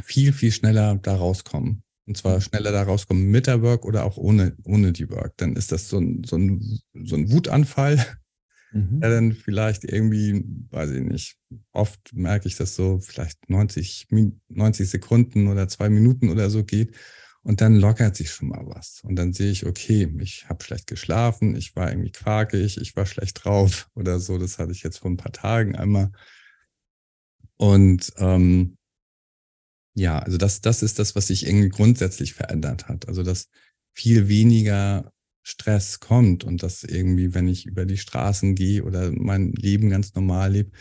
viel, 0.03 0.33
viel 0.33 0.53
schneller 0.53 0.97
da 0.97 1.16
rauskomme. 1.16 1.81
Und 2.07 2.16
zwar 2.16 2.37
mhm. 2.37 2.40
schneller 2.40 2.73
da 2.73 2.83
rauskomme 2.83 3.21
mit 3.21 3.47
der 3.47 3.62
Work 3.62 3.85
oder 3.85 4.05
auch 4.05 4.16
ohne, 4.16 4.57
ohne 4.64 4.92
die 4.92 5.09
Work. 5.11 5.37
Dann 5.38 5.57
ist 5.57 5.73
das 5.73 5.88
so 5.88 5.99
ein, 5.99 6.23
so 6.25 6.37
ein, 6.37 6.81
so 6.95 7.16
ein 7.16 7.31
Wutanfall, 7.31 8.05
mhm. 8.73 9.01
der 9.01 9.11
dann 9.11 9.33
vielleicht 9.33 9.85
irgendwie, 9.85 10.45
weiß 10.71 10.90
ich 10.90 11.03
nicht, 11.03 11.37
oft 11.73 12.12
merke 12.12 12.49
ich 12.49 12.57
das 12.57 12.77
so, 12.77 13.01
vielleicht 13.01 13.49
90, 13.49 14.09
90 14.49 14.88
Sekunden 14.88 15.49
oder 15.49 15.69
zwei 15.69 15.88
Minuten 15.88 16.31
oder 16.31 16.51
so 16.51 16.64
geht. 16.64 16.95
Und 17.47 17.61
dann 17.61 17.77
lockert 17.77 18.17
sich 18.17 18.33
schon 18.33 18.49
mal 18.49 18.67
was. 18.67 19.03
Und 19.05 19.15
dann 19.15 19.33
sehe 19.33 19.53
ich, 19.53 19.67
okay, 19.67 20.13
ich 20.19 20.49
habe 20.49 20.65
schlecht 20.65 20.89
geschlafen, 20.89 21.55
ich 21.55 21.77
war 21.77 21.91
irgendwie 21.91 22.11
quakig, 22.11 22.77
ich 22.77 22.97
war 22.97 23.07
schlecht 23.07 23.45
drauf 23.45 23.89
oder 23.95 24.19
so. 24.19 24.37
Das 24.37 24.59
hatte 24.59 24.73
ich 24.73 24.83
jetzt 24.83 24.99
vor 24.99 25.13
ein 25.13 25.17
paar 25.17 25.31
Tagen 25.31 25.77
einmal. 25.77 26.11
Und 27.57 28.13
ähm, 28.17 28.77
ja, 29.95 30.19
also 30.19 30.39
das, 30.39 30.61
das 30.61 30.83
ist 30.83 30.99
das, 30.99 31.15
was 31.15 31.29
sich 31.29 31.47
irgendwie 31.47 31.69
grundsätzlich 31.69 32.35
verändert 32.35 32.89
hat. 32.89 33.07
Also 33.07 33.23
dass 33.23 33.49
viel 33.93 34.27
weniger 34.27 35.13
Stress 35.45 36.01
kommt 36.01 36.43
und 36.43 36.65
dass 36.65 36.83
irgendwie, 36.83 37.33
wenn 37.33 37.47
ich 37.47 37.65
über 37.65 37.87
die 37.87 37.97
Straßen 37.97 38.57
gehe 38.57 38.83
oder 38.83 39.13
mein 39.13 39.53
Leben 39.53 39.89
ganz 39.89 40.17
normal 40.17 40.51
lebe, 40.51 40.73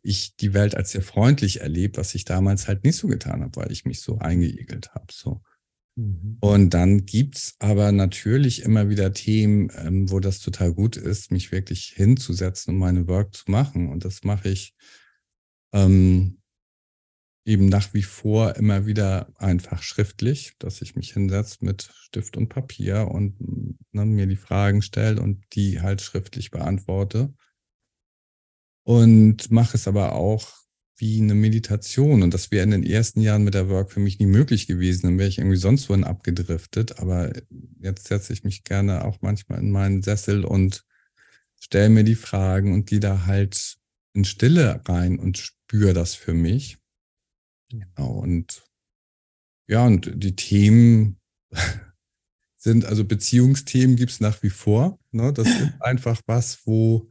ich 0.00 0.36
die 0.36 0.54
Welt 0.54 0.74
als 0.74 0.92
sehr 0.92 1.02
freundlich 1.02 1.60
erlebe, 1.60 1.98
was 1.98 2.14
ich 2.14 2.24
damals 2.24 2.66
halt 2.66 2.82
nicht 2.82 2.96
so 2.96 3.08
getan 3.08 3.42
habe, 3.42 3.56
weil 3.56 3.70
ich 3.70 3.84
mich 3.84 4.00
so 4.00 4.18
eingeigelt 4.20 4.94
habe. 4.94 5.12
So. 5.12 5.42
Mhm. 5.98 6.38
Und 6.40 6.74
dann 6.74 7.06
gibt's 7.06 7.56
aber 7.58 7.90
natürlich 7.90 8.62
immer 8.62 8.88
wieder 8.88 9.12
Themen, 9.12 9.68
ähm, 9.74 10.10
wo 10.10 10.20
das 10.20 10.38
total 10.38 10.72
gut 10.72 10.96
ist, 10.96 11.32
mich 11.32 11.50
wirklich 11.50 11.92
hinzusetzen 11.96 12.74
und 12.74 12.78
meine 12.78 13.08
Work 13.08 13.34
zu 13.34 13.50
machen. 13.50 13.88
Und 13.88 14.04
das 14.04 14.22
mache 14.22 14.48
ich 14.48 14.76
ähm, 15.72 16.40
eben 17.44 17.68
nach 17.68 17.92
wie 17.94 18.04
vor 18.04 18.54
immer 18.54 18.86
wieder 18.86 19.32
einfach 19.38 19.82
schriftlich, 19.82 20.52
dass 20.60 20.82
ich 20.82 20.94
mich 20.94 21.14
hinsetze 21.14 21.64
mit 21.64 21.90
Stift 21.94 22.36
und 22.36 22.48
Papier 22.48 23.08
und 23.10 23.34
ne, 23.92 24.06
mir 24.06 24.28
die 24.28 24.36
Fragen 24.36 24.82
stelle 24.82 25.20
und 25.20 25.42
die 25.54 25.80
halt 25.80 26.00
schriftlich 26.00 26.52
beantworte. 26.52 27.34
Und 28.84 29.50
mache 29.50 29.76
es 29.76 29.88
aber 29.88 30.12
auch 30.12 30.67
wie 30.98 31.20
eine 31.20 31.34
Meditation. 31.34 32.22
Und 32.22 32.34
das 32.34 32.50
wäre 32.50 32.64
in 32.64 32.72
den 32.72 32.82
ersten 32.82 33.20
Jahren 33.20 33.44
mit 33.44 33.54
der 33.54 33.68
Work 33.68 33.92
für 33.92 34.00
mich 34.00 34.18
nie 34.18 34.26
möglich 34.26 34.66
gewesen. 34.66 35.06
Dann 35.06 35.18
wäre 35.18 35.28
ich 35.28 35.38
irgendwie 35.38 35.56
sonst 35.56 35.88
wohin 35.88 36.04
abgedriftet. 36.04 36.98
Aber 36.98 37.32
jetzt 37.80 38.08
setze 38.08 38.32
ich 38.32 38.44
mich 38.44 38.64
gerne 38.64 39.04
auch 39.04 39.18
manchmal 39.20 39.60
in 39.60 39.70
meinen 39.70 40.02
Sessel 40.02 40.44
und 40.44 40.84
stelle 41.60 41.88
mir 41.88 42.04
die 42.04 42.14
Fragen 42.14 42.72
und 42.72 42.86
gehe 42.86 43.00
da 43.00 43.26
halt 43.26 43.78
in 44.12 44.24
Stille 44.24 44.82
rein 44.86 45.18
und 45.18 45.38
spüre 45.38 45.94
das 45.94 46.14
für 46.14 46.34
mich. 46.34 46.78
Genau. 47.70 48.10
Und 48.18 48.64
ja, 49.68 49.84
und 49.84 50.10
die 50.14 50.34
Themen 50.34 51.20
sind, 52.56 52.84
also 52.84 53.04
Beziehungsthemen 53.04 53.96
gibt 53.96 54.12
es 54.12 54.20
nach 54.20 54.42
wie 54.42 54.50
vor. 54.50 54.98
Ne? 55.12 55.32
Das 55.32 55.46
ist 55.48 55.72
einfach 55.80 56.20
was, 56.26 56.66
wo 56.66 57.08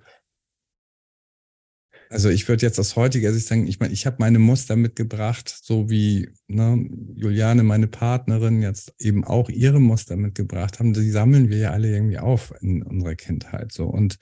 also 2.10 2.30
ich 2.30 2.48
würde 2.48 2.66
jetzt 2.66 2.80
aus 2.80 2.96
heutiger 2.96 3.34
Sicht 3.34 3.48
sagen, 3.48 3.68
ich 3.68 3.80
meine, 3.80 3.94
ich 3.94 4.06
habe 4.06 4.18
meine 4.20 4.40
Muster 4.40 4.76
mitgebracht, 4.76 5.54
so 5.62 5.90
wie 5.90 6.30
ne, 6.48 6.88
Juliane, 7.16 7.64
meine 7.64 7.88
Partnerin, 7.88 8.62
jetzt 8.62 8.94
eben 9.00 9.24
auch 9.24 9.50
ihre 9.50 9.80
Muster 9.80 10.16
mitgebracht 10.16 10.80
haben. 10.80 10.94
Die 10.94 11.10
sammeln 11.10 11.50
wir 11.50 11.58
ja 11.58 11.72
alle 11.72 11.92
irgendwie 11.92 12.20
auf 12.20 12.54
in 12.62 12.84
unserer 12.84 13.16
Kindheit. 13.16 13.72
So. 13.72 13.86
Und 13.86 14.18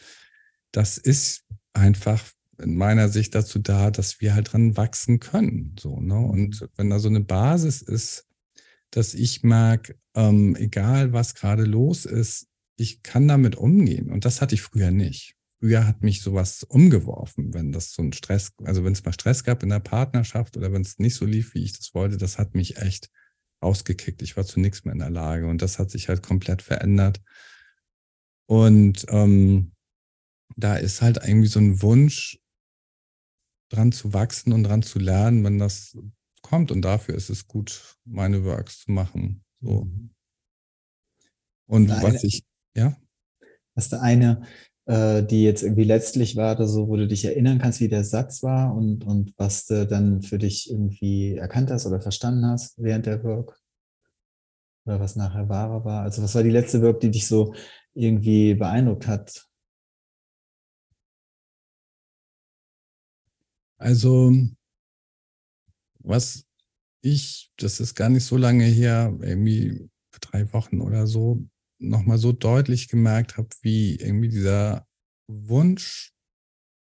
das 0.71 0.97
ist 0.97 1.45
einfach 1.73 2.23
in 2.57 2.75
meiner 2.75 3.09
Sicht 3.09 3.35
dazu 3.35 3.59
da, 3.59 3.91
dass 3.91 4.21
wir 4.21 4.33
halt 4.33 4.53
dran 4.53 4.77
wachsen 4.77 5.19
können. 5.19 5.75
So, 5.79 5.99
ne? 5.99 6.17
Und 6.17 6.61
mhm. 6.61 6.67
wenn 6.75 6.89
da 6.89 6.99
so 6.99 7.09
eine 7.09 7.21
Basis 7.21 7.81
ist, 7.81 8.27
dass 8.91 9.13
ich 9.13 9.43
mag, 9.43 9.95
ähm, 10.15 10.55
egal 10.55 11.13
was 11.13 11.35
gerade 11.35 11.65
los 11.65 12.05
ist, 12.05 12.47
ich 12.77 13.03
kann 13.03 13.27
damit 13.27 13.55
umgehen. 13.55 14.09
Und 14.09 14.25
das 14.25 14.41
hatte 14.41 14.55
ich 14.55 14.61
früher 14.61 14.91
nicht 14.91 15.35
früher 15.65 15.87
hat 15.87 16.03
mich 16.03 16.21
sowas 16.21 16.61
umgeworfen, 16.61 17.55
wenn 17.55 17.71
das 17.71 17.91
so 17.91 18.03
ein 18.03 18.13
Stress, 18.13 18.53
also 18.63 18.83
wenn 18.83 18.93
es 18.93 19.03
mal 19.03 19.13
Stress 19.13 19.43
gab 19.43 19.63
in 19.63 19.69
der 19.69 19.79
Partnerschaft 19.79 20.57
oder 20.57 20.71
wenn 20.71 20.83
es 20.83 20.99
nicht 20.99 21.15
so 21.15 21.25
lief, 21.25 21.55
wie 21.55 21.63
ich 21.63 21.75
das 21.75 21.95
wollte, 21.95 22.17
das 22.17 22.37
hat 22.37 22.53
mich 22.53 22.77
echt 22.77 23.09
ausgekickt. 23.61 24.21
Ich 24.21 24.37
war 24.37 24.45
zu 24.45 24.59
nichts 24.59 24.85
mehr 24.85 24.93
in 24.93 24.99
der 24.99 25.09
Lage 25.09 25.47
und 25.47 25.63
das 25.63 25.79
hat 25.79 25.89
sich 25.89 26.07
halt 26.07 26.21
komplett 26.21 26.61
verändert. 26.61 27.19
Und 28.47 29.07
ähm, 29.09 29.71
da 30.55 30.75
ist 30.75 31.01
halt 31.01 31.17
irgendwie 31.25 31.47
so 31.47 31.59
ein 31.59 31.81
Wunsch, 31.81 32.39
dran 33.71 33.91
zu 33.91 34.13
wachsen 34.13 34.53
und 34.53 34.65
dran 34.65 34.83
zu 34.83 34.99
lernen, 34.99 35.43
wenn 35.43 35.57
das 35.57 35.97
kommt. 36.43 36.69
Und 36.69 36.83
dafür 36.83 37.15
ist 37.15 37.31
es 37.31 37.47
gut, 37.47 37.97
meine 38.05 38.43
Works 38.43 38.81
zu 38.81 38.91
machen. 38.91 39.43
So. 39.61 39.85
Mhm. 39.85 40.11
Und 41.65 41.85
Nein. 41.87 42.03
was 42.03 42.23
ich, 42.23 42.45
ja. 42.75 42.95
Hast 43.75 43.93
du 43.93 43.99
eine 43.99 44.45
äh, 44.85 45.23
die 45.23 45.43
jetzt 45.43 45.63
irgendwie 45.63 45.83
letztlich 45.83 46.35
war, 46.35 46.55
oder 46.55 46.67
so, 46.67 46.87
wo 46.87 46.95
du 46.95 47.07
dich 47.07 47.25
erinnern 47.25 47.59
kannst, 47.59 47.79
wie 47.79 47.87
der 47.89 48.03
Satz 48.03 48.43
war 48.43 48.75
und, 48.75 49.05
und 49.05 49.33
was 49.37 49.65
du 49.65 49.85
dann 49.87 50.21
für 50.21 50.37
dich 50.37 50.69
irgendwie 50.69 51.35
erkannt 51.35 51.71
hast 51.71 51.85
oder 51.85 52.01
verstanden 52.01 52.45
hast 52.45 52.81
während 52.81 53.05
der 53.05 53.23
Work? 53.23 53.59
Oder 54.85 54.99
was 54.99 55.15
nachher 55.15 55.49
wahrer 55.49 55.83
war? 55.83 56.03
Also 56.03 56.21
was 56.21 56.35
war 56.35 56.43
die 56.43 56.51
letzte 56.51 56.81
Work, 56.81 56.99
die 56.99 57.11
dich 57.11 57.27
so 57.27 57.55
irgendwie 57.93 58.53
beeindruckt 58.53 59.07
hat? 59.07 59.47
Also, 63.77 64.31
was 65.99 66.45
ich, 67.01 67.51
das 67.57 67.79
ist 67.79 67.95
gar 67.95 68.09
nicht 68.09 68.25
so 68.25 68.37
lange 68.37 68.65
her, 68.65 69.17
irgendwie 69.21 69.89
drei 70.21 70.51
Wochen 70.53 70.81
oder 70.81 71.07
so, 71.07 71.45
nochmal 71.89 72.17
so 72.17 72.31
deutlich 72.31 72.87
gemerkt 72.87 73.37
habe, 73.37 73.49
wie 73.61 73.95
irgendwie 73.95 74.29
dieser 74.29 74.87
Wunsch, 75.27 76.13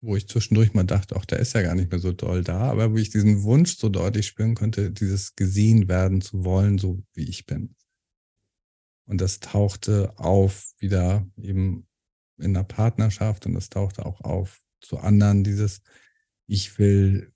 wo 0.02 0.16
ich 0.16 0.28
zwischendurch 0.28 0.74
mal 0.74 0.84
dachte, 0.84 1.16
auch 1.16 1.24
der 1.24 1.40
ist 1.40 1.54
ja 1.54 1.62
gar 1.62 1.74
nicht 1.74 1.90
mehr 1.90 2.00
so 2.00 2.12
doll 2.12 2.44
da, 2.44 2.70
aber 2.70 2.92
wo 2.92 2.96
ich 2.96 3.10
diesen 3.10 3.42
Wunsch 3.42 3.76
so 3.76 3.88
deutlich 3.88 4.26
spüren 4.26 4.54
konnte, 4.54 4.90
dieses 4.90 5.34
gesehen 5.34 5.88
werden 5.88 6.20
zu 6.20 6.44
wollen, 6.44 6.78
so 6.78 7.02
wie 7.14 7.28
ich 7.28 7.46
bin. 7.46 7.74
Und 9.08 9.20
das 9.20 9.40
tauchte 9.40 10.18
auf 10.18 10.72
wieder 10.78 11.26
eben 11.36 11.86
in 12.38 12.54
der 12.54 12.64
Partnerschaft 12.64 13.46
und 13.46 13.54
das 13.54 13.70
tauchte 13.70 14.04
auch 14.04 14.20
auf 14.20 14.60
zu 14.80 14.98
anderen, 14.98 15.44
dieses 15.44 15.82
ich 16.48 16.78
will 16.78 17.32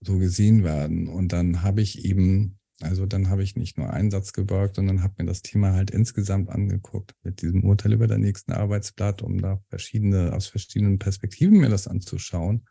so 0.00 0.18
gesehen 0.18 0.64
werden. 0.64 1.08
Und 1.08 1.32
dann 1.32 1.62
habe 1.62 1.82
ich 1.82 2.04
eben 2.04 2.58
also 2.82 3.06
dann 3.06 3.30
habe 3.30 3.42
ich 3.42 3.56
nicht 3.56 3.78
nur 3.78 3.90
einen 3.90 4.10
Satz 4.10 4.32
geborgt, 4.32 4.76
sondern 4.76 5.02
habe 5.02 5.14
mir 5.18 5.26
das 5.26 5.42
Thema 5.42 5.72
halt 5.72 5.90
insgesamt 5.90 6.50
angeguckt 6.50 7.14
mit 7.22 7.40
diesem 7.40 7.64
Urteil 7.64 7.94
über 7.94 8.06
der 8.06 8.18
nächsten 8.18 8.52
Arbeitsblatt, 8.52 9.22
um 9.22 9.40
da 9.40 9.62
verschiedene, 9.70 10.34
aus 10.34 10.46
verschiedenen 10.46 10.98
Perspektiven 10.98 11.58
mir 11.58 11.70
das 11.70 11.88
anzuschauen. 11.88 12.66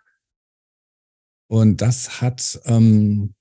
Und 1.47 1.81
das 1.81 2.21
hat 2.21 2.59
ähm, 2.65 3.33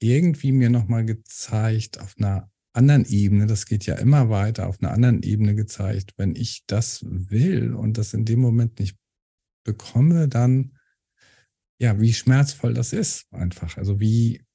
irgendwie 0.00 0.52
mir 0.52 0.70
nochmal 0.70 1.04
gezeigt, 1.04 2.00
auf 2.00 2.14
einer 2.18 2.50
anderen 2.72 3.06
Ebene, 3.06 3.46
das 3.46 3.66
geht 3.66 3.86
ja 3.86 3.94
immer 3.94 4.28
weiter, 4.28 4.68
auf 4.68 4.80
einer 4.80 4.92
anderen 4.92 5.22
Ebene 5.22 5.54
gezeigt. 5.54 6.12
Wenn 6.16 6.34
ich 6.36 6.64
das 6.66 7.04
will 7.06 7.74
und 7.74 7.98
das 7.98 8.14
in 8.14 8.24
dem 8.24 8.40
Moment 8.40 8.78
nicht 8.78 8.98
bekomme, 9.64 10.28
dann, 10.28 10.76
ja, 11.78 11.98
wie 12.00 12.12
schmerzvoll 12.12 12.74
das 12.74 12.92
ist 12.92 13.26
einfach. 13.32 13.78
Also 13.78 13.98
wie, 13.98 14.45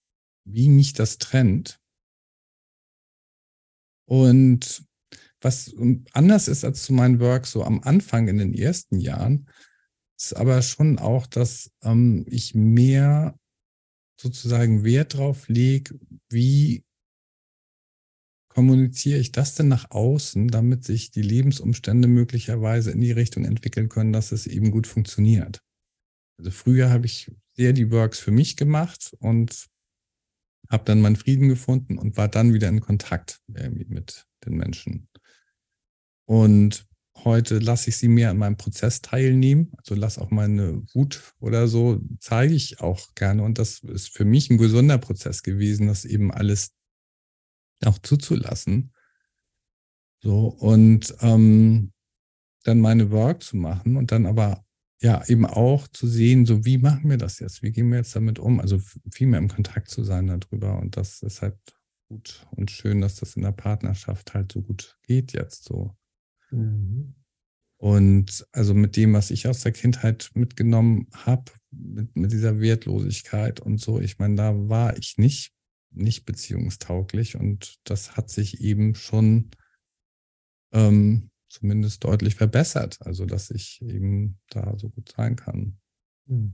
wie 0.46 0.70
mich 0.70 0.94
das 0.94 1.18
trennt. 1.18 1.80
Und 4.06 4.84
was 5.39 5.74
anders 6.14 6.48
ist 6.48 6.64
als 6.64 6.84
zu 6.84 6.94
meinen 6.94 7.20
Works 7.20 7.52
so 7.52 7.64
am 7.64 7.82
Anfang 7.82 8.28
in 8.28 8.38
den 8.38 8.54
ersten 8.54 9.00
Jahren, 9.00 9.50
ist 10.18 10.36
aber 10.36 10.62
schon 10.62 11.00
auch, 11.00 11.26
dass 11.26 11.72
ähm, 11.84 12.26
ich 12.28 12.54
mehr 12.54 13.36
sozusagen 14.20 14.84
Wert 14.84 15.16
drauf 15.16 15.48
lege, 15.48 16.00
wie 16.30 16.84
kommuniziere 18.50 19.18
ich 19.18 19.32
das 19.32 19.56
denn 19.56 19.70
nach 19.70 19.89
außen, 19.89 20.50
damit 20.50 20.84
sich 20.84 21.10
die 21.10 21.22
Lebensumstände 21.22 22.08
möglicherweise 22.08 22.92
in 22.92 23.02
die 23.02 23.14
Richtung 23.14 23.46
entwickeln 23.46 23.89
können, 23.89 24.14
dass 24.14 24.32
es 24.32 24.46
eben 24.46 24.72
gut 24.72 24.88
funktioniert. 24.88 25.62
Also 26.38 26.52
früher 26.52 26.89
habe 26.89 27.06
ich 27.06 27.32
sehr 27.56 27.74
die 27.74 27.92
Works 27.92 28.20
für 28.20 28.32
mich 28.32 28.58
gemacht 28.58 29.16
und 29.20 29.70
habe 30.70 30.84
dann 30.86 31.01
meinen 31.01 31.16
Frieden 31.16 31.49
gefunden 31.49 31.97
und 31.97 32.18
war 32.18 32.28
dann 32.28 32.53
wieder 32.53 32.70
in 32.70 32.80
Kontakt 32.80 33.41
mit 33.47 34.26
den 34.45 34.55
Menschen. 34.55 35.07
Und 36.26 36.88
heute 37.24 37.59
lasse 37.59 37.89
ich 37.89 37.97
sie 37.97 38.07
mehr 38.07 38.30
an 38.30 38.38
meinem 38.38 38.57
Prozess 38.57 39.01
teilnehmen. 39.01 39.72
Also 39.78 39.95
lasse 39.95 40.22
auch 40.22 40.32
meine 40.32 40.84
Wut 40.93 41.34
oder 41.39 41.68
so, 41.68 41.99
zeige 42.20 42.53
ich 42.53 42.80
auch 42.80 43.14
gerne. 43.16 43.43
Und 43.43 43.57
das 43.57 43.80
ist 43.80 44.09
für 44.09 44.26
mich 44.26 44.49
ein 44.49 44.57
gesunder 44.57 44.97
Prozess 44.97 45.43
gewesen, 45.43 45.88
das 45.88 46.05
eben 46.05 46.32
alles 46.32 46.72
auch 47.84 47.97
zuzulassen. 47.99 48.93
So, 50.24 50.47
und 50.47 51.16
ähm, 51.22 51.91
dann 52.64 52.80
meine 52.80 53.09
Work 53.12 53.41
zu 53.43 53.57
machen 53.57 53.97
und 53.97 54.12
dann 54.12 54.26
aber 54.26 54.64
ja 55.02 55.24
eben 55.28 55.45
auch 55.45 55.88
zu 55.88 56.08
sehen, 56.08 56.45
so 56.45 56.64
wie 56.66 56.78
machen 56.78 57.10
wir 57.10 57.18
das 57.18 57.39
jetzt? 57.39 57.64
Wie 57.64 57.72
gehen 57.72 57.89
wir 57.89 57.97
jetzt 57.97 58.16
damit 58.16 58.39
um? 58.39 58.60
Also 58.60 58.80
viel 59.12 59.28
mehr 59.28 59.39
im 59.39 59.47
Kontakt 59.47 59.89
zu 59.89 60.04
sein 60.04 60.28
darüber. 60.28 60.80
Und 60.80 60.97
das 60.97 61.22
ist 61.24 61.41
halt 61.41 61.58
gut 62.08 62.45
und 62.52 62.72
schön, 62.72 63.02
dass 63.02 63.16
das 63.16 63.36
in 63.36 63.41
der 63.43 63.52
Partnerschaft 63.52 64.34
halt 64.34 64.52
so 64.52 64.62
gut 64.62 64.97
geht 65.04 65.34
jetzt 65.34 65.64
so. 65.64 65.95
Mhm. 66.52 67.16
Und 67.78 68.45
also 68.52 68.76
mit 68.76 68.95
dem, 68.95 69.14
was 69.14 69.32
ich 69.32 69.47
aus 69.47 69.62
der 69.62 69.72
Kindheit 69.72 70.30
mitgenommen 70.36 71.08
habe, 71.14 71.52
mit, 71.72 72.16
mit 72.16 72.32
dieser 72.32 72.60
Wertlosigkeit 72.60 73.60
und 73.60 73.80
so, 73.80 73.99
ich 73.99 74.20
meine, 74.20 74.36
da 74.36 74.70
war 74.70 74.97
ich 74.97 75.18
nicht 75.18 75.52
nicht 75.93 76.26
beziehungstauglich 76.26 77.36
und 77.36 77.80
das 77.84 78.16
hat 78.16 78.30
sich 78.30 78.62
eben 78.62 78.95
schon 78.95 79.52
ähm, 80.72 81.30
zumindest 81.52 82.04
deutlich 82.04 82.36
verbessert, 82.36 82.97
also 83.02 83.26
dass 83.26 83.52
ich 83.52 83.82
eben 83.82 84.39
da 84.49 84.74
so 84.78 84.89
gut 84.89 85.12
sein 85.16 85.36
kann. 85.36 85.78
Hm. 86.28 86.54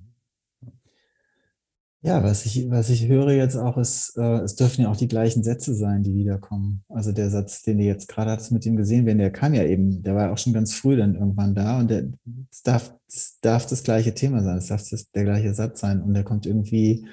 Ja, 2.02 2.24
was 2.24 2.46
ich, 2.46 2.70
was 2.70 2.90
ich 2.90 3.08
höre 3.08 3.32
jetzt 3.32 3.56
auch 3.56 3.76
ist, 3.78 4.16
äh, 4.18 4.42
es 4.42 4.56
dürfen 4.56 4.84
ja 4.84 4.92
auch 4.92 4.96
die 4.96 5.08
gleichen 5.08 5.44
Sätze 5.44 5.74
sein, 5.74 6.04
die 6.04 6.14
wiederkommen. 6.14 6.84
Also 6.90 7.12
der 7.12 7.32
Satz, 7.32 7.64
den 7.64 7.80
du 7.80 7.84
jetzt 7.84 8.08
gerade 8.08 8.32
hast 8.32 8.52
mit 8.52 8.66
ihm 8.66 8.76
gesehen 8.76 9.06
werden, 9.06 9.18
der 9.18 9.32
kam 9.32 9.54
ja 9.56 9.64
eben, 9.64 10.04
der 10.04 10.16
war 10.16 10.32
auch 10.32 10.38
schon 10.38 10.54
ganz 10.54 10.76
früh 10.76 10.96
dann 10.96 11.16
irgendwann 11.16 11.56
da 11.56 11.80
und 11.80 11.90
der, 11.90 12.08
es 12.52 12.62
darf, 12.62 12.94
es 13.08 13.40
darf 13.42 13.66
das 13.66 13.84
gleiche 13.84 14.14
Thema 14.14 14.44
sein, 14.44 14.58
es 14.58 14.68
darf 14.68 14.88
das, 14.88 15.10
der 15.12 15.24
gleiche 15.24 15.54
Satz 15.54 15.80
sein 15.80 16.02
und 16.02 16.14
der 16.14 16.24
kommt 16.24 16.46
irgendwie 16.46 17.08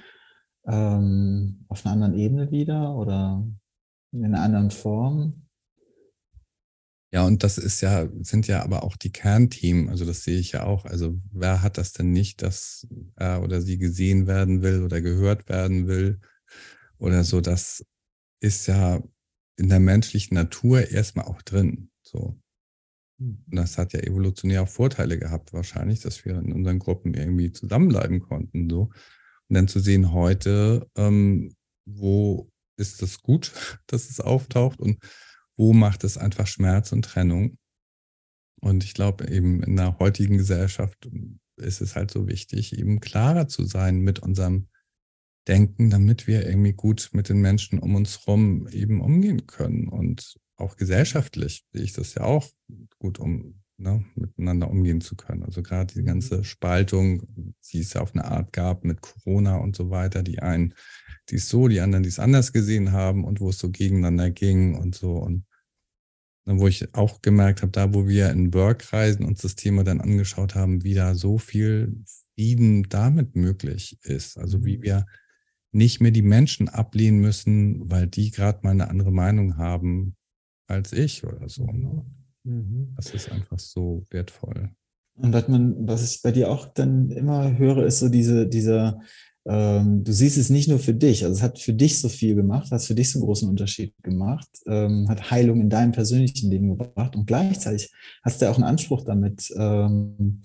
ähm, 0.66 1.64
auf 1.68 1.85
einer 1.85 1.95
anderen 1.95 2.14
Ebene 2.14 2.51
wieder 2.51 2.95
oder 2.95 3.45
in 4.12 4.24
einer 4.24 4.43
anderen 4.43 4.70
Form. 4.70 5.43
Ja, 7.14 7.24
und 7.24 7.44
das 7.44 7.58
ist 7.58 7.80
ja, 7.80 8.08
sind 8.22 8.48
ja 8.48 8.64
aber 8.64 8.82
auch 8.82 8.96
die 8.96 9.12
Kernthemen. 9.12 9.88
Also 9.88 10.04
das 10.04 10.24
sehe 10.24 10.36
ich 10.40 10.50
ja 10.50 10.64
auch. 10.64 10.84
Also 10.84 11.16
wer 11.30 11.62
hat 11.62 11.78
das 11.78 11.92
denn 11.92 12.10
nicht, 12.10 12.42
dass 12.42 12.88
er 13.14 13.40
oder 13.44 13.62
sie 13.62 13.78
gesehen 13.78 14.26
werden 14.26 14.62
will 14.62 14.82
oder 14.82 15.00
gehört 15.00 15.48
werden 15.48 15.86
will 15.86 16.20
oder 16.98 17.22
so? 17.22 17.40
Das 17.40 17.86
ist 18.40 18.66
ja 18.66 19.00
in 19.56 19.68
der 19.68 19.78
menschlichen 19.78 20.34
Natur 20.34 20.90
erstmal 20.90 21.26
auch 21.26 21.40
drin. 21.42 21.88
So. 22.02 22.36
Und 23.20 23.44
das 23.46 23.78
hat 23.78 23.92
ja 23.92 24.00
evolutionär 24.00 24.62
auch 24.62 24.68
Vorteile 24.68 25.16
gehabt, 25.16 25.52
wahrscheinlich, 25.52 26.00
dass 26.00 26.24
wir 26.24 26.36
in 26.36 26.52
unseren 26.52 26.80
Gruppen 26.80 27.14
irgendwie 27.14 27.52
zusammenbleiben 27.52 28.22
konnten. 28.22 28.68
So. 28.68 28.90
Und 29.48 29.54
dann 29.54 29.68
zu 29.68 29.78
sehen 29.78 30.12
heute, 30.12 30.90
ähm, 30.96 31.54
wo 31.86 32.50
ist 32.76 33.02
es 33.02 33.22
gut, 33.22 33.52
dass 33.86 34.10
es 34.10 34.18
auftaucht 34.18 34.80
und 34.80 34.98
wo 35.57 35.72
macht 35.72 36.05
es 36.05 36.18
einfach 36.18 36.46
Schmerz 36.46 36.92
und 36.92 37.05
Trennung. 37.05 37.59
Und 38.61 38.84
ich 38.84 38.94
glaube, 38.94 39.28
eben 39.28 39.62
in 39.62 39.76
der 39.76 39.98
heutigen 39.98 40.38
Gesellschaft 40.38 41.09
ist 41.57 41.80
es 41.80 41.96
halt 41.96 42.11
so 42.11 42.26
wichtig, 42.26 42.76
eben 42.78 43.00
klarer 43.00 43.48
zu 43.48 43.64
sein 43.64 44.00
mit 44.00 44.20
unserem 44.20 44.68
Denken, 45.46 45.90
damit 45.90 46.26
wir 46.26 46.46
irgendwie 46.46 46.72
gut 46.72 47.11
mit 47.12 47.28
den 47.28 47.40
Menschen 47.40 47.78
um 47.78 47.94
uns 47.94 48.26
herum 48.26 48.66
eben 48.68 49.00
umgehen 49.00 49.46
können. 49.46 49.88
Und 49.88 50.36
auch 50.57 50.76
gesellschaftlich 50.76 51.64
sehe 51.72 51.82
ich 51.82 51.92
das 51.92 52.14
ja 52.14 52.22
auch 52.22 52.48
gut 52.98 53.18
um, 53.18 53.62
ne, 53.77 54.05
miteinander 54.14 54.70
umgehen 54.70 55.01
zu 55.01 55.16
können. 55.16 55.43
Also 55.43 55.62
gerade 55.62 55.93
die 55.95 56.03
mhm. 56.03 56.07
ganze 56.07 56.45
Spaltung, 56.45 57.22
die 57.72 57.81
es 57.81 57.95
ja 57.95 58.01
auf 58.01 58.14
eine 58.14 58.25
Art 58.25 58.53
gab 58.53 58.85
mit 58.85 59.01
Corona 59.01 59.57
und 59.57 59.77
so 59.77 59.91
weiter, 59.91 60.22
die 60.22 60.41
einen, 60.41 60.75
die 61.31 61.37
es 61.37 61.49
so, 61.49 61.68
die 61.68 61.81
anderen, 61.81 62.03
die 62.03 62.09
es 62.09 62.18
anders 62.18 62.53
gesehen 62.53 62.93
haben 62.93 63.25
und 63.25 63.41
wo 63.41 63.51
es 63.51 63.59
so 63.59 63.70
gegeneinander 63.70 64.31
ging 64.31 64.77
und 64.77 64.95
so. 64.95 65.16
Und 65.16 65.45
dann, 66.45 66.61
wo 66.61 66.68
ich 66.68 66.95
auch 66.95 67.22
gemerkt 67.22 67.62
habe, 67.62 67.72
da 67.72 67.95
wo 67.95 68.07
wir 68.07 68.31
in 68.31 68.53
Work-Kreisen 68.53 69.25
uns 69.25 69.41
das 69.41 69.57
Thema 69.57 69.83
dann 69.83 70.01
angeschaut 70.01 70.55
haben, 70.55 70.85
wie 70.85 70.95
da 70.95 71.14
so 71.14 71.39
viel 71.39 72.05
Frieden 72.35 72.85
damit 72.89 73.35
möglich 73.37 73.99
ist. 74.03 74.39
Also 74.39 74.64
wie 74.64 74.79
mhm. 74.79 74.83
wir 74.83 75.07
nicht 75.72 76.01
mehr 76.01 76.12
die 76.12 76.22
Menschen 76.22 76.68
ablehnen 76.68 77.20
müssen, 77.20 77.91
weil 77.91 78.07
die 78.07 78.31
gerade 78.31 78.61
mal 78.62 78.70
eine 78.70 78.89
andere 78.89 79.11
Meinung 79.11 79.57
haben 79.57 80.16
als 80.66 80.93
ich 80.93 81.25
oder 81.25 81.49
so. 81.49 81.66
Ne? 81.66 82.05
Mhm. 82.45 82.92
Das 82.97 83.12
ist 83.12 83.30
einfach 83.30 83.59
so 83.59 84.05
wertvoll. 84.11 84.70
Und 85.16 85.32
was 85.32 85.49
man, 85.49 85.86
was 85.86 86.11
ich 86.11 86.22
bei 86.22 86.32
dir 86.32 86.51
auch 86.51 86.66
dann 86.66 87.11
immer 87.11 87.57
höre, 87.57 87.86
ist 87.86 88.01
so 88.01 88.09
diese, 88.09 88.49
dieser, 88.49 89.01
ähm, 89.47 90.03
du 90.03 90.12
siehst 90.12 90.36
es 90.38 90.51
nicht 90.51 90.68
nur 90.68 90.80
für 90.80 90.95
dich, 90.95 91.24
also 91.24 91.36
es 91.36 91.42
hat 91.42 91.59
für 91.61 91.72
dich 91.72 92.01
so 92.01 92.09
viel 92.09 92.34
gemacht, 92.34 92.70
hat 92.72 92.82
für 92.82 92.95
dich 92.95 93.12
so 93.12 93.18
einen 93.18 93.26
großen 93.26 93.49
Unterschied 93.49 93.95
gemacht, 94.03 94.49
ähm, 94.66 95.09
hat 95.09 95.30
Heilung 95.30 95.61
in 95.61 95.70
deinem 95.70 95.92
persönlichen 95.92 96.51
Leben 96.51 96.76
gebracht 96.76 97.14
und 97.14 97.26
gleichzeitig 97.26 97.92
hast 98.24 98.40
du 98.40 98.47
ja 98.47 98.51
auch 98.51 98.57
einen 98.57 98.64
Anspruch 98.64 99.05
damit. 99.05 99.53
Ähm, 99.57 100.42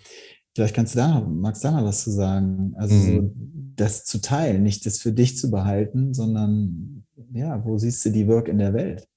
vielleicht 0.53 0.75
kannst 0.75 0.93
du 0.93 0.99
da, 0.99 1.21
magst 1.21 1.63
du 1.63 1.69
da 1.69 1.73
mal 1.73 1.85
was 1.85 2.03
zu 2.03 2.11
sagen? 2.11 2.73
Also 2.75 2.93
mhm. 2.93 3.15
so, 3.15 3.33
das 3.75 4.05
zu 4.05 4.19
teilen, 4.19 4.61
nicht 4.61 4.85
das 4.85 4.99
für 4.99 5.13
dich 5.13 5.37
zu 5.37 5.49
behalten, 5.49 6.13
sondern 6.13 7.05
ja, 7.31 7.63
wo 7.65 7.77
siehst 7.77 8.05
du 8.05 8.11
die 8.11 8.27
Work 8.27 8.49
in 8.49 8.59
der 8.59 8.73
Welt? 8.73 9.07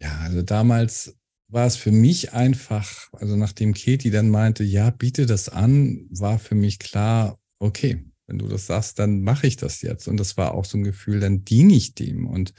Ja, 0.00 0.18
also 0.24 0.42
damals 0.42 1.16
war 1.52 1.66
es 1.66 1.76
für 1.76 1.92
mich 1.92 2.32
einfach, 2.32 3.12
also 3.12 3.36
nachdem 3.36 3.74
Katie 3.74 4.10
dann 4.10 4.30
meinte, 4.30 4.64
ja, 4.64 4.90
biete 4.90 5.26
das 5.26 5.50
an, 5.50 6.06
war 6.10 6.38
für 6.38 6.54
mich 6.54 6.78
klar, 6.78 7.38
okay, 7.58 8.04
wenn 8.26 8.38
du 8.38 8.48
das 8.48 8.66
sagst, 8.66 8.98
dann 8.98 9.20
mache 9.20 9.46
ich 9.46 9.56
das 9.56 9.82
jetzt. 9.82 10.08
Und 10.08 10.16
das 10.16 10.38
war 10.38 10.54
auch 10.54 10.64
so 10.64 10.78
ein 10.78 10.84
Gefühl, 10.84 11.20
dann 11.20 11.44
diene 11.44 11.74
ich 11.74 11.94
dem. 11.94 12.26
Und 12.26 12.54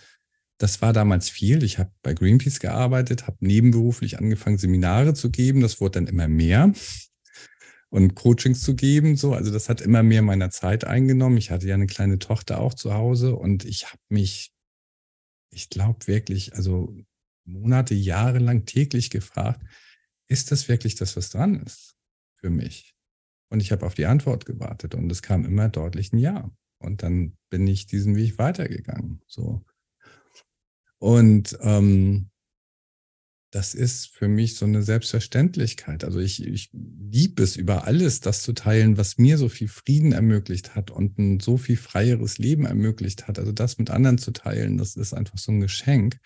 das 0.60 0.82
war 0.84 0.94
damals 0.94 1.30
viel. 1.30 1.64
Ich 1.64 1.80
habe 1.80 1.92
bei 2.04 2.14
Greenpeace 2.14 2.60
gearbeitet, 2.60 3.26
habe 3.26 3.38
nebenberuflich 3.40 4.20
angefangen, 4.20 4.60
Seminare 4.60 5.16
zu 5.16 5.32
geben. 5.32 5.62
Das 5.62 5.82
wurde 5.82 5.94
dann 6.00 6.08
immer 6.08 6.28
mehr 6.28 6.72
und 7.90 8.14
Coachings 8.14 8.62
zu 8.62 8.76
geben. 8.76 9.18
So, 9.18 9.34
also 9.34 9.52
das 9.52 9.70
hat 9.70 9.82
immer 9.82 10.04
mehr 10.04 10.22
meiner 10.22 10.52
Zeit 10.52 10.86
eingenommen. 10.86 11.38
Ich 11.38 11.50
hatte 11.50 11.68
ja 11.68 11.74
eine 11.74 11.88
kleine 11.88 12.20
Tochter 12.20 12.60
auch 12.60 12.76
zu 12.76 12.94
Hause 12.94 13.36
und 13.36 13.66
ich 13.66 13.86
habe 13.88 14.02
mich, 14.10 14.52
ich 15.50 15.70
glaube 15.70 16.06
wirklich, 16.06 16.54
also 16.54 16.96
Monate, 17.46 17.94
Jahre 17.94 18.40
lang 18.40 18.66
täglich 18.66 19.10
gefragt, 19.10 19.62
ist 20.28 20.52
das 20.52 20.68
wirklich 20.68 20.96
das, 20.96 21.16
was 21.16 21.30
dran 21.30 21.56
ist 21.56 21.96
für 22.36 22.50
mich? 22.50 22.96
Und 23.50 23.62
ich 23.62 23.72
habe 23.72 23.86
auf 23.86 23.94
die 23.94 24.06
Antwort 24.06 24.46
gewartet 24.46 24.96
und 24.96 25.12
es 25.12 25.22
kam 25.22 25.46
immer 25.46 25.70
deutlich 25.70 26.12
ein 26.14 26.18
Ja. 26.18 26.50
Und 26.80 27.02
dann 27.04 27.38
bin 27.50 27.66
ich 27.68 27.86
diesen 27.86 28.16
Weg 28.16 28.38
weitergegangen. 28.38 29.22
So. 29.28 29.64
Und 30.98 31.58
ähm, 31.62 32.30
das 33.52 33.76
ist 33.76 34.08
für 34.08 34.28
mich 34.28 34.56
so 34.56 34.66
eine 34.66 34.82
Selbstverständlichkeit. 34.82 36.04
Also 36.04 36.20
ich, 36.20 36.44
ich 36.44 36.72
liebe 36.74 37.44
es 37.44 37.56
über 37.56 37.86
alles, 37.86 38.20
das 38.20 38.42
zu 38.42 38.54
teilen, 38.54 38.98
was 38.98 39.20
mir 39.20 39.38
so 39.38 39.48
viel 39.48 39.68
Frieden 39.68 40.12
ermöglicht 40.12 40.74
hat 40.74 40.90
und 40.90 41.20
ein 41.20 41.40
so 41.40 41.58
viel 41.58 41.78
freieres 41.78 42.40
Leben 42.40 42.66
ermöglicht 42.66 43.28
hat. 43.28 43.38
Also 43.38 43.52
das 43.52 43.78
mit 43.78 43.92
anderen 43.92 44.18
zu 44.18 44.32
teilen, 44.32 44.80
das 44.80 44.96
ist 44.96 45.14
einfach 45.14 45.38
so 45.38 45.52
ein 45.52 45.60
Geschenk. 45.60 46.20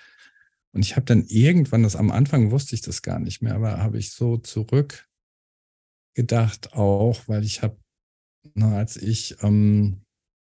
Und 0.73 0.83
ich 0.83 0.95
habe 0.95 1.05
dann 1.05 1.25
irgendwann, 1.25 1.83
das 1.83 1.95
am 1.95 2.11
Anfang 2.11 2.51
wusste 2.51 2.75
ich 2.75 2.81
das 2.81 3.01
gar 3.01 3.19
nicht 3.19 3.41
mehr, 3.41 3.55
aber 3.55 3.77
habe 3.77 3.97
ich 3.97 4.11
so 4.11 4.37
zurückgedacht 4.37 5.07
auch, 6.73 7.27
weil 7.27 7.43
ich 7.43 7.61
habe, 7.61 7.77
als 8.59 8.97
ich 8.97 9.41
ähm, 9.41 10.01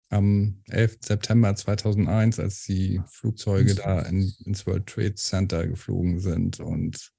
am 0.10 0.62
11. 0.70 1.00
September 1.02 1.56
2001, 1.56 2.40
als 2.40 2.64
die 2.64 3.02
Flugzeuge 3.08 3.76
da 3.76 4.02
in, 4.02 4.34
ins 4.46 4.66
World 4.66 4.88
Trade 4.88 5.16
Center 5.16 5.68
geflogen 5.68 6.20
sind. 6.20 6.60
Und 6.60 7.12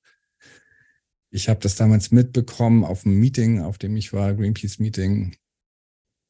ich 1.30 1.48
habe 1.48 1.60
das 1.60 1.76
damals 1.76 2.10
mitbekommen 2.10 2.84
auf 2.84 3.06
einem 3.06 3.20
Meeting, 3.20 3.60
auf 3.60 3.78
dem 3.78 3.96
ich 3.96 4.12
war, 4.12 4.34
Greenpeace-Meeting. 4.34 5.36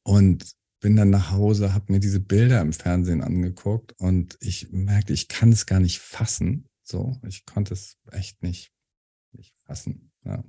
Und 0.03 0.55
bin 0.81 0.95
dann 0.95 1.11
nach 1.11 1.31
Hause, 1.31 1.73
habe 1.73 1.93
mir 1.93 1.99
diese 1.99 2.19
Bilder 2.19 2.59
im 2.59 2.73
Fernsehen 2.73 3.21
angeguckt 3.21 3.93
und 3.97 4.37
ich 4.41 4.71
merkte, 4.71 5.13
ich 5.13 5.27
kann 5.27 5.51
es 5.51 5.65
gar 5.65 5.79
nicht 5.79 5.99
fassen. 5.99 6.67
So, 6.83 7.17
ich 7.25 7.45
konnte 7.45 7.73
es 7.73 7.97
echt 8.11 8.43
nicht, 8.43 8.73
nicht 9.31 9.53
fassen. 9.65 10.11
Ja. 10.25 10.43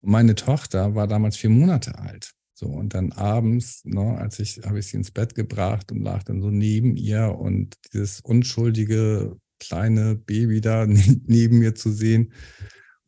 Meine 0.00 0.36
Tochter 0.36 0.94
war 0.94 1.06
damals 1.08 1.36
vier 1.36 1.50
Monate 1.50 1.98
alt. 1.98 2.30
So, 2.54 2.66
und 2.66 2.94
dann 2.94 3.12
abends, 3.12 3.84
ne, 3.84 4.16
als 4.18 4.38
ich, 4.38 4.60
habe 4.64 4.78
ich 4.78 4.86
sie 4.86 4.96
ins 4.96 5.10
Bett 5.10 5.34
gebracht 5.34 5.90
und 5.92 6.02
lag 6.02 6.22
dann 6.22 6.40
so 6.40 6.50
neben 6.50 6.96
ihr 6.96 7.36
und 7.36 7.76
dieses 7.92 8.20
unschuldige 8.20 9.36
kleine 9.58 10.14
Baby 10.14 10.60
da 10.60 10.86
neben 11.26 11.58
mir 11.58 11.74
zu 11.74 11.90
sehen, 11.90 12.32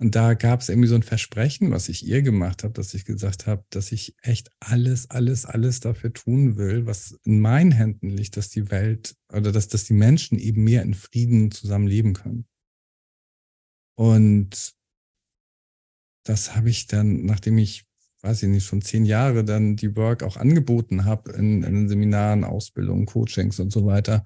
und 0.02 0.16
da 0.16 0.34
gab 0.34 0.60
es 0.60 0.68
irgendwie 0.68 0.88
so 0.88 0.96
ein 0.96 1.04
Versprechen, 1.04 1.70
was 1.70 1.88
ich 1.88 2.04
ihr 2.04 2.22
gemacht 2.22 2.64
habe, 2.64 2.74
dass 2.74 2.92
ich 2.92 3.04
gesagt 3.04 3.46
habe, 3.46 3.64
dass 3.70 3.92
ich 3.92 4.16
echt 4.20 4.50
alles, 4.58 5.08
alles, 5.10 5.46
alles 5.46 5.78
dafür 5.78 6.12
tun 6.12 6.56
will, 6.56 6.86
was 6.86 7.20
in 7.22 7.38
meinen 7.38 7.70
Händen 7.70 8.10
liegt, 8.10 8.36
dass 8.36 8.48
die 8.48 8.68
Welt 8.72 9.14
oder 9.32 9.52
dass, 9.52 9.68
dass 9.68 9.84
die 9.84 9.92
Menschen 9.92 10.40
eben 10.40 10.64
mehr 10.64 10.82
in 10.82 10.94
Frieden 10.94 11.52
zusammen 11.52 11.86
leben 11.86 12.14
können. 12.14 12.46
Und 13.94 14.74
das 16.24 16.56
habe 16.56 16.68
ich 16.68 16.88
dann, 16.88 17.24
nachdem 17.24 17.58
ich, 17.58 17.84
weiß 18.22 18.42
ich 18.42 18.48
nicht, 18.48 18.66
schon 18.66 18.82
zehn 18.82 19.04
Jahre 19.04 19.44
dann 19.44 19.76
die 19.76 19.94
Work 19.94 20.24
auch 20.24 20.36
angeboten 20.36 21.04
habe 21.04 21.30
in, 21.30 21.62
in 21.62 21.88
Seminaren, 21.88 22.42
Ausbildungen, 22.42 23.06
Coachings 23.06 23.60
und 23.60 23.70
so 23.70 23.86
weiter, 23.86 24.24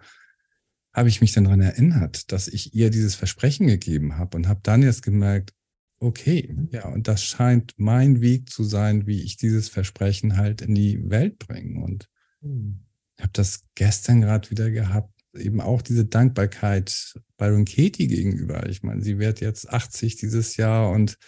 habe 0.95 1.11
ich 1.11 1.21
mich 1.21 1.33
dann 1.33 1.45
daran 1.45 1.61
erinnert, 1.61 2.33
dass 2.33 2.49
ich 2.49 2.75
ihr 2.75 2.89
dieses 2.89 3.15
Versprechen 3.15 3.67
gegeben 3.67 4.17
habe 4.17 4.39
und 4.39 4.49
habe 4.49 4.61
dann 4.63 4.83
erst 4.83 5.03
gemerkt, 5.03 5.53
okay, 5.99 6.55
ja, 6.71 6.89
und 6.89 7.09
das 7.09 7.25
scheint 7.25 7.75
mein 7.77 8.21
Weg 8.21 8.51
zu 8.51 8.65
sein, 8.65 9.07
wie 9.07 9.23
ich 9.23 9.37
dieses 9.37 9.69
Versprechen 9.69 10.37
halt 10.37 10.63
in 10.63 10.75
die 10.75 11.09
Welt 11.11 11.39
bringe. 11.39 11.83
Und 11.83 12.09
mhm. 12.41 12.81
ich 13.17 13.23
habe 13.23 13.33
das 13.33 13.63
gestern 13.75 14.21
gerade 14.21 14.51
wieder 14.51 14.71
gehabt, 14.71 15.11
eben 15.35 15.61
auch 15.61 15.83
diese 15.83 16.05
Dankbarkeit 16.05 17.15
Byron 17.37 17.65
Katie 17.65 18.09
gegenüber. 18.09 18.69
Ich 18.69 18.83
meine, 18.83 19.03
sie 19.03 19.19
wird 19.19 19.41
jetzt 19.41 19.69
80 19.69 20.17
dieses 20.17 20.57
Jahr 20.57 20.91
und 20.91 21.19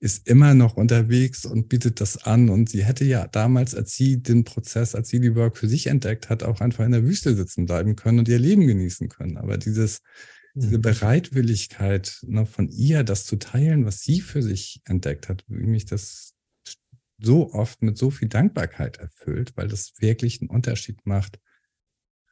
ist 0.00 0.28
immer 0.28 0.54
noch 0.54 0.76
unterwegs 0.76 1.44
und 1.44 1.68
bietet 1.68 2.00
das 2.00 2.24
an. 2.24 2.50
Und 2.50 2.70
sie 2.70 2.84
hätte 2.84 3.04
ja 3.04 3.26
damals, 3.26 3.74
als 3.74 3.94
sie 3.94 4.22
den 4.22 4.44
Prozess, 4.44 4.94
als 4.94 5.08
sie 5.08 5.20
die 5.20 5.34
Work 5.34 5.56
für 5.56 5.68
sich 5.68 5.88
entdeckt 5.88 6.30
hat, 6.30 6.42
auch 6.42 6.60
einfach 6.60 6.84
in 6.84 6.92
der 6.92 7.04
Wüste 7.04 7.34
sitzen 7.34 7.66
bleiben 7.66 7.96
können 7.96 8.20
und 8.20 8.28
ihr 8.28 8.38
Leben 8.38 8.66
genießen 8.66 9.08
können. 9.08 9.36
Aber 9.36 9.58
dieses, 9.58 10.00
diese 10.54 10.78
mhm. 10.78 10.82
Bereitwilligkeit 10.82 12.18
ne, 12.22 12.46
von 12.46 12.68
ihr, 12.68 13.04
das 13.04 13.24
zu 13.24 13.36
teilen, 13.36 13.84
was 13.84 14.00
sie 14.00 14.20
für 14.20 14.42
sich 14.42 14.80
entdeckt 14.84 15.28
hat, 15.28 15.44
wie 15.48 15.66
mich 15.66 15.86
das 15.86 16.34
so 17.20 17.52
oft 17.52 17.82
mit 17.82 17.98
so 17.98 18.10
viel 18.10 18.28
Dankbarkeit 18.28 18.98
erfüllt, 18.98 19.56
weil 19.56 19.68
das 19.68 19.92
wirklich 19.98 20.40
einen 20.40 20.50
Unterschied 20.50 21.04
macht 21.04 21.40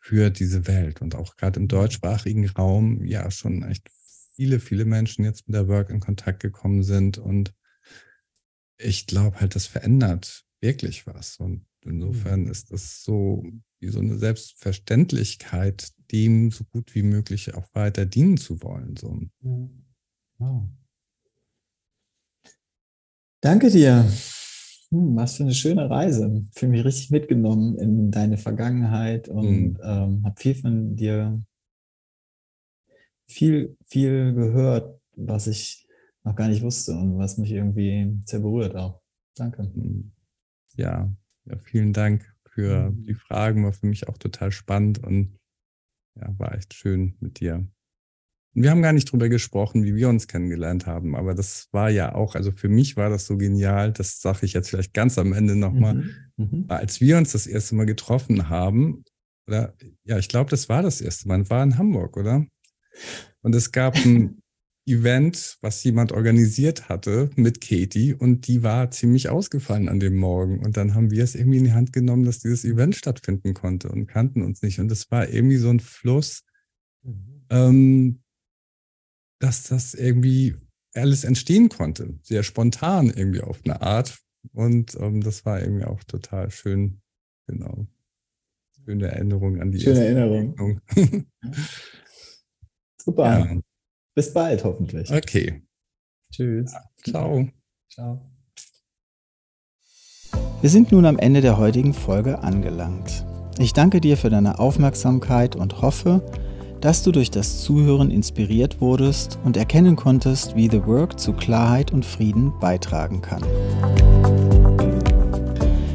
für 0.00 0.30
diese 0.30 0.66
Welt 0.68 1.02
und 1.02 1.14
auch 1.14 1.36
gerade 1.36 1.58
im 1.58 1.64
mhm. 1.64 1.68
deutschsprachigen 1.68 2.48
Raum 2.48 3.04
ja 3.04 3.30
schon 3.30 3.62
echt 3.64 3.90
viele, 4.34 4.60
viele 4.60 4.84
Menschen 4.84 5.24
jetzt 5.24 5.48
mit 5.48 5.54
der 5.54 5.66
Work 5.66 5.90
in 5.90 6.00
Kontakt 6.00 6.40
gekommen 6.40 6.82
sind 6.82 7.18
und 7.18 7.54
ich 8.78 9.06
glaube 9.06 9.40
halt, 9.40 9.54
das 9.54 9.66
verändert 9.66 10.44
wirklich 10.60 11.06
was 11.06 11.38
und 11.38 11.66
insofern 11.84 12.42
mhm. 12.42 12.50
ist 12.50 12.70
das 12.70 13.02
so 13.02 13.44
wie 13.80 13.88
so 13.88 14.00
eine 14.00 14.18
Selbstverständlichkeit, 14.18 15.92
dem 16.12 16.50
so 16.50 16.64
gut 16.64 16.94
wie 16.94 17.02
möglich 17.02 17.54
auch 17.54 17.66
weiter 17.74 18.06
dienen 18.06 18.36
zu 18.36 18.62
wollen. 18.62 18.96
So. 18.96 19.20
Wow. 20.38 20.68
Danke 23.40 23.70
dir. 23.70 24.04
Hm, 24.90 25.16
was 25.16 25.36
für 25.36 25.42
eine 25.42 25.54
schöne 25.54 25.90
Reise. 25.90 26.44
Fühle 26.52 26.72
mich 26.72 26.84
richtig 26.84 27.10
mitgenommen 27.10 27.76
in 27.78 28.10
deine 28.10 28.38
Vergangenheit 28.38 29.28
und 29.28 29.74
mhm. 29.74 29.78
ähm, 29.82 30.22
habe 30.24 30.34
viel 30.36 30.54
von 30.54 30.96
dir, 30.96 31.42
viel, 33.26 33.76
viel 33.84 34.32
gehört, 34.34 35.00
was 35.16 35.48
ich 35.48 35.86
noch 36.22 36.34
gar 36.34 36.48
nicht 36.48 36.62
wusste 36.62 36.92
und 36.92 37.18
was 37.18 37.38
mich 37.38 37.52
irgendwie 37.52 38.20
sehr 38.24 38.40
berührt 38.40 38.74
auch. 38.74 39.00
Danke. 39.36 39.62
Hm. 39.62 40.12
Ja, 40.76 41.10
ja 41.44 41.58
vielen 41.58 41.92
Dank 41.92 42.35
für 42.56 42.90
mhm. 42.90 43.02
die 43.02 43.14
Fragen, 43.14 43.64
war 43.64 43.74
für 43.74 43.86
mich 43.86 44.08
auch 44.08 44.16
total 44.16 44.50
spannend 44.50 45.04
und 45.04 45.38
ja, 46.18 46.34
war 46.38 46.54
echt 46.54 46.72
schön 46.72 47.14
mit 47.20 47.38
dir. 47.38 47.66
Und 48.54 48.62
wir 48.62 48.70
haben 48.70 48.80
gar 48.80 48.94
nicht 48.94 49.12
drüber 49.12 49.28
gesprochen, 49.28 49.84
wie 49.84 49.94
wir 49.94 50.08
uns 50.08 50.26
kennengelernt 50.26 50.86
haben, 50.86 51.14
aber 51.14 51.34
das 51.34 51.68
war 51.72 51.90
ja 51.90 52.14
auch, 52.14 52.34
also 52.34 52.52
für 52.52 52.70
mich 52.70 52.96
war 52.96 53.10
das 53.10 53.26
so 53.26 53.36
genial, 53.36 53.92
das 53.92 54.22
sage 54.22 54.46
ich 54.46 54.54
jetzt 54.54 54.70
vielleicht 54.70 54.94
ganz 54.94 55.18
am 55.18 55.34
Ende 55.34 55.54
nochmal, 55.54 55.94
mhm. 55.94 56.10
mhm. 56.36 56.64
als 56.68 57.02
wir 57.02 57.18
uns 57.18 57.32
das 57.32 57.46
erste 57.46 57.74
Mal 57.74 57.84
getroffen 57.84 58.48
haben, 58.48 59.04
oder 59.46 59.74
ja, 60.04 60.18
ich 60.18 60.28
glaube, 60.28 60.50
das 60.50 60.70
war 60.70 60.82
das 60.82 61.02
erste 61.02 61.28
Mal, 61.28 61.48
war 61.50 61.62
in 61.62 61.76
Hamburg, 61.76 62.16
oder? 62.16 62.46
Und 63.42 63.54
es 63.54 63.70
gab 63.70 63.94
ein 63.96 64.38
Event, 64.86 65.58
was 65.62 65.82
jemand 65.82 66.12
organisiert 66.12 66.88
hatte 66.88 67.28
mit 67.34 67.60
Katie 67.60 68.14
und 68.14 68.46
die 68.46 68.62
war 68.62 68.90
ziemlich 68.92 69.28
ausgefallen 69.28 69.88
an 69.88 69.98
dem 69.98 70.14
Morgen. 70.14 70.64
Und 70.64 70.76
dann 70.76 70.94
haben 70.94 71.10
wir 71.10 71.24
es 71.24 71.34
irgendwie 71.34 71.58
in 71.58 71.64
die 71.64 71.72
Hand 71.72 71.92
genommen, 71.92 72.24
dass 72.24 72.38
dieses 72.38 72.64
Event 72.64 72.94
stattfinden 72.94 73.52
konnte 73.52 73.88
und 73.88 74.06
kannten 74.06 74.42
uns 74.42 74.62
nicht. 74.62 74.78
Und 74.78 74.90
es 74.92 75.10
war 75.10 75.28
irgendwie 75.28 75.56
so 75.56 75.70
ein 75.70 75.80
Fluss, 75.80 76.44
mhm. 77.02 77.46
ähm, 77.50 78.22
dass 79.40 79.64
das 79.64 79.94
irgendwie 79.94 80.54
alles 80.94 81.24
entstehen 81.24 81.68
konnte. 81.68 82.18
Sehr 82.22 82.44
spontan 82.44 83.10
irgendwie 83.10 83.40
auf 83.40 83.60
eine 83.64 83.82
Art. 83.82 84.18
Und 84.52 84.96
ähm, 85.00 85.20
das 85.20 85.44
war 85.44 85.60
irgendwie 85.60 85.84
auch 85.84 86.04
total 86.04 86.50
schön. 86.52 87.00
Genau. 87.48 87.88
Schöne 88.84 89.08
Erinnerung 89.08 89.60
an 89.60 89.72
die 89.72 89.80
Schöne 89.80 90.04
Erinnerung. 90.04 90.80
Super. 93.02 93.24
Ja. 93.24 93.60
Bis 94.16 94.32
bald, 94.32 94.64
hoffentlich. 94.64 95.12
Okay. 95.12 95.62
Tschüss. 96.32 96.72
Ciao. 97.04 97.48
Ciao. 97.92 98.18
Wir 100.62 100.70
sind 100.70 100.90
nun 100.90 101.04
am 101.04 101.18
Ende 101.18 101.42
der 101.42 101.58
heutigen 101.58 101.92
Folge 101.92 102.38
angelangt. 102.38 103.26
Ich 103.58 103.74
danke 103.74 104.00
dir 104.00 104.16
für 104.16 104.30
deine 104.30 104.58
Aufmerksamkeit 104.58 105.54
und 105.54 105.82
hoffe, 105.82 106.22
dass 106.80 107.02
du 107.02 107.12
durch 107.12 107.30
das 107.30 107.62
Zuhören 107.62 108.10
inspiriert 108.10 108.80
wurdest 108.80 109.38
und 109.44 109.58
erkennen 109.58 109.96
konntest, 109.96 110.56
wie 110.56 110.70
The 110.70 110.86
Work 110.86 111.20
zu 111.20 111.34
Klarheit 111.34 111.92
und 111.92 112.06
Frieden 112.06 112.58
beitragen 112.58 113.20
kann. 113.20 113.42